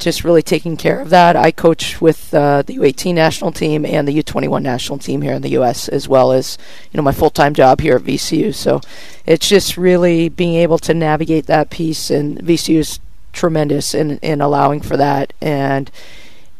just 0.00 0.24
really 0.24 0.42
taking 0.42 0.76
care 0.76 1.00
of 1.00 1.10
that. 1.10 1.36
I 1.36 1.50
coach 1.50 2.00
with 2.00 2.32
uh, 2.34 2.62
the 2.62 2.76
U18 2.76 3.14
national 3.14 3.52
team 3.52 3.84
and 3.84 4.08
the 4.08 4.22
U21 4.22 4.62
national 4.62 4.98
team 4.98 5.22
here 5.22 5.34
in 5.34 5.42
the 5.42 5.50
U.S. 5.50 5.88
as 5.88 6.08
well 6.08 6.32
as, 6.32 6.58
you 6.90 6.98
know, 6.98 7.02
my 7.02 7.12
full-time 7.12 7.54
job 7.54 7.80
here 7.80 7.96
at 7.96 8.02
VCU. 8.02 8.54
So 8.54 8.80
it's 9.26 9.48
just 9.48 9.76
really 9.76 10.28
being 10.28 10.54
able 10.54 10.78
to 10.78 10.94
navigate 10.94 11.46
that 11.46 11.70
piece, 11.70 12.10
and 12.10 12.38
VCU 12.38 12.78
is 12.78 13.00
tremendous 13.32 13.94
in 13.94 14.18
in 14.18 14.40
allowing 14.40 14.80
for 14.80 14.96
that, 14.96 15.32
and 15.40 15.90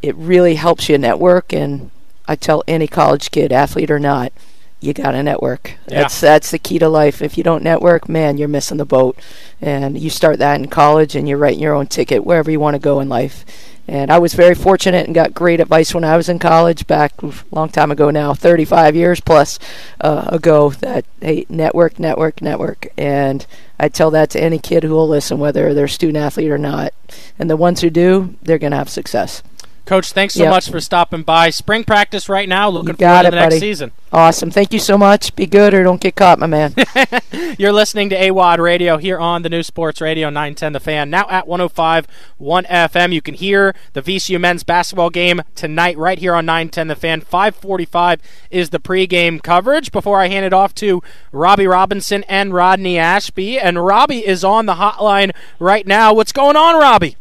it 0.03 0.14
really 0.14 0.55
helps 0.55 0.88
you 0.88 0.98
network. 0.98 1.53
And 1.53 1.90
I 2.29 2.37
tell 2.37 2.62
any 2.68 2.87
college 2.87 3.31
kid, 3.31 3.53
athlete 3.53 3.90
or 3.90 3.98
not, 3.98 4.33
you 4.80 4.94
got 4.94 5.12
to 5.12 5.22
network. 5.22 5.76
Yeah. 5.88 6.02
That's 6.02 6.20
that's 6.20 6.50
the 6.50 6.58
key 6.58 6.78
to 6.78 6.88
life. 6.88 7.20
If 7.20 7.36
you 7.36 7.44
don't 7.44 7.62
network, 7.62 8.08
man, 8.08 8.38
you're 8.38 8.48
missing 8.48 8.78
the 8.78 8.84
boat. 8.84 9.18
And 9.60 9.98
you 9.98 10.08
start 10.08 10.38
that 10.38 10.58
in 10.58 10.68
college, 10.68 11.14
and 11.14 11.28
you're 11.28 11.38
writing 11.38 11.60
your 11.60 11.74
own 11.74 11.86
ticket 11.86 12.24
wherever 12.24 12.50
you 12.50 12.58
want 12.58 12.74
to 12.74 12.78
go 12.78 13.00
in 13.00 13.08
life. 13.08 13.44
And 13.86 14.10
I 14.12 14.18
was 14.18 14.34
very 14.34 14.54
fortunate 14.54 15.06
and 15.06 15.14
got 15.14 15.34
great 15.34 15.58
advice 15.58 15.92
when 15.92 16.04
I 16.04 16.16
was 16.16 16.28
in 16.28 16.38
college 16.38 16.86
back 16.86 17.20
a 17.22 17.32
long 17.50 17.70
time 17.70 17.90
ago 17.90 18.10
now, 18.10 18.32
35 18.34 18.94
years 18.94 19.20
plus 19.20 19.58
uh, 20.00 20.28
ago. 20.28 20.70
That 20.70 21.04
hey, 21.20 21.44
network, 21.48 21.98
network, 21.98 22.40
network. 22.40 22.86
And 22.96 23.44
I 23.78 23.88
tell 23.88 24.10
that 24.12 24.30
to 24.30 24.42
any 24.42 24.58
kid 24.58 24.84
who 24.84 24.92
will 24.92 25.08
listen, 25.08 25.38
whether 25.38 25.74
they're 25.74 25.88
student 25.88 26.18
athlete 26.18 26.50
or 26.50 26.58
not. 26.58 26.94
And 27.38 27.50
the 27.50 27.56
ones 27.56 27.80
who 27.80 27.90
do, 27.90 28.36
they're 28.42 28.58
going 28.58 28.70
to 28.70 28.78
have 28.78 28.88
success. 28.88 29.42
Coach, 29.90 30.12
thanks 30.12 30.35
so 30.35 30.44
Yep. 30.44 30.50
much 30.53 30.70
for 30.70 30.79
stopping 30.81 31.22
by. 31.22 31.50
Spring 31.50 31.83
practice 31.83 32.29
right 32.29 32.48
now. 32.48 32.68
Looking 32.68 32.94
forward 32.94 33.22
to 33.22 33.26
it, 33.26 33.31
the 33.33 33.37
next 33.38 33.46
buddy. 33.57 33.59
season. 33.59 33.90
Awesome. 34.12 34.48
Thank 34.48 34.72
you 34.72 34.79
so 34.79 34.96
much. 34.96 35.35
Be 35.35 35.46
good 35.46 35.74
or 35.74 35.83
don't 35.83 36.00
get 36.00 36.14
caught, 36.14 36.38
my 36.38 36.46
man. 36.46 36.76
You're 37.59 37.72
listening 37.72 38.09
to 38.11 38.16
AWadd 38.16 38.59
Radio 38.59 38.98
here 38.98 39.18
on 39.18 39.42
the 39.42 39.48
New 39.48 39.64
Sports 39.64 40.00
Radio 40.00 40.29
910 40.31 40.74
The 40.74 40.79
Fan. 40.79 41.11
Now 41.11 41.26
at 41.29 41.48
105 41.48 42.07
1 42.38 42.64
FM. 42.66 43.12
You 43.12 43.20
can 43.20 43.35
hear 43.35 43.74
the 43.92 44.00
VCU 44.00 44.38
men's 44.40 44.62
basketball 44.62 45.11
game 45.11 45.42
tonight 45.57 45.98
right 45.98 46.20
here 46.20 46.35
on 46.37 46.46
910 46.46 46.87
The 46.87 46.94
Fan. 46.94 47.20
545 47.22 48.20
is 48.53 48.70
the 48.70 48.79
pregame 48.79 49.42
coverage. 49.42 49.90
Before 49.90 50.20
I 50.20 50.29
hand 50.29 50.46
it 50.46 50.53
off 50.53 50.72
to 50.76 51.03
Robby 51.33 51.66
Robinson 51.66 52.22
and 52.29 52.55
Rodney 52.55 52.96
Ashby. 52.96 53.59
And 53.59 53.85
Robby 53.85 54.24
is 54.24 54.44
on 54.44 54.66
the 54.66 54.74
hotline 54.74 55.33
right 55.59 55.85
now. 55.85 56.14
What's 56.14 56.31
going 56.31 56.55
on, 56.55 56.76
Robby? 56.81 57.16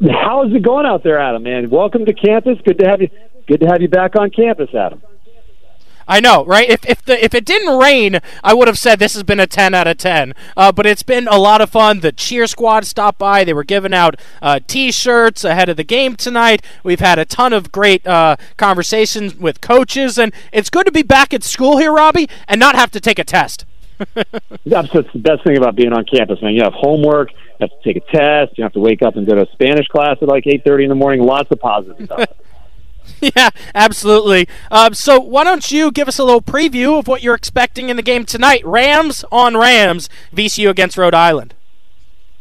How's 0.00 0.52
it 0.52 0.62
going 0.62 0.86
out 0.86 1.02
there, 1.02 1.18
Adam? 1.18 1.42
Man, 1.42 1.70
welcome 1.70 2.04
to 2.06 2.12
campus. 2.12 2.58
Good 2.64 2.78
to 2.78 2.88
have 2.88 3.00
you. 3.00 3.10
Good 3.46 3.60
to 3.60 3.66
have 3.66 3.80
you 3.80 3.88
back 3.88 4.16
on 4.16 4.30
campus, 4.30 4.74
Adam. 4.74 5.02
I 6.06 6.20
know, 6.20 6.44
right? 6.44 6.68
If 6.68 6.84
if 6.84 7.02
the 7.04 7.22
if 7.22 7.34
it 7.34 7.44
didn't 7.44 7.78
rain, 7.78 8.20
I 8.42 8.52
would 8.54 8.68
have 8.68 8.78
said 8.78 8.98
this 8.98 9.14
has 9.14 9.22
been 9.22 9.40
a 9.40 9.46
ten 9.46 9.72
out 9.72 9.86
of 9.86 9.96
ten. 9.96 10.34
Uh, 10.56 10.72
but 10.72 10.84
it's 10.84 11.02
been 11.02 11.28
a 11.28 11.38
lot 11.38 11.60
of 11.60 11.70
fun. 11.70 12.00
The 12.00 12.12
cheer 12.12 12.46
squad 12.46 12.84
stopped 12.84 13.18
by. 13.18 13.44
They 13.44 13.54
were 13.54 13.64
giving 13.64 13.94
out 13.94 14.16
uh, 14.42 14.60
T-shirts 14.66 15.44
ahead 15.44 15.68
of 15.68 15.76
the 15.76 15.84
game 15.84 16.16
tonight. 16.16 16.62
We've 16.82 17.00
had 17.00 17.18
a 17.18 17.24
ton 17.24 17.52
of 17.52 17.72
great 17.72 18.06
uh, 18.06 18.36
conversations 18.56 19.36
with 19.36 19.60
coaches, 19.60 20.18
and 20.18 20.34
it's 20.52 20.68
good 20.68 20.86
to 20.86 20.92
be 20.92 21.02
back 21.02 21.32
at 21.32 21.42
school 21.42 21.78
here, 21.78 21.92
Robby, 21.92 22.28
and 22.48 22.60
not 22.60 22.74
have 22.74 22.90
to 22.92 23.00
take 23.00 23.18
a 23.18 23.24
test. 23.24 23.64
That's 24.66 24.92
the 24.92 25.08
best 25.14 25.44
thing 25.44 25.56
about 25.56 25.76
being 25.76 25.92
on 25.92 26.04
campus, 26.04 26.42
man. 26.42 26.52
You 26.52 26.64
have 26.64 26.74
homework, 26.74 27.30
have 27.60 27.70
to 27.70 27.82
take 27.84 27.96
a 27.96 28.12
test, 28.12 28.58
you 28.58 28.64
have 28.64 28.72
to 28.72 28.80
wake 28.80 29.02
up 29.02 29.16
and 29.16 29.26
go 29.26 29.34
to 29.34 29.42
a 29.42 29.52
Spanish 29.52 29.86
class 29.88 30.16
at 30.20 30.28
like 30.28 30.46
eight 30.46 30.64
thirty 30.64 30.84
in 30.84 30.88
the 30.88 30.94
morning. 30.94 31.22
Lots 31.22 31.50
of 31.50 31.60
positive 31.60 32.04
stuff. 32.06 32.28
yeah, 33.20 33.50
absolutely. 33.74 34.48
Um, 34.70 34.94
so 34.94 35.20
why 35.20 35.44
don't 35.44 35.70
you 35.70 35.90
give 35.90 36.08
us 36.08 36.18
a 36.18 36.24
little 36.24 36.42
preview 36.42 36.98
of 36.98 37.06
what 37.06 37.22
you're 37.22 37.34
expecting 37.34 37.88
in 37.88 37.96
the 37.96 38.02
game 38.02 38.24
tonight? 38.24 38.64
Rams 38.64 39.24
on 39.30 39.56
Rams, 39.56 40.08
VCU 40.34 40.70
against 40.70 40.96
Rhode 40.96 41.14
Island. 41.14 41.54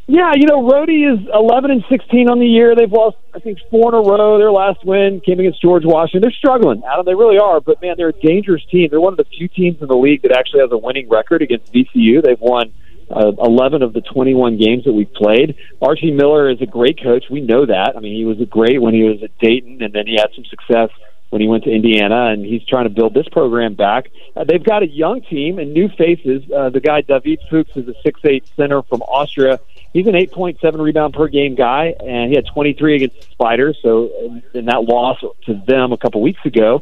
Yeah, 0.06 0.34
you 0.36 0.48
know, 0.48 0.70
Rhody 0.70 1.04
is 1.04 1.20
11 1.34 1.72
and 1.72 1.84
16 1.90 2.30
on 2.30 2.40
the 2.40 2.46
year. 2.46 2.76
They've 2.76 2.92
lost, 2.92 3.16
I 3.34 3.40
think, 3.40 3.60
four 3.72 3.88
in 3.88 3.96
a 3.96 4.02
row. 4.02 4.38
Their 4.38 4.52
last 4.52 4.84
win 4.84 5.22
came 5.22 5.40
against 5.40 5.62
George 5.62 5.86
Washington. 5.86 6.22
They're 6.22 6.38
struggling, 6.38 6.84
Adam. 6.84 7.06
They 7.06 7.16
really 7.16 7.40
are. 7.40 7.62
But 7.62 7.82
man, 7.82 7.96
they're 7.96 8.10
a 8.10 8.22
dangerous 8.22 8.66
team. 8.70 8.90
They're 8.90 9.00
one 9.00 9.14
of 9.14 9.18
the 9.18 9.24
few 9.24 9.48
teams 9.48 9.82
in 9.82 9.88
the 9.88 9.96
league 9.96 10.24
that 10.24 10.34
actually 10.34 10.60
has 10.60 10.72
a 10.74 10.78
winning 10.78 11.08
record 11.08 11.42
against 11.42 11.72
VCU. 11.72 12.22
They've 12.22 12.40
won 12.40 12.74
uh, 13.10 13.32
11 13.40 13.82
of 13.82 13.94
the 13.94 14.02
21 14.02 14.58
games 14.58 14.84
that 14.86 14.94
we've 14.94 15.14
played. 15.14 15.56
Archie 15.82 16.12
Miller 16.12 16.50
is 16.50 16.62
a 16.62 16.66
great 16.66 17.02
coach. 17.02 17.26
We 17.30 17.42
know 17.42 17.66
that. 17.66 17.94
I 17.96 18.00
mean, 18.00 18.16
he 18.16 18.26
was 18.26 18.40
a 18.40 18.46
great 18.46 18.82
when 18.82 18.94
he 18.94 19.04
was 19.04 19.22
at 19.24 19.38
Dayton, 19.40 19.82
and 19.82 19.94
then 19.94 20.08
he 20.08 20.16
had 20.16 20.30
some 20.36 20.46
success 20.46 20.90
when 21.30 21.42
he 21.42 21.48
went 21.48 21.64
to 21.64 21.72
Indiana, 21.72 22.28
and 22.28 22.46
he's 22.46 22.64
trying 22.66 22.84
to 22.84 22.92
build 22.92 23.16
this 23.16 23.28
program 23.30 23.74
back. 23.74 24.12
Uh, 24.36 24.44
they've 24.44 24.64
got 24.64 24.84
a 24.84 24.88
young 24.88 25.22
team 25.22 25.58
and 25.58 25.74
new 25.74 25.90
faces. 25.90 26.44
Uh, 26.52 26.70
the 26.70 26.80
guy 26.80 27.02
David 27.02 27.40
Fuchs 27.50 27.72
is 27.76 27.88
a 27.88 27.96
six 28.04 28.20
eight 28.24 28.48
center 28.56 28.84
from 28.84 29.02
Austria. 29.02 29.60
He's 29.94 30.08
an 30.08 30.14
8.7 30.14 30.80
rebound 30.80 31.14
per 31.14 31.28
game 31.28 31.54
guy, 31.54 31.94
and 32.00 32.30
he 32.30 32.36
had 32.36 32.48
23 32.48 32.96
against 32.96 33.16
the 33.16 33.28
Spiders. 33.32 33.78
So 33.82 34.10
in 34.54 34.66
that 34.66 34.84
loss 34.84 35.20
to 35.46 35.62
them 35.68 35.92
a 35.92 35.98
couple 35.98 36.22
weeks 36.22 36.44
ago, 36.46 36.82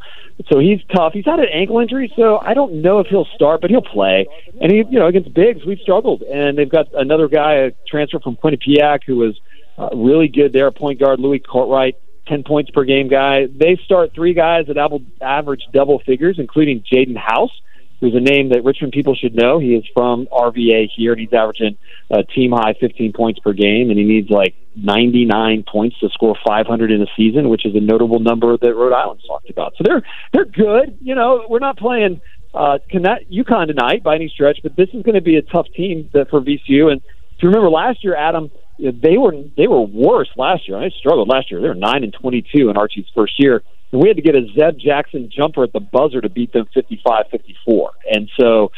so 0.50 0.60
he's 0.60 0.80
tough. 0.96 1.14
He's 1.14 1.26
had 1.26 1.40
an 1.40 1.50
ankle 1.52 1.80
injury, 1.80 2.12
so 2.16 2.40
I 2.40 2.54
don't 2.54 2.82
know 2.82 3.00
if 3.00 3.08
he'll 3.08 3.28
start, 3.36 3.62
but 3.62 3.70
he'll 3.70 3.82
play. 3.82 4.28
And 4.60 4.72
he, 4.72 4.78
you 4.90 4.98
know, 4.98 5.08
against 5.08 5.34
bigs, 5.34 5.66
we've 5.66 5.80
struggled, 5.80 6.22
and 6.24 6.58
they've 6.58 6.70
got 6.70 6.88
another 6.94 7.28
guy, 7.28 7.54
a 7.56 7.72
transfer 7.88 8.20
from 8.20 8.38
Quinnipiac, 8.38 9.02
who 9.06 9.18
was 9.18 9.40
uh, 9.78 9.90
really 9.94 10.28
good 10.30 10.54
there, 10.54 10.72
point 10.72 11.00
guard 11.00 11.20
Luis 11.20 11.42
Kortright. 11.42 11.96
10 12.28 12.44
points 12.44 12.70
per 12.70 12.84
game 12.84 13.10
guy. 13.10 13.48
They 13.48 13.78
start 13.84 14.14
three 14.14 14.34
guys 14.34 14.68
that 14.68 14.78
average 15.22 15.64
double 15.74 16.00
figures, 16.00 16.38
including 16.38 16.82
Jaden 16.82 17.18
House, 17.18 17.52
who's 18.02 18.16
a 18.16 18.20
name 18.20 18.50
that 18.50 18.64
Richmond 18.66 18.92
people 18.92 19.16
should 19.16 19.36
know. 19.36 19.60
He 19.60 19.76
is 19.76 19.86
from 19.94 20.28
RVA 20.32 20.90
here, 20.94 21.14
and 21.14 21.22
he's 21.22 21.32
averaging 21.32 21.78
a 22.10 22.24
team 22.24 22.52
high 22.52 22.74
15 22.80 23.14
points 23.14 23.40
per 23.40 23.54
game, 23.54 23.90
and 23.90 23.98
he 23.98 24.04
needs 24.04 24.30
like 24.30 24.56
99 24.76 25.64
points 25.72 26.00
to 26.00 26.10
score 26.10 26.36
500 26.46 26.92
in 26.92 27.02
a 27.02 27.06
season, 27.16 27.48
which 27.48 27.66
is 27.66 27.76
a 27.76 27.80
notable 27.80 28.20
number 28.20 28.58
that 28.58 28.74
Rhode 28.74 28.94
Island's 28.94 29.26
talked 29.26 29.50
about. 29.50 29.74
So 29.78 29.84
they're 29.86 30.02
they're 30.34 30.46
good. 30.46 30.98
You 31.00 31.16
know, 31.16 31.46
we're 31.48 31.60
not 31.60 31.78
playing 31.78 32.22
uh, 32.54 32.80
UConn 32.92 33.68
tonight 33.68 34.04
by 34.04 34.16
any 34.16 34.30
stretch, 34.30 34.60
but 34.64 34.76
this 34.76 34.90
is 34.94 35.04
going 35.04 35.16
to 35.16 35.22
be 35.22 35.38
a 35.38 35.44
tough 35.44 35.68
team 35.76 36.10
that 36.14 36.30
for 36.30 36.42
VCU. 36.42 36.92
And 36.92 37.02
if 37.38 37.44
you 37.44 37.50
remember 37.50 37.70
last 37.70 38.04
year, 38.04 38.16
Adam, 38.16 38.50
they 38.80 39.18
were 39.18 39.34
they 39.56 39.68
were 39.68 39.82
worse 39.82 40.30
last 40.36 40.68
year. 40.68 40.80
They 40.80 40.94
struggled 40.98 41.30
last 41.30 41.52
year. 41.52 41.62
They 41.62 41.68
were 41.68 41.76
nine 41.76 42.04
and 42.04 42.14
22 42.14 42.70
in 42.70 42.78
Archie's 42.78 43.06
first 43.14 43.34
year 43.38 43.62
we 43.92 44.08
had 44.08 44.18
to 44.18 44.24
get 44.24 44.36
a 44.36 44.46
Zeb 44.58 44.80
Jackson 44.80 45.30
jumper 45.36 45.64
at 45.64 45.74
the 45.74 45.80
buzzer 45.80 46.22
to 46.22 46.30
beat 46.30 46.54
them 46.54 46.66
55-54. 46.76 47.90
And 48.12 48.30
so, 48.40 48.72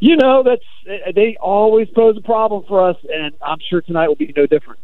you 0.00 0.16
know, 0.16 0.42
that's 0.44 1.14
they 1.14 1.36
always 1.40 1.88
pose 1.94 2.16
a 2.18 2.22
problem 2.22 2.64
for 2.68 2.88
us, 2.88 2.96
and 3.12 3.34
I'm 3.40 3.58
sure 3.70 3.80
tonight 3.80 4.08
will 4.08 4.16
be 4.16 4.32
no 4.36 4.46
different. 4.46 4.80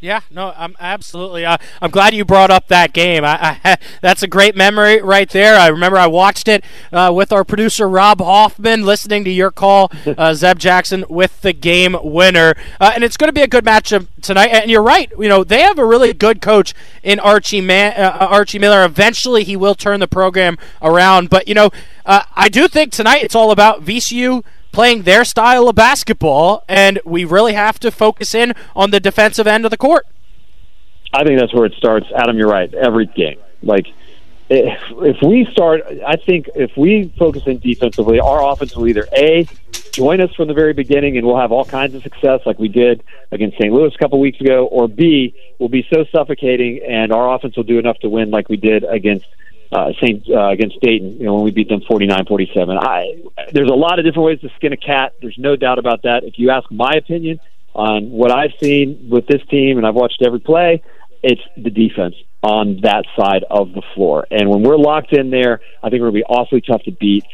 Yeah, 0.00 0.20
no, 0.30 0.54
I'm 0.56 0.76
absolutely. 0.80 1.44
Uh, 1.44 1.58
I'm 1.82 1.90
glad 1.90 2.14
you 2.14 2.24
brought 2.24 2.50
up 2.50 2.68
that 2.68 2.94
game. 2.94 3.22
I, 3.22 3.58
I, 3.62 3.76
that's 4.00 4.22
a 4.22 4.26
great 4.26 4.56
memory 4.56 5.02
right 5.02 5.28
there. 5.28 5.56
I 5.58 5.66
remember 5.68 5.98
I 5.98 6.06
watched 6.06 6.48
it 6.48 6.64
uh, 6.90 7.12
with 7.14 7.32
our 7.32 7.44
producer 7.44 7.86
Rob 7.86 8.20
Hoffman, 8.20 8.86
listening 8.86 9.24
to 9.24 9.30
your 9.30 9.50
call, 9.50 9.92
uh, 10.06 10.32
Zeb 10.32 10.58
Jackson 10.58 11.04
with 11.10 11.42
the 11.42 11.52
game 11.52 11.96
winner, 12.02 12.54
uh, 12.80 12.92
and 12.94 13.04
it's 13.04 13.18
going 13.18 13.28
to 13.28 13.34
be 13.34 13.42
a 13.42 13.46
good 13.46 13.64
matchup 13.64 14.06
tonight. 14.22 14.48
And 14.48 14.70
you're 14.70 14.82
right. 14.82 15.12
You 15.18 15.28
know 15.28 15.44
they 15.44 15.60
have 15.60 15.78
a 15.78 15.84
really 15.84 16.14
good 16.14 16.40
coach 16.40 16.72
in 17.02 17.20
Archie 17.20 17.60
Man- 17.60 17.92
uh, 18.00 18.26
Archie 18.30 18.58
Miller. 18.58 18.84
Eventually, 18.86 19.44
he 19.44 19.54
will 19.54 19.74
turn 19.74 20.00
the 20.00 20.08
program 20.08 20.56
around. 20.80 21.28
But 21.28 21.46
you 21.46 21.54
know, 21.54 21.70
uh, 22.06 22.22
I 22.34 22.48
do 22.48 22.68
think 22.68 22.92
tonight 22.92 23.22
it's 23.22 23.34
all 23.34 23.50
about 23.50 23.84
VCU 23.84 24.44
playing 24.72 25.02
their 25.02 25.24
style 25.24 25.68
of 25.68 25.74
basketball, 25.74 26.64
and 26.68 27.00
we 27.04 27.24
really 27.24 27.54
have 27.54 27.78
to 27.80 27.90
focus 27.90 28.34
in 28.34 28.54
on 28.74 28.90
the 28.90 29.00
defensive 29.00 29.46
end 29.46 29.64
of 29.64 29.70
the 29.70 29.76
court. 29.76 30.06
I 31.12 31.24
think 31.24 31.40
that's 31.40 31.52
where 31.52 31.64
it 31.64 31.74
starts. 31.74 32.06
Adam, 32.14 32.38
you're 32.38 32.48
right. 32.48 32.72
Every 32.72 33.06
game, 33.06 33.38
like 33.62 33.86
if, 34.48 34.80
if 34.98 35.22
we 35.22 35.46
start, 35.52 35.82
I 36.06 36.16
think 36.16 36.50
if 36.54 36.76
we 36.76 37.12
focus 37.18 37.44
in 37.46 37.58
defensively, 37.58 38.20
our 38.20 38.44
offense 38.52 38.76
will 38.76 38.88
either 38.88 39.06
a 39.16 39.46
join 39.92 40.20
us 40.20 40.32
from 40.34 40.48
the 40.48 40.54
very 40.54 40.72
beginning, 40.72 41.16
and 41.16 41.26
we'll 41.26 41.38
have 41.38 41.52
all 41.52 41.64
kinds 41.64 41.94
of 41.94 42.02
success 42.02 42.40
like 42.46 42.58
we 42.58 42.68
did 42.68 43.02
against 43.30 43.58
St. 43.58 43.72
Louis 43.72 43.92
a 43.94 43.98
couple 43.98 44.20
weeks 44.20 44.40
ago, 44.40 44.66
or 44.66 44.88
b 44.88 45.34
will 45.58 45.68
be 45.68 45.86
so 45.92 46.04
suffocating, 46.12 46.80
and 46.86 47.12
our 47.12 47.34
offense 47.34 47.56
will 47.56 47.64
do 47.64 47.78
enough 47.78 47.98
to 48.00 48.08
win 48.08 48.30
like 48.30 48.48
we 48.48 48.56
did 48.56 48.84
against 48.84 49.26
uh, 49.72 49.92
Saint 50.00 50.24
uh, 50.28 50.48
against 50.48 50.80
Dayton, 50.80 51.18
you 51.18 51.24
know, 51.24 51.34
when 51.34 51.44
we 51.44 51.50
beat 51.50 51.68
them 51.68 51.80
49-47. 51.80 52.78
I 52.78 53.22
there's 53.52 53.70
a 53.70 53.74
lot 53.74 53.98
of 53.98 54.04
different 54.04 54.26
ways 54.26 54.40
to 54.40 54.48
skin 54.56 54.72
a 54.72 54.76
cat. 54.76 55.14
There's 55.20 55.38
no 55.38 55.56
doubt 55.56 55.78
about 55.78 56.02
that. 56.02 56.24
If 56.24 56.38
you 56.38 56.50
ask 56.50 56.70
my 56.70 56.92
opinion 56.92 57.40
on 57.74 58.10
what 58.10 58.32
I've 58.32 58.52
seen 58.60 59.08
with 59.10 59.26
this 59.26 59.42
team, 59.48 59.78
and 59.78 59.86
I've 59.86 59.94
watched 59.94 60.22
every 60.24 60.40
play, 60.40 60.82
it's 61.22 61.40
the 61.56 61.70
defense 61.70 62.16
on 62.42 62.80
that 62.82 63.04
side 63.16 63.44
of 63.50 63.72
the 63.72 63.82
floor. 63.94 64.26
And 64.30 64.48
when 64.48 64.62
we're 64.62 64.78
locked 64.78 65.12
in 65.12 65.30
there, 65.30 65.60
I 65.82 65.90
think 65.90 66.00
we're 66.00 66.08
to 66.08 66.12
be 66.12 66.24
awfully 66.24 66.62
tough 66.62 66.82
to 66.84 66.92
beat. 66.92 67.24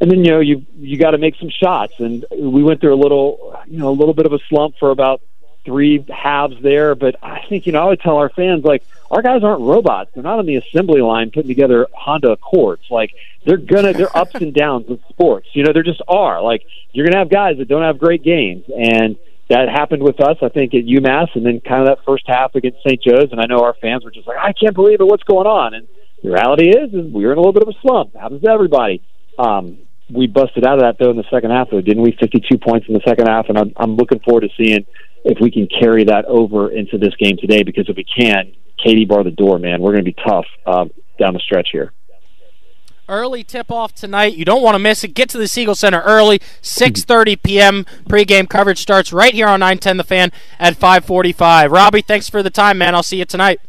And 0.00 0.10
then 0.10 0.24
you 0.24 0.32
know 0.32 0.40
you 0.40 0.66
you 0.76 0.98
got 0.98 1.12
to 1.12 1.18
make 1.18 1.36
some 1.36 1.50
shots, 1.50 1.94
and 1.98 2.26
we 2.36 2.62
went 2.62 2.80
through 2.80 2.94
a 2.94 3.00
little 3.00 3.56
you 3.66 3.78
know 3.78 3.90
a 3.90 3.96
little 3.96 4.14
bit 4.14 4.26
of 4.26 4.32
a 4.32 4.38
slump 4.48 4.74
for 4.80 4.90
about 4.90 5.22
three 5.64 6.04
halves 6.08 6.56
there. 6.62 6.94
But 6.94 7.16
I 7.22 7.44
think, 7.48 7.66
you 7.66 7.72
know, 7.72 7.82
I 7.82 7.88
would 7.88 8.00
tell 8.00 8.16
our 8.16 8.30
fans, 8.30 8.64
like, 8.64 8.84
our 9.10 9.22
guys 9.22 9.42
aren't 9.42 9.60
robots. 9.60 10.10
They're 10.14 10.22
not 10.22 10.38
on 10.38 10.46
the 10.46 10.56
assembly 10.56 11.00
line 11.00 11.30
putting 11.30 11.48
together 11.48 11.86
Honda 11.92 12.32
Accords. 12.32 12.82
Like, 12.90 13.12
they're 13.44 13.56
gonna, 13.56 13.92
they're 13.92 14.16
ups 14.16 14.34
and 14.34 14.54
downs 14.54 14.86
with 14.88 15.00
sports. 15.08 15.48
You 15.52 15.64
know, 15.64 15.72
there 15.72 15.82
just 15.82 16.02
are. 16.08 16.42
Like, 16.42 16.64
you're 16.92 17.06
gonna 17.06 17.18
have 17.18 17.30
guys 17.30 17.58
that 17.58 17.68
don't 17.68 17.82
have 17.82 17.98
great 17.98 18.22
games. 18.22 18.64
And 18.68 19.16
that 19.48 19.68
happened 19.68 20.02
with 20.02 20.20
us, 20.20 20.38
I 20.42 20.48
think, 20.48 20.74
at 20.74 20.84
UMass 20.84 21.34
and 21.34 21.44
then 21.44 21.60
kind 21.60 21.82
of 21.82 21.88
that 21.88 22.04
first 22.04 22.24
half 22.26 22.54
against 22.54 22.78
St. 22.86 23.00
Joe's. 23.02 23.30
And 23.30 23.40
I 23.40 23.46
know 23.46 23.60
our 23.60 23.74
fans 23.74 24.04
were 24.04 24.10
just 24.10 24.26
like, 24.26 24.38
I 24.38 24.52
can't 24.52 24.74
believe 24.74 25.00
it. 25.00 25.04
What's 25.04 25.24
going 25.24 25.46
on? 25.46 25.74
And 25.74 25.86
the 26.22 26.30
reality 26.30 26.70
is, 26.70 26.94
is 26.94 27.12
we 27.12 27.26
were 27.26 27.32
in 27.32 27.38
a 27.38 27.40
little 27.40 27.52
bit 27.52 27.62
of 27.62 27.68
a 27.68 27.78
slump. 27.82 28.14
It 28.14 28.18
happens 28.18 28.42
to 28.42 28.50
everybody. 28.50 29.02
Um, 29.38 29.78
we 30.10 30.26
busted 30.26 30.64
out 30.64 30.74
of 30.74 30.80
that 30.80 30.96
though 30.98 31.10
in 31.10 31.16
the 31.16 31.24
second 31.30 31.50
half, 31.50 31.70
though, 31.70 31.80
didn't 31.80 32.02
we? 32.02 32.16
52 32.18 32.58
points 32.58 32.86
in 32.88 32.94
the 32.94 33.02
second 33.06 33.26
half, 33.26 33.48
and 33.48 33.58
I'm, 33.58 33.72
I'm 33.76 33.96
looking 33.96 34.20
forward 34.20 34.42
to 34.42 34.48
seeing 34.56 34.86
if 35.24 35.38
we 35.40 35.50
can 35.50 35.66
carry 35.66 36.04
that 36.04 36.24
over 36.26 36.70
into 36.70 36.98
this 36.98 37.14
game 37.16 37.36
today. 37.38 37.62
Because 37.62 37.88
if 37.88 37.96
we 37.96 38.04
can, 38.04 38.52
Katie 38.82 39.04
bar 39.04 39.24
the 39.24 39.30
door, 39.30 39.58
man. 39.58 39.80
We're 39.80 39.92
going 39.92 40.04
to 40.04 40.12
be 40.12 40.22
tough 40.26 40.46
uh, 40.66 40.86
down 41.18 41.34
the 41.34 41.40
stretch 41.40 41.68
here. 41.72 41.92
Early 43.06 43.44
tip-off 43.44 43.94
tonight. 43.94 44.34
You 44.34 44.46
don't 44.46 44.62
want 44.62 44.76
to 44.76 44.78
miss 44.78 45.04
it. 45.04 45.08
Get 45.08 45.28
to 45.30 45.38
the 45.38 45.46
Siegel 45.46 45.74
Center 45.74 46.00
early. 46.00 46.38
6:30 46.62 47.42
p.m. 47.42 47.86
pregame 48.08 48.48
coverage 48.48 48.80
starts 48.80 49.12
right 49.12 49.34
here 49.34 49.46
on 49.46 49.60
910 49.60 49.98
The 49.98 50.04
Fan 50.04 50.32
at 50.58 50.74
5:45. 50.74 51.70
Robby, 51.70 52.00
thanks 52.00 52.30
for 52.30 52.42
the 52.42 52.50
time, 52.50 52.78
man. 52.78 52.94
I'll 52.94 53.02
see 53.02 53.18
you 53.18 53.26
tonight. 53.26 53.60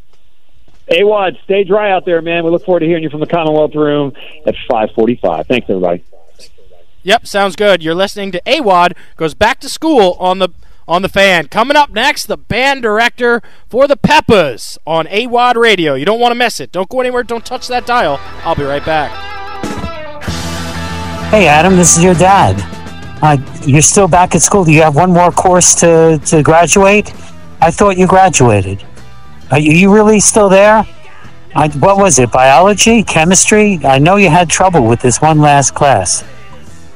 AWadd, 0.90 1.44
stay 1.44 1.64
dry 1.64 1.92
out 1.92 2.06
there, 2.06 2.22
man. 2.22 2.46
We 2.46 2.52
look 2.52 2.64
forward 2.64 2.82
to 2.82 2.86
hearing 2.86 3.04
you 3.04 3.10
from 3.10 3.20
the 3.20 3.28
Commonwealth 3.28 3.76
Room 3.76 4.14
at 4.46 4.56
5:45. 4.70 5.48
Thanks, 5.48 5.70
everybody. 5.70 6.04
Yep, 7.06 7.28
sounds 7.28 7.56
good. 7.56 7.84
You're 7.84 7.94
listening 7.94 8.32
to 8.32 8.42
AWadd 8.48 8.94
goes 9.16 9.36
back 9.36 9.60
to 9.60 9.70
school 9.70 10.18
on 10.20 10.40
the 10.40 10.50
on 10.88 11.04
the 11.04 11.10
fan. 11.10 11.48
Coming 11.48 11.78
up 11.78 11.92
next, 11.92 12.26
the 12.26 12.36
band 12.36 12.82
director 12.82 13.44
for 13.70 13.88
the 13.88 13.96
Peppas 13.96 14.80
on 14.88 15.06
AWadd 15.06 15.56
Radio. 15.56 15.94
You 15.94 16.04
don't 16.06 16.20
want 16.20 16.32
to 16.32 16.36
miss 16.36 16.60
it. 16.60 16.72
Don't 16.72 16.90
go 16.90 17.02
anywhere. 17.02 17.22
Don't 17.22 17.46
touch 17.46 17.68
that 17.68 17.86
dial. 17.86 18.20
I'll 18.44 18.56
be 18.56 18.64
right 18.64 18.84
back. 18.84 19.12
Hey, 21.30 21.48
Adam, 21.48 21.76
this 21.76 21.96
is 21.96 22.04
your 22.04 22.16
dad. 22.16 22.56
Uh, 23.22 23.38
you're 23.68 23.84
still 23.84 24.08
back 24.08 24.34
at 24.34 24.42
school. 24.42 24.66
Do 24.66 24.72
you 24.72 24.82
have 24.82 24.96
one 24.96 25.12
more 25.12 25.32
course 25.32 25.76
to, 25.76 26.20
to 26.26 26.42
graduate? 26.42 27.14
I 27.62 27.70
thought 27.70 27.98
you 27.98 28.08
graduated. 28.08 28.84
Are 29.52 29.60
you 29.60 29.94
really 29.94 30.20
still 30.20 30.50
there? 30.50 30.88
I, 31.56 31.68
what 31.78 31.98
was 31.98 32.18
it? 32.18 32.32
Biology? 32.32 33.04
Chemistry? 33.04 33.80
I 33.84 34.00
know 34.00 34.16
you 34.16 34.30
had 34.30 34.50
trouble 34.50 34.88
with 34.88 35.02
this 35.02 35.22
one 35.22 35.40
last 35.40 35.76
class. 35.76 36.24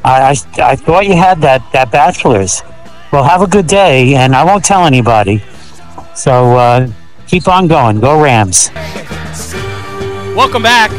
I, 0.03 0.29
I, 0.29 0.71
I 0.71 0.75
thought 0.75 1.05
you 1.05 1.15
had 1.15 1.41
that, 1.41 1.69
that 1.73 1.91
bachelor's. 1.91 2.61
Well, 3.11 3.23
have 3.23 3.41
a 3.41 3.47
good 3.47 3.67
day, 3.67 4.15
and 4.15 4.35
I 4.35 4.43
won't 4.43 4.63
tell 4.63 4.85
anybody. 4.85 5.43
So 6.15 6.55
uh, 6.55 6.91
keep 7.27 7.47
on 7.47 7.67
going. 7.67 7.99
Go 7.99 8.21
Rams. 8.21 8.69
Welcome 10.35 10.63
back. 10.63 10.91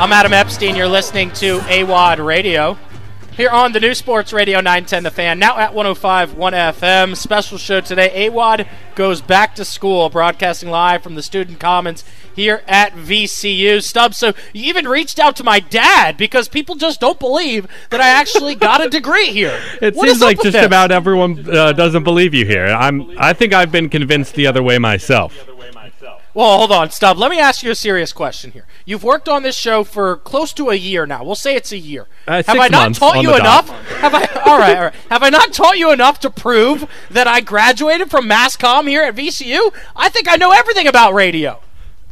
I'm 0.00 0.12
Adam 0.12 0.32
Epstein. 0.32 0.76
You're 0.76 0.88
listening 0.88 1.30
to 1.32 1.58
AWadd 1.60 2.24
Radio 2.24 2.78
here 3.36 3.50
on 3.50 3.72
the 3.72 3.80
new 3.80 3.94
Sports 3.94 4.32
Radio 4.32 4.58
910 4.58 5.02
The 5.02 5.10
Fan, 5.10 5.38
now 5.38 5.58
at 5.58 5.74
105 5.74 6.34
1 6.34 6.52
FM. 6.52 7.16
Special 7.16 7.58
show 7.58 7.80
today. 7.80 8.28
AWadd 8.28 8.66
goes 8.94 9.20
back 9.20 9.54
to 9.56 9.64
school, 9.64 10.08
broadcasting 10.08 10.70
live 10.70 11.02
from 11.02 11.16
the 11.16 11.22
Student 11.22 11.60
Commons 11.60 12.02
here 12.34 12.62
at 12.66 12.92
VCU. 12.94 13.82
Stubbs, 13.82 14.16
so 14.16 14.32
you 14.54 14.64
even 14.64 14.88
reached 14.88 15.18
out 15.18 15.36
to 15.36 15.44
my 15.44 15.60
dad 15.60 16.16
because 16.16 16.48
people 16.48 16.76
just 16.76 16.98
don't 17.00 17.18
believe 17.18 17.66
that 17.90 18.00
I 18.00 18.08
actually 18.08 18.54
got 18.54 18.84
a 18.84 18.88
degree 18.88 19.28
here. 19.28 19.60
It 19.82 19.94
what 19.94 20.08
seems 20.08 20.22
like 20.22 20.38
just 20.38 20.52
this? 20.52 20.64
about 20.64 20.90
everyone 20.90 21.48
uh, 21.54 21.72
doesn't 21.72 22.02
believe 22.02 22.32
you 22.32 22.46
here. 22.46 22.66
I'm. 22.66 23.10
I 23.18 23.34
think 23.34 23.52
I've 23.52 23.70
been 23.70 23.90
convinced 23.90 24.34
the 24.34 24.46
other 24.46 24.62
way 24.62 24.78
myself. 24.78 25.36
Well, 26.36 26.58
hold 26.58 26.70
on, 26.70 26.90
Stubb. 26.90 27.16
Let 27.16 27.30
me 27.30 27.38
ask 27.40 27.62
you 27.62 27.70
a 27.70 27.74
serious 27.74 28.12
question 28.12 28.50
here. 28.50 28.66
You've 28.84 29.02
worked 29.02 29.26
on 29.26 29.42
this 29.42 29.56
show 29.56 29.84
for 29.84 30.18
close 30.18 30.52
to 30.52 30.68
a 30.68 30.74
year 30.74 31.06
now. 31.06 31.24
We'll 31.24 31.34
say 31.34 31.56
it's 31.56 31.72
a 31.72 31.78
year. 31.78 32.08
Uh, 32.28 32.42
Have 32.46 32.58
I 32.58 32.68
not 32.68 32.92
taught 32.92 33.22
you 33.22 33.34
enough? 33.34 33.70
Have 34.00 34.14
I? 34.14 34.26
All 34.44 34.58
right, 34.58 34.76
all 34.76 34.84
right. 34.84 34.94
Have 35.10 35.22
I 35.22 35.30
not 35.30 35.54
taught 35.54 35.78
you 35.78 35.90
enough 35.90 36.20
to 36.20 36.30
prove 36.30 36.88
that 37.10 37.26
I 37.26 37.40
graduated 37.40 38.10
from 38.10 38.28
Mass 38.28 38.54
Comm 38.56 38.86
here 38.86 39.02
at 39.02 39.16
VCU? 39.16 39.74
I 39.96 40.08
think 40.10 40.28
I 40.28 40.36
know 40.36 40.52
everything 40.52 40.86
about 40.86 41.14
radio. 41.14 41.58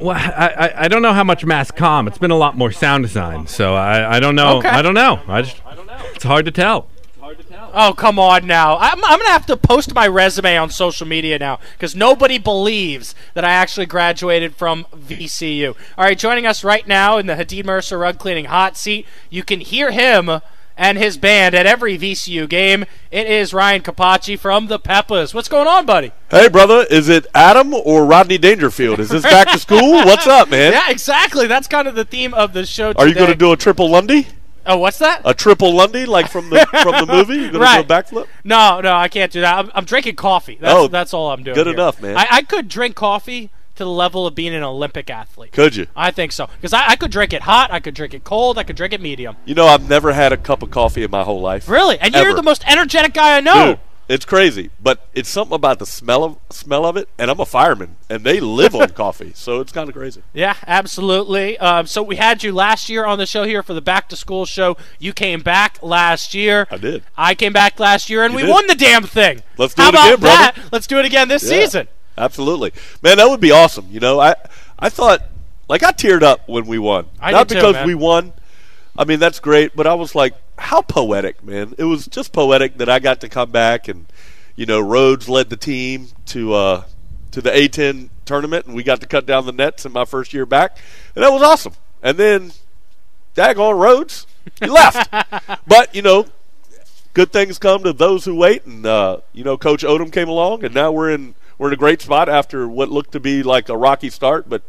Well, 0.01 0.17
I, 0.17 0.49
I, 0.49 0.85
I 0.85 0.89
don't 0.89 1.03
know 1.03 1.13
how 1.13 1.23
much 1.23 1.45
mass 1.45 1.71
comm. 1.71 2.09
It's 2.09 2.19
been 2.19 2.33
a 2.33 2.37
lot 2.37 2.57
more 2.57 2.73
sound 2.73 3.05
design, 3.05 3.47
so 3.47 3.75
I, 3.75 4.17
I 4.17 4.21
don't 4.21 4.35
know. 4.35 4.59
Okay. 4.59 4.69
I 4.69 4.83
don't 4.83 4.95
know. 4.95 5.21
I 5.29 5.43
just, 5.43 5.61
it's 6.15 6.25
hard 6.25 6.47
to 6.47 6.51
tell. 6.51 6.89
Oh, 7.73 7.93
come 7.93 8.19
on 8.19 8.47
now. 8.47 8.77
I'm, 8.79 9.05
I'm 9.05 9.19
going 9.19 9.27
to 9.27 9.33
have 9.33 9.47
to 9.47 9.57
post 9.57 9.95
my 9.95 10.07
resume 10.07 10.57
on 10.57 10.71
social 10.71 11.07
media 11.07 11.39
now 11.39 11.59
because 11.73 11.97
nobody 11.97 12.39
believes 12.39 13.15
that 13.35 13.45
I 13.45 13.53
actually 13.53 13.87
graduated 13.87 14.55
from 14.55 14.87
VCU. 14.95 15.75
All 15.99 16.05
right, 16.05 16.19
joining 16.19 16.47
us 16.47 16.63
right 16.63 16.87
now 16.87 17.19
in 17.19 17.27
the 17.27 17.35
Hadid 17.35 17.65
Mercer 17.65 17.99
rug 17.99 18.19
cleaning 18.19 18.47
hot 18.47 18.77
seat, 18.77 19.07
you 19.31 19.43
can 19.43 19.61
hear 19.61 19.91
him 19.91 20.41
and 20.77 20.99
his 20.99 21.17
band 21.17 21.55
at 21.55 21.67
every 21.67 21.97
VCU 21.97 22.49
game. 22.49 22.85
It 23.11 23.27
is 23.27 23.55
Ryan 23.55 23.83
Kopacsi 23.83 24.39
from 24.39 24.67
the 24.67 24.79
Peppas. 24.79 25.33
What's 25.33 25.49
going 25.49 25.69
on, 25.69 25.87
buddy? 25.87 26.13
Hey, 26.31 26.49
brother, 26.49 26.85
is 26.91 27.09
it 27.09 27.27
Adam 27.35 27.73
or 27.73 28.05
Rodney 28.05 28.39
Dangerfield? 28.39 29.01
Is 29.01 29.09
this 29.09 29.23
back 29.23 29.51
to 29.51 29.59
school? 29.59 29.93
What's 29.93 30.27
up, 30.27 30.51
man? 30.51 30.73
Yeah, 30.75 30.91
exactly. 30.91 31.47
That's 31.47 31.69
kind 31.69 31.87
of 31.87 31.95
the 31.95 32.05
theme 32.05 32.35
of 32.35 32.53
the 32.53 32.67
show. 32.67 32.93
Are 32.97 33.07
you 33.07 33.15
going 33.15 33.31
to 33.31 33.37
do 33.37 33.53
a 33.53 33.57
triple 33.57 33.91
Lindy? 33.91 34.27
Oh, 34.67 34.79
what's 34.79 34.99
that? 34.99 35.23
A 35.25 35.35
triple 35.35 35.75
Lindy, 35.75 36.07
like 36.07 36.29
from 36.29 36.51
the 36.51 36.67
from 36.83 37.07
the 37.07 37.13
movie? 37.13 37.35
You're 37.37 37.51
going 37.53 37.63
Right. 37.63 37.87
do 37.87 37.95
a 37.95 37.97
backflip? 38.03 38.27
No, 38.45 38.81
no, 38.81 38.95
I 38.95 39.09
can't 39.09 39.31
do 39.33 39.41
that. 39.43 39.57
I'm, 39.59 39.71
I'm 39.75 39.85
drinking 39.85 40.17
coffee. 40.17 40.57
That's, 40.61 40.75
Oh, 40.75 40.89
that's 40.89 41.13
all 41.15 41.31
I'm 41.31 41.43
doing. 41.43 41.55
good 41.55 41.67
here. 41.67 41.75
enough, 41.75 42.01
man. 42.01 42.17
I, 42.17 42.27
I 42.31 42.43
could 42.43 42.69
drink 42.69 42.95
coffee 42.97 43.51
to 43.77 43.85
the 43.85 43.91
level 43.91 44.25
of 44.27 44.35
being 44.37 44.55
an 44.55 44.63
Olympic 44.63 45.11
athlete. 45.11 45.51
Could 45.53 45.75
you? 45.75 45.87
I 45.97 46.13
think 46.13 46.31
so. 46.33 46.47
Because 46.57 46.73
I, 46.73 46.91
I 46.91 46.97
could 46.97 47.11
drink 47.11 47.33
it 47.33 47.43
hot, 47.43 47.73
I 47.73 47.81
could 47.81 47.95
drink 47.95 48.15
it 48.15 48.23
cold, 48.25 48.57
I 48.57 48.63
could 48.63 48.77
drink 48.77 48.93
it 48.93 49.01
medium. 49.01 49.37
You 49.45 49.55
know, 49.57 49.67
I've 49.67 49.89
never 49.89 50.13
had 50.13 50.33
a 50.33 50.37
cup 50.37 50.63
of 50.63 50.71
coffee 50.71 51.03
in 51.03 51.11
my 51.11 51.25
whole 51.25 51.41
life. 51.41 51.69
Really? 51.69 51.99
And 51.99 52.15
you're 52.15 52.35
the 52.35 52.43
most 52.43 52.63
energetic 52.69 53.15
guy 53.15 53.37
I 53.37 53.41
know. 53.41 53.67
Dude, 53.73 53.81
it's 54.09 54.25
crazy, 54.25 54.71
but 54.83 55.07
it's 55.15 55.29
something 55.29 55.55
about 55.55 55.79
the 55.79 55.87
smell 55.87 56.25
of 56.25 56.37
smell 56.51 56.85
of 56.85 56.97
it. 56.97 57.09
And 57.19 57.31
I'm 57.31 57.41
a 57.41 57.47
fireman, 57.47 57.97
and 58.11 58.23
they 58.25 58.41
live 58.41 58.75
on 58.75 58.89
coffee, 59.05 59.33
so 59.35 59.61
it's 59.61 59.73
kind 59.73 59.89
of 59.89 59.95
crazy. 59.95 60.23
Yeah, 60.33 60.55
absolutely. 60.67 61.59
Um, 61.59 61.87
so 61.87 62.03
we 62.03 62.17
had 62.17 62.43
you 62.43 62.53
last 62.53 62.89
year 62.89 63.05
on 63.05 63.19
the 63.19 63.27
show 63.27 63.45
here 63.45 63.63
for 63.63 63.75
the 63.75 63.81
back 63.81 64.09
to 64.11 64.17
school 64.17 64.45
show. 64.47 64.77
You 64.99 65.13
came 65.13 65.41
back 65.41 65.79
last 65.83 66.35
year. 66.35 66.67
I 66.71 66.77
did. 66.77 67.03
I 67.17 67.35
came 67.35 67.53
back 67.53 67.81
last 67.81 68.09
year, 68.11 68.23
and 68.25 68.33
You 68.33 68.37
we 68.39 68.43
did. 68.43 68.51
won 68.51 68.67
the 68.67 68.75
damn 68.75 69.05
thing. 69.05 69.43
Let's 69.59 69.75
do 69.75 69.83
How 69.83 69.89
it 69.89 69.95
again, 69.95 70.21
brother. 70.21 70.53
that? 70.55 70.59
Let's 70.73 70.87
do 70.87 70.99
it 70.99 71.05
again 71.07 71.29
this 71.29 71.43
Yeah. 71.43 71.61
season. 71.61 71.89
Absolutely, 72.17 72.73
man. 73.03 73.17
That 73.17 73.29
would 73.29 73.41
be 73.41 73.51
awesome. 73.51 73.87
You 73.91 74.01
know, 74.01 74.21
I 74.21 74.35
I 74.79 74.89
thought 74.89 75.21
like 75.69 75.83
I 75.83 75.91
teared 75.93 76.23
up 76.23 76.49
when 76.49 76.67
we 76.67 76.79
won. 76.79 77.07
I 77.21 77.33
Not 77.33 77.49
did 77.49 77.61
too, 77.61 77.67
because 77.73 77.87
we 77.87 77.95
won. 77.95 78.33
I 78.97 79.05
mean, 79.05 79.19
that's 79.19 79.41
great, 79.41 79.75
but 79.75 79.87
I 79.87 79.95
was 79.95 80.15
like, 80.15 80.35
how 80.57 80.83
poetic, 80.83 81.43
man. 81.43 81.75
It 81.79 81.85
was 81.85 82.07
just 82.07 82.33
poetic 82.33 82.79
that 82.79 82.89
I 82.89 82.99
got 83.01 83.21
to 83.23 83.29
come 83.29 83.51
back 83.51 83.89
and 83.89 84.07
you 84.57 84.67
know, 84.67 84.83
Rhoades 84.83 85.29
led 85.29 85.51
the 85.51 85.57
team 85.57 86.09
to 86.27 86.55
uh 86.55 86.85
to 87.33 87.41
the 87.43 87.51
A10 87.51 88.11
tournament 88.25 88.67
and 88.67 88.75
we 88.75 88.83
got 88.83 89.01
to 89.01 89.07
cut 89.07 89.27
down 89.27 89.47
the 89.47 89.53
nets 89.53 89.85
in 89.85 89.93
my 89.93 90.05
first 90.05 90.33
year 90.33 90.47
back. 90.47 90.79
And 91.15 91.25
that 91.25 91.33
was 91.33 91.43
awesome. 91.43 91.75
And 92.03 92.17
then 92.17 92.53
daggone 93.35 93.75
Rhoades, 93.75 94.27
he 94.61 94.67
left. 94.67 95.11
but, 95.67 95.95
you 95.95 96.03
know, 96.03 96.27
good 97.15 97.33
things 97.33 97.59
come 97.59 97.83
to 97.85 97.93
those 97.93 98.25
who 98.25 98.35
wait 98.35 98.67
and 98.67 98.85
uh, 98.85 99.19
you 99.33 99.45
know 99.45 99.57
coach 99.57 99.83
odom 99.83 100.13
came 100.13 100.29
along 100.29 100.65
and 100.65 100.75
now 100.75 100.91
we're 100.91 101.11
in 101.11 101.35
we're 101.57 101.69
in 101.69 101.73
a 101.73 101.77
great 101.77 102.03
spot 102.03 102.29
after 102.29 102.69
what 102.69 102.91
looked 102.91 103.13
to 103.13 103.21
be 103.21 103.43
like 103.43 103.69
a 103.69 103.77
rocky 103.77 104.11
start 104.11 104.49
but 104.49 104.63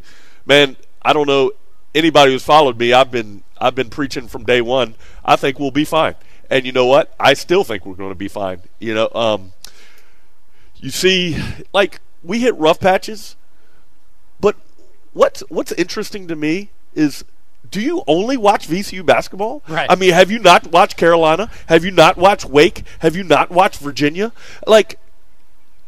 man 0.46 0.78
i 1.02 1.12
don't 1.12 1.28
know 1.28 1.52
anybody 1.96 2.32
who's 2.32 2.44
followed 2.44 2.78
me 2.78 2.94
i've 2.94 3.10
been 3.10 3.44
i've 3.60 3.74
been 3.74 3.90
preaching 3.90 4.28
from 4.28 4.44
day 4.44 4.62
one 4.62 4.96
i 5.24 5.36
think 5.36 5.60
we'll 5.60 5.72
be 5.72 5.86
fine 5.86 6.14
and 6.50 6.66
you 6.66 6.72
know 6.72 6.86
what 6.86 7.16
i 7.20 7.34
still 7.34 7.64
think 7.64 7.86
we're 7.86 7.96
going 7.96 8.10
to 8.12 8.16
be 8.16 8.28
fine 8.28 8.62
you 8.80 8.94
know 8.94 9.10
um, 9.16 9.54
you 10.76 10.90
see 10.90 11.38
like 11.74 12.00
we 12.24 12.40
hit 12.40 12.56
rough 12.56 12.80
patches 12.80 13.36
but 14.40 14.56
what's 15.14 15.42
what's 15.50 15.72
interesting 15.72 16.28
to 16.28 16.36
me 16.36 16.70
is 16.94 17.24
do 17.70 17.82
you 17.82 18.04
only 18.08 18.38
watch 18.38 18.68
VCU 18.68 19.06
basketball? 19.06 19.64
Right. 19.68 19.88
I 19.90 19.96
mean, 19.96 20.14
have 20.14 20.30
you 20.30 20.40
not 20.40 20.68
watched 20.72 20.98
Carolina? 20.98 21.50
Have 21.68 21.84
you 21.84 21.92
not 21.92 22.16
watched 22.16 22.46
Wake? 22.46 22.84
Have 23.00 23.16
you 23.16 23.24
not 23.24 23.50
watched 23.50 23.80
Virginia? 23.80 24.32
Like 24.68 25.00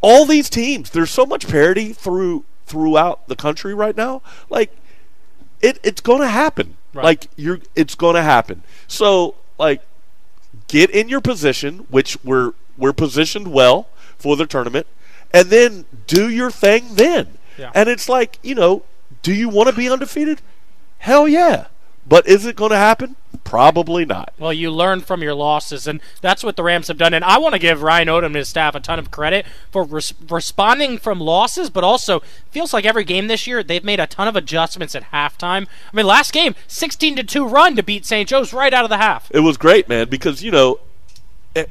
all 0.01 0.25
these 0.25 0.49
teams, 0.49 0.89
there's 0.89 1.11
so 1.11 1.25
much 1.25 1.47
parity 1.47 1.93
through 1.93 2.45
throughout 2.65 3.27
the 3.27 3.35
country 3.35 3.73
right 3.73 3.95
now. 3.95 4.21
Like 4.49 4.75
it 5.61 5.79
it's 5.83 6.01
going 6.01 6.21
to 6.21 6.27
happen. 6.27 6.77
Right. 6.93 7.03
Like 7.03 7.27
you're 7.35 7.59
it's 7.75 7.95
going 7.95 8.15
to 8.15 8.23
happen. 8.23 8.63
So, 8.87 9.35
like 9.57 9.81
get 10.67 10.89
in 10.89 11.09
your 11.09 11.21
position, 11.21 11.79
which 11.89 12.17
we're 12.23 12.53
we're 12.77 12.93
positioned 12.93 13.51
well 13.51 13.87
for 14.17 14.35
the 14.35 14.45
tournament, 14.45 14.87
and 15.33 15.49
then 15.49 15.85
do 16.05 16.29
your 16.29 16.51
thing 16.51 16.95
then. 16.95 17.37
Yeah. 17.57 17.71
And 17.73 17.89
it's 17.89 18.07
like, 18.07 18.39
you 18.43 18.55
know, 18.55 18.83
do 19.23 19.33
you 19.33 19.49
want 19.49 19.69
to 19.69 19.75
be 19.75 19.89
undefeated? 19.89 20.41
Hell 20.99 21.27
yeah. 21.27 21.67
But 22.07 22.27
is 22.27 22.45
it 22.45 22.55
going 22.55 22.71
to 22.71 22.77
happen? 22.77 23.15
Probably 23.43 24.05
not. 24.05 24.33
Well, 24.37 24.53
you 24.53 24.71
learn 24.71 25.01
from 25.01 25.21
your 25.21 25.33
losses, 25.33 25.87
and 25.87 26.01
that's 26.21 26.43
what 26.43 26.55
the 26.55 26.63
Rams 26.63 26.87
have 26.87 26.97
done. 26.97 27.13
And 27.13 27.23
I 27.23 27.37
want 27.37 27.53
to 27.53 27.59
give 27.59 27.81
Ryan 27.81 28.07
Odom 28.07 28.27
and 28.27 28.35
his 28.35 28.47
staff 28.47 28.75
a 28.75 28.79
ton 28.79 28.99
of 28.99 29.11
credit 29.11 29.45
for 29.71 29.83
res- 29.83 30.13
responding 30.29 30.97
from 30.97 31.19
losses, 31.19 31.69
but 31.69 31.83
also 31.83 32.21
feels 32.51 32.73
like 32.73 32.85
every 32.85 33.03
game 33.03 33.27
this 33.27 33.47
year 33.47 33.63
they've 33.63 33.83
made 33.83 33.99
a 33.99 34.07
ton 34.07 34.27
of 34.27 34.35
adjustments 34.35 34.95
at 34.95 35.11
halftime. 35.11 35.67
I 35.91 35.95
mean, 35.95 36.05
last 36.05 36.33
game, 36.33 36.55
sixteen 36.67 37.15
to 37.17 37.23
two 37.23 37.45
run 37.45 37.75
to 37.75 37.83
beat 37.83 38.05
St. 38.05 38.27
Joe's 38.27 38.53
right 38.53 38.73
out 38.73 38.83
of 38.83 38.89
the 38.89 38.97
half. 38.97 39.29
It 39.31 39.41
was 39.41 39.57
great, 39.57 39.89
man, 39.89 40.09
because 40.09 40.43
you 40.43 40.51
know, 40.51 40.79
eh, 41.55 41.65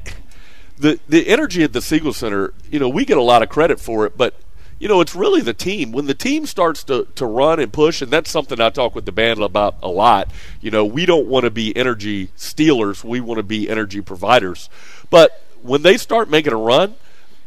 the 0.77 0.99
the 1.07 1.27
energy 1.27 1.63
at 1.63 1.73
the 1.73 1.81
Siegel 1.81 2.13
Center. 2.13 2.53
You 2.71 2.79
know, 2.79 2.89
we 2.89 3.05
get 3.05 3.17
a 3.17 3.23
lot 3.23 3.43
of 3.43 3.49
credit 3.49 3.79
for 3.79 4.05
it, 4.05 4.17
but 4.17 4.35
you 4.79 4.87
know, 4.87 5.01
it's 5.01 5.15
really 5.15 5.41
the 5.41 5.53
team. 5.53 5.91
When 5.91 6.05
the 6.05 6.13
team 6.13 6.45
starts 6.45 6.83
to 6.85 7.07
to 7.15 7.25
run 7.25 7.59
and 7.59 7.73
push, 7.73 8.01
and 8.01 8.11
that's 8.11 8.29
something 8.29 8.61
I 8.61 8.69
talk 8.69 8.95
with 8.95 9.05
the 9.05 9.11
band 9.11 9.39
about 9.39 9.75
a 9.81 9.87
lot. 9.87 10.31
You 10.61 10.71
know, 10.71 10.85
we 10.85 11.05
don't 11.05 11.27
want 11.27 11.45
to 11.45 11.51
be 11.51 11.75
energy 11.75 12.29
stealers. 12.35 13.03
We 13.03 13.19
want 13.19 13.37
to 13.37 13.43
be 13.43 13.69
energy 13.69 14.01
providers. 14.01 14.69
But 15.09 15.43
when 15.61 15.81
they 15.81 15.97
start 15.97 16.29
making 16.29 16.53
a 16.53 16.57
run, 16.57 16.95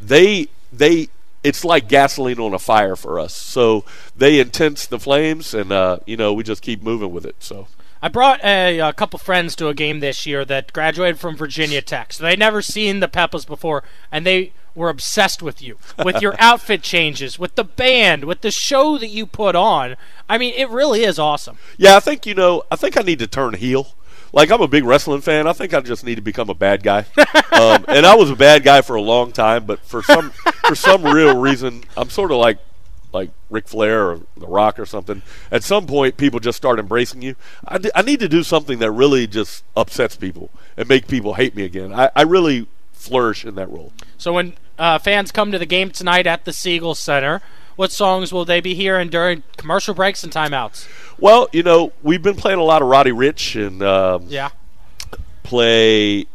they 0.01 0.49
they 0.73 1.09
it's 1.43 1.65
like 1.65 1.89
gasoline 1.89 2.39
on 2.39 2.53
a 2.53 2.59
fire 2.59 2.97
for 2.97 3.19
us. 3.19 3.35
So 3.35 3.85
they 4.17 4.41
intense 4.41 4.87
the 4.87 4.99
flames, 4.99 5.55
and 5.55 5.73
uh, 5.73 5.99
you 6.07 6.17
know, 6.17 6.33
we 6.33 6.43
just 6.43 6.63
keep 6.63 6.83
moving 6.83 7.13
with 7.13 7.25
it. 7.25 7.37
So. 7.41 7.69
I 8.03 8.09
brought 8.09 8.43
a, 8.43 8.79
a 8.79 8.95
couple 8.95 9.19
friends 9.19 9.55
to 9.57 9.69
a 9.69 9.75
game 9.75 10.01
this 10.01 10.25
year 10.25 10.47
that 10.47 10.73
graduated 10.73 11.21
from 11.21 11.37
Virginia 11.37 11.83
Tech. 11.83 12.15
So 12.15 12.25
they'd 12.25 12.39
never 12.39 12.63
seen 12.63 13.01
the 13.01 13.09
Peppas 13.09 13.47
before, 13.47 13.85
and 14.11 14.25
they 14.25 14.53
were 14.81 14.89
obsessed 14.89 15.43
with 15.43 15.63
you, 15.63 15.79
with 16.05 16.21
your 16.21 16.35
outfit 16.41 16.83
changes, 16.83 17.39
with 17.39 17.55
the 17.55 17.65
band, 17.65 18.25
with 18.25 18.41
the 18.41 18.51
show 18.51 18.99
that 18.99 19.09
you 19.09 19.27
put 19.27 19.55
on. 19.55 19.97
I 20.29 20.39
mean, 20.39 20.55
it 20.57 20.69
really 20.71 21.05
is 21.05 21.19
awesome. 21.19 21.59
Yeah, 21.77 21.97
I 21.97 22.01
think 22.01 22.27
you 22.27 22.35
know. 22.35 22.65
I 22.71 22.77
think 22.77 22.99
I 22.99 23.03
need 23.03 23.21
to 23.21 23.27
turn 23.27 23.55
heel. 23.55 23.95
Like 24.33 24.51
I'm 24.51 24.61
a 24.61 24.69
big 24.69 24.85
wrestling 24.85 25.21
fan. 25.21 25.47
I 25.47 25.53
think 25.53 25.75
I 25.75 25.81
just 25.81 26.05
need 26.05 26.15
to 26.17 26.23
become 26.23 26.49
a 26.49 26.55
bad 26.55 26.83
guy. 26.83 27.05
um, 27.53 27.85
and 27.89 28.07
I 28.07 28.15
was 28.15 28.31
a 28.31 28.37
bad 28.37 28.63
guy 28.63 28.81
for 28.81 28.97
a 28.97 29.03
long 29.03 29.33
time, 29.33 29.67
but 29.67 29.81
for 29.81 30.03
some 30.03 30.31
for 30.67 30.75
some 30.75 31.05
real 31.05 31.39
reason, 31.39 31.85
I'm 31.97 32.11
sort 32.11 32.31
of 32.31 32.39
like 32.39 32.59
like 33.13 33.31
Ric 33.51 33.69
Flair 33.69 34.11
or 34.11 34.21
The 34.37 34.47
Rock 34.47 34.79
or 34.79 34.87
something. 34.87 35.23
At 35.51 35.65
some 35.65 35.87
point, 35.87 36.17
people 36.17 36.41
just 36.41 36.57
start 36.57 36.79
embracing 36.79 37.23
you. 37.23 37.35
I, 37.67 37.79
d- 37.79 37.91
I 37.95 38.03
need 38.03 38.21
to 38.21 38.29
do 38.29 38.43
something 38.43 38.79
that 38.79 38.93
really 38.93 39.27
just 39.27 39.65
upsets 39.77 40.17
people 40.17 40.51
and 40.77 40.89
make 40.89 41.09
people 41.09 41.35
hate 41.35 41.57
me 41.57 41.65
again. 41.65 41.93
I, 41.93 42.11
I 42.15 42.23
really 42.23 42.69
flourish 42.93 43.45
in 43.45 43.55
that 43.57 43.69
role. 43.71 43.93
So 44.19 44.35
when 44.35 44.55
uh, 44.81 44.99
fans 44.99 45.31
come 45.31 45.53
to 45.53 45.59
the 45.59 45.67
game 45.67 45.91
tonight 45.91 46.27
at 46.27 46.45
the 46.45 46.53
Siegel 46.53 46.97
Center, 46.97 47.41
what 47.77 47.93
songs 47.93 48.33
will 48.33 48.45
they 48.45 48.61
be 48.61 48.75
hearing 48.75 49.09
during 49.11 49.43
commercial 49.57 49.95
breaks 49.95 50.25
and 50.25 50.33
timeouts? 50.33 50.89
Well, 51.19 51.49
you 51.53 51.63
know, 51.63 51.93
we've 52.03 52.23
been 52.23 52.35
playing 52.37 52.59
a 52.59 52.65
lot 52.65 52.83
of 52.83 52.89
Roddy 52.89 53.13
Ricch 53.13 53.55
and 53.65 53.83
um, 53.83 54.25
Yeah. 54.29 54.51
play 55.43 56.27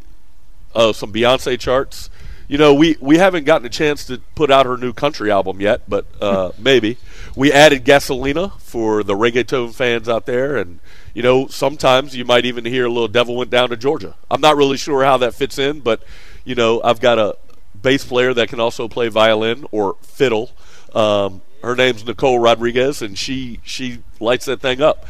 uh, 0.74 0.92
some 0.92 1.12
Beyonce 1.12 1.58
charts. 1.58 2.10
You 2.48 2.58
know, 2.58 2.74
we, 2.74 2.96
we 3.00 3.18
haven't 3.18 3.44
gotten 3.44 3.66
a 3.66 3.70
chance 3.70 4.04
to 4.06 4.18
put 4.36 4.50
out 4.52 4.66
her 4.66 4.76
new 4.76 4.92
country 4.92 5.30
album 5.32 5.60
yet, 5.60 5.82
but 5.88 6.06
uh, 6.20 6.52
maybe. 6.58 6.96
We 7.34 7.52
added 7.52 7.84
Gasolina 7.84 8.58
for 8.60 9.02
the 9.02 9.14
reggaeton 9.14 9.74
fans 9.74 10.08
out 10.08 10.26
there, 10.26 10.56
and 10.56 10.78
you 11.12 11.22
know, 11.22 11.48
sometimes 11.48 12.14
you 12.14 12.24
might 12.24 12.44
even 12.44 12.64
hear 12.64 12.86
a 12.86 12.88
little 12.88 13.08
"Devil 13.08 13.36
Went 13.36 13.50
Down 13.50 13.70
to 13.70 13.76
Georgia." 13.76 14.14
I'm 14.30 14.40
not 14.40 14.56
really 14.56 14.76
sure 14.76 15.02
how 15.04 15.16
that 15.18 15.34
fits 15.34 15.58
in, 15.58 15.80
but 15.80 16.02
you 16.44 16.54
know, 16.54 16.80
I've 16.84 17.00
got 17.00 17.18
a 17.18 17.36
bass 17.82 18.04
player 18.04 18.34
that 18.34 18.48
can 18.48 18.60
also 18.60 18.88
play 18.88 19.08
violin 19.08 19.66
or 19.70 19.96
fiddle. 20.02 20.50
Um, 20.94 21.42
her 21.62 21.74
name's 21.74 22.04
Nicole 22.04 22.38
Rodriguez, 22.38 23.02
and 23.02 23.18
she 23.18 23.60
she 23.64 24.02
lights 24.20 24.46
that 24.46 24.60
thing 24.60 24.80
up 24.80 25.06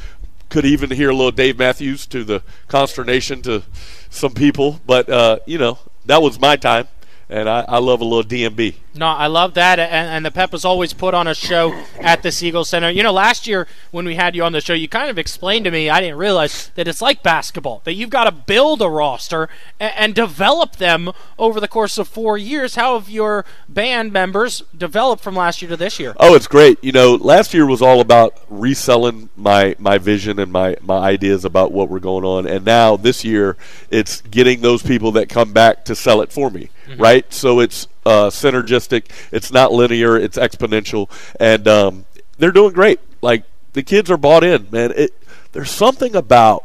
could 0.48 0.64
even 0.64 0.90
hear 0.90 1.10
a 1.10 1.14
little 1.14 1.32
Dave 1.32 1.58
Matthews 1.58 2.06
to 2.06 2.24
the 2.24 2.42
consternation 2.68 3.42
to 3.42 3.62
some 4.10 4.32
people. 4.32 4.80
But 4.86 5.08
uh, 5.08 5.38
you 5.46 5.58
know, 5.58 5.78
that 6.06 6.22
was 6.22 6.40
my 6.40 6.56
time, 6.56 6.88
and 7.28 7.48
I, 7.48 7.64
I 7.66 7.78
love 7.78 8.00
a 8.00 8.04
little 8.04 8.22
DMB. 8.22 8.76
No, 8.94 9.06
I 9.06 9.26
love 9.26 9.54
that, 9.54 9.78
and, 9.78 9.90
and 9.90 10.24
the 10.24 10.30
Peppas 10.30 10.64
always 10.64 10.92
put 10.92 11.12
on 11.12 11.26
a 11.26 11.34
show 11.34 11.74
at 12.00 12.22
the 12.22 12.32
Siegel 12.32 12.64
Center. 12.64 12.88
You 12.88 13.02
know, 13.02 13.12
last 13.12 13.46
year 13.46 13.66
when 13.90 14.06
we 14.06 14.14
had 14.14 14.34
you 14.34 14.42
on 14.42 14.52
the 14.52 14.60
show, 14.60 14.72
you 14.72 14.88
kind 14.88 15.10
of 15.10 15.18
explained 15.18 15.64
to 15.66 15.70
me, 15.70 15.90
I 15.90 16.00
didn't 16.00 16.16
realize 16.16 16.70
that 16.76 16.88
it's 16.88 17.02
like 17.02 17.22
basketball, 17.22 17.82
that 17.84 17.94
you've 17.94 18.10
got 18.10 18.24
to 18.24 18.32
build 18.32 18.80
a 18.80 18.88
roster 18.88 19.48
and, 19.78 19.92
and 19.96 20.14
develop 20.14 20.76
them 20.76 21.12
over 21.38 21.60
the 21.60 21.68
course 21.68 21.98
of 21.98 22.08
four 22.08 22.38
years. 22.38 22.76
How 22.76 22.98
have 22.98 23.10
your 23.10 23.44
band 23.68 24.12
members 24.12 24.62
developed 24.76 25.22
from 25.22 25.36
last 25.36 25.60
year 25.60 25.68
to 25.70 25.76
this 25.76 25.98
year? 25.98 26.14
Oh, 26.18 26.34
it's 26.34 26.46
great. 26.46 26.82
You 26.82 26.92
know, 26.92 27.16
last 27.16 27.52
year 27.52 27.66
was 27.66 27.82
all 27.82 28.00
about 28.00 28.40
reselling 28.48 29.28
my 29.36 29.74
my 29.78 29.98
vision 29.98 30.38
and 30.38 30.50
my 30.50 30.76
my 30.80 30.98
ideas 30.98 31.44
about 31.44 31.72
what 31.72 31.88
we're 31.88 31.98
going 31.98 32.24
on, 32.24 32.46
and 32.46 32.64
now 32.64 32.96
this 32.96 33.24
year 33.24 33.56
it's 33.90 34.22
getting 34.22 34.60
those 34.60 34.82
people 34.82 35.12
that 35.12 35.28
come 35.28 35.52
back 35.52 35.84
to 35.86 35.94
sell 35.94 36.20
it 36.22 36.32
for 36.32 36.50
me, 36.50 36.70
right? 36.98 37.32
So 37.32 37.60
it's 37.60 37.88
uh, 38.04 38.30
synergistic. 38.30 39.10
It's 39.32 39.52
not 39.52 39.72
linear. 39.72 40.16
It's 40.16 40.38
exponential, 40.38 41.10
and 41.40 41.66
um, 41.66 42.06
they're 42.38 42.52
doing 42.52 42.72
great. 42.72 43.00
Like 43.22 43.44
the 43.72 43.82
kids 43.82 44.10
are 44.10 44.16
bought 44.16 44.44
in, 44.44 44.68
man. 44.70 44.92
It 44.96 45.12
there's 45.52 45.70
something 45.70 46.14
about 46.14 46.64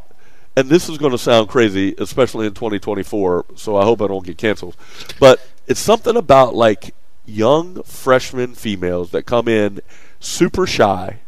and 0.55 0.69
this 0.69 0.89
is 0.89 0.97
going 0.97 1.11
to 1.11 1.17
sound 1.17 1.47
crazy, 1.47 1.95
especially 1.97 2.45
in 2.45 2.53
2024. 2.53 3.45
So 3.55 3.77
I 3.77 3.83
hope 3.83 4.01
I 4.01 4.07
don't 4.07 4.25
get 4.25 4.37
canceled. 4.37 4.75
But 5.19 5.39
it's 5.67 5.79
something 5.79 6.17
about 6.17 6.55
like 6.55 6.93
young 7.25 7.83
freshman 7.83 8.55
females 8.55 9.11
that 9.11 9.23
come 9.23 9.47
in 9.47 9.79
super 10.19 10.67
shy, 10.67 11.19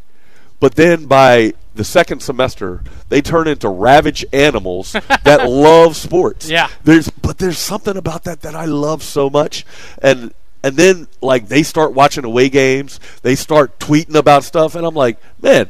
but 0.60 0.76
then 0.76 1.06
by 1.06 1.54
the 1.76 1.84
second 1.84 2.22
semester 2.22 2.84
they 3.10 3.22
turn 3.22 3.48
into 3.48 3.68
ravaged 3.70 4.26
animals 4.34 4.94
that 5.24 5.46
love 5.50 5.96
sports. 5.96 6.50
Yeah. 6.50 6.70
There's 6.84 7.10
but 7.10 7.38
there's 7.38 7.58
something 7.58 7.98
about 7.98 8.24
that 8.26 8.42
that 8.42 8.56
I 8.56 8.66
love 8.66 9.04
so 9.04 9.30
much, 9.30 9.66
and 10.02 10.34
and 10.64 10.78
then 10.78 11.08
like 11.22 11.48
they 11.48 11.64
start 11.64 11.94
watching 11.94 12.26
away 12.26 12.50
games, 12.50 13.00
they 13.22 13.36
start 13.36 13.80
tweeting 13.80 14.16
about 14.16 14.44
stuff, 14.44 14.76
and 14.76 14.86
I'm 14.86 14.96
like, 14.96 15.18
man. 15.42 15.70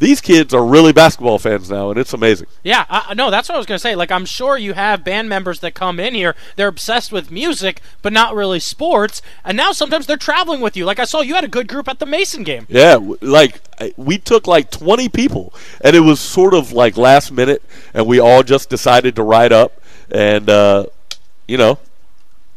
These 0.00 0.22
kids 0.22 0.54
are 0.54 0.64
really 0.64 0.94
basketball 0.94 1.38
fans 1.38 1.70
now, 1.70 1.90
and 1.90 2.00
it's 2.00 2.14
amazing. 2.14 2.46
Yeah, 2.64 2.86
I, 2.88 3.12
no, 3.12 3.30
that's 3.30 3.50
what 3.50 3.56
I 3.56 3.58
was 3.58 3.66
going 3.66 3.76
to 3.76 3.82
say. 3.82 3.94
Like, 3.94 4.10
I'm 4.10 4.24
sure 4.24 4.56
you 4.56 4.72
have 4.72 5.04
band 5.04 5.28
members 5.28 5.60
that 5.60 5.74
come 5.74 6.00
in 6.00 6.14
here, 6.14 6.34
they're 6.56 6.68
obsessed 6.68 7.12
with 7.12 7.30
music, 7.30 7.82
but 8.00 8.10
not 8.10 8.34
really 8.34 8.60
sports, 8.60 9.20
and 9.44 9.58
now 9.58 9.72
sometimes 9.72 10.06
they're 10.06 10.16
traveling 10.16 10.62
with 10.62 10.74
you. 10.74 10.86
Like, 10.86 10.98
I 10.98 11.04
saw 11.04 11.20
you 11.20 11.34
had 11.34 11.44
a 11.44 11.48
good 11.48 11.68
group 11.68 11.86
at 11.86 11.98
the 11.98 12.06
Mason 12.06 12.44
game. 12.44 12.66
Yeah, 12.70 12.98
like 13.20 13.60
we 13.98 14.16
took 14.16 14.46
like 14.46 14.70
20 14.70 15.10
people, 15.10 15.52
and 15.82 15.94
it 15.94 16.00
was 16.00 16.18
sort 16.18 16.54
of 16.54 16.72
like 16.72 16.96
last 16.96 17.30
minute, 17.30 17.62
and 17.92 18.06
we 18.06 18.18
all 18.18 18.42
just 18.42 18.70
decided 18.70 19.14
to 19.16 19.22
ride 19.22 19.52
up 19.52 19.82
and, 20.10 20.48
uh, 20.48 20.86
you 21.46 21.58
know, 21.58 21.78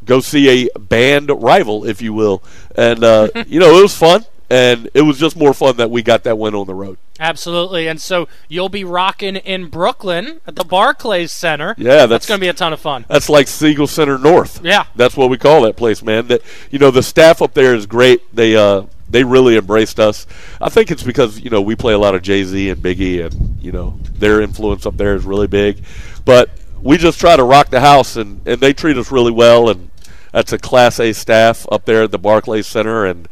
go 0.05 0.21
see 0.21 0.65
a 0.65 0.79
band 0.79 1.29
rival, 1.29 1.85
if 1.85 2.01
you 2.01 2.13
will. 2.13 2.41
And, 2.77 3.03
uh, 3.03 3.27
you 3.47 3.59
know, 3.59 3.77
it 3.77 3.81
was 3.81 3.97
fun, 3.97 4.23
and 4.53 4.87
it 4.93 5.01
was 5.01 5.17
just 5.17 5.35
more 5.35 5.51
fun 5.51 5.77
that 5.77 5.89
we 5.89 6.03
got 6.03 6.23
that 6.25 6.37
win 6.37 6.53
on 6.53 6.67
the 6.67 6.75
road. 6.75 6.99
Absolutely, 7.19 7.87
and 7.87 7.99
so 7.99 8.27
you'll 8.47 8.69
be 8.69 8.83
rocking 8.83 9.35
in 9.35 9.67
Brooklyn 9.67 10.41
at 10.45 10.55
the 10.55 10.63
Barclays 10.63 11.31
Center. 11.31 11.73
Yeah, 11.75 12.05
that's 12.05 12.09
that's- 12.09 12.27
going 12.27 12.39
to 12.39 12.41
be 12.43 12.49
a 12.49 12.53
ton 12.53 12.71
of 12.71 12.79
fun. 12.79 13.05
That's 13.07 13.29
like 13.29 13.47
Siegel 13.47 13.87
Center 13.87 14.19
North. 14.19 14.63
Yeah. 14.63 14.85
that's 14.95 15.17
what 15.17 15.31
we 15.31 15.37
call 15.39 15.63
that 15.63 15.75
place, 15.75 16.03
man. 16.03 16.27
That 16.27 16.41
you 16.69 16.77
know, 16.77 16.91
the 16.91 17.01
staff 17.01 17.41
up 17.41 17.55
there 17.55 17.73
is 17.73 17.87
great. 17.87 18.21
They 18.35 18.55
uh, 18.55 18.83
they 19.09 19.23
really 19.23 19.57
embraced 19.57 19.99
us. 19.99 20.27
I 20.61 20.69
think 20.69 20.91
it's 20.91 21.03
because 21.03 21.39
you 21.39 21.49
know 21.49 21.61
we 21.61 21.75
play 21.75 21.93
a 21.93 21.99
lot 21.99 22.13
of 22.13 22.21
Jay 22.21 22.43
Z 22.43 22.69
and 22.69 22.79
Biggie, 22.81 23.25
and 23.25 23.57
you 23.59 23.71
know 23.71 23.97
their 24.13 24.39
influence 24.41 24.85
up 24.85 24.97
there 24.97 25.15
is 25.15 25.23
really 25.25 25.47
big. 25.47 25.83
But 26.25 26.51
we 26.79 26.97
just 26.97 27.19
try 27.19 27.35
to 27.35 27.43
rock 27.43 27.69
the 27.69 27.79
house, 27.79 28.17
and 28.17 28.47
and 28.47 28.59
they 28.61 28.73
treat 28.73 28.97
us 28.97 29.11
really 29.11 29.31
well. 29.31 29.69
And 29.69 29.89
that's 30.31 30.51
a 30.53 30.59
Class 30.59 30.99
A 30.99 31.11
staff 31.13 31.65
up 31.71 31.85
there 31.85 32.03
at 32.03 32.11
the 32.11 32.19
Barclays 32.19 32.67
Center, 32.67 33.05
and 33.05 33.27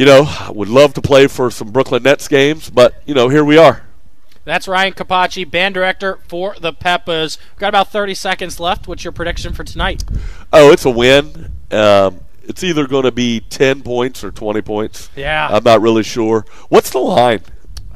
you 0.00 0.06
know 0.06 0.24
I 0.26 0.50
would 0.50 0.70
love 0.70 0.94
to 0.94 1.02
play 1.02 1.26
for 1.26 1.50
some 1.50 1.72
Brooklyn 1.72 2.02
Nets 2.04 2.26
games, 2.26 2.70
but 2.70 3.02
you 3.04 3.12
know 3.12 3.28
here 3.28 3.44
we 3.44 3.58
are. 3.58 3.82
That's 4.44 4.66
Ryan 4.66 4.94
Kopacsi, 4.94 5.48
band 5.48 5.74
director 5.74 6.18
for 6.26 6.56
the 6.58 6.72
Peppas. 6.72 7.36
We've 7.52 7.58
got 7.58 7.68
about 7.68 7.92
30 7.92 8.14
seconds 8.14 8.58
left. 8.58 8.88
What's 8.88 9.04
your 9.04 9.12
prediction 9.12 9.52
for 9.52 9.62
tonight? 9.62 10.02
Oh, 10.54 10.72
it's 10.72 10.86
a 10.86 10.90
win. 10.90 11.52
Um, 11.70 12.20
it's 12.44 12.64
either 12.64 12.86
going 12.86 13.04
to 13.04 13.12
be 13.12 13.40
10 13.40 13.82
points 13.82 14.24
or 14.24 14.30
20 14.30 14.62
points. 14.62 15.10
Yeah. 15.14 15.46
I'm 15.50 15.64
not 15.64 15.82
really 15.82 16.02
sure. 16.02 16.46
What's 16.70 16.88
the 16.88 16.98
line? 16.98 17.42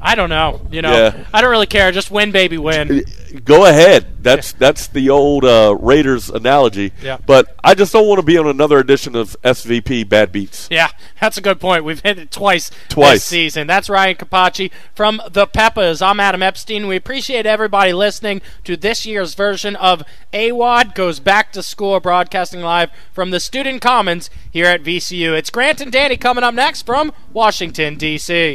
I 0.05 0.13
don't 0.13 0.29
know. 0.29 0.61
You 0.69 0.83
know, 0.83 0.91
Yeah. 0.91 1.25
I 1.33 1.41
don't 1.41 1.49
really 1.49 1.65
care. 1.65 1.91
Just 1.91 2.11
win, 2.11 2.31
baby, 2.31 2.59
win. 2.59 3.03
Go 3.43 3.65
ahead. 3.65 4.05
That's 4.23 4.53
that's 4.53 4.87
the 4.87 5.09
old 5.09 5.43
uh, 5.45 5.75
Raiders 5.79 6.29
analogy. 6.29 6.93
Yeah. 7.01 7.17
But 7.25 7.55
I 7.63 7.73
just 7.73 7.91
don't 7.91 8.07
want 8.07 8.19
to 8.19 8.25
be 8.25 8.37
on 8.37 8.47
another 8.47 8.77
edition 8.77 9.15
of 9.15 9.35
SVP 9.43 10.07
Bad 10.07 10.31
Beats. 10.31 10.67
Yeah, 10.71 10.89
that's 11.19 11.37
a 11.37 11.41
good 11.41 11.59
point. 11.59 11.83
We've 11.83 11.99
hit 11.99 12.17
it 12.19 12.31
twice, 12.31 12.69
Twice. 12.87 13.13
this 13.13 13.23
season. 13.25 13.67
That's 13.67 13.89
Ryan 13.89 14.15
Kopacsi 14.15 14.71
from 14.93 15.21
the 15.29 15.47
Peppas. 15.47 16.01
I'm 16.01 16.19
Adam 16.19 16.41
Epstein. 16.43 16.87
We 16.87 16.95
appreciate 16.95 17.45
everybody 17.45 17.93
listening 17.93 18.41
to 18.63 18.77
this 18.77 19.05
year's 19.05 19.33
version 19.33 19.75
of 19.75 20.03
AWadd 20.33 20.93
Goes 20.95 21.19
Back 21.19 21.51
to 21.53 21.63
School, 21.63 21.99
broadcasting 21.99 22.61
live 22.61 22.89
from 23.11 23.31
the 23.31 23.39
Student 23.39 23.81
Commons 23.81 24.29
here 24.49 24.65
at 24.67 24.83
VCU. 24.83 25.37
It's 25.37 25.49
Grant 25.49 25.81
and 25.81 25.91
Danny 25.91 26.17
coming 26.17 26.43
up 26.43 26.53
next 26.53 26.83
from 26.85 27.11
Washington, 27.33 27.95
D.C. 27.95 28.53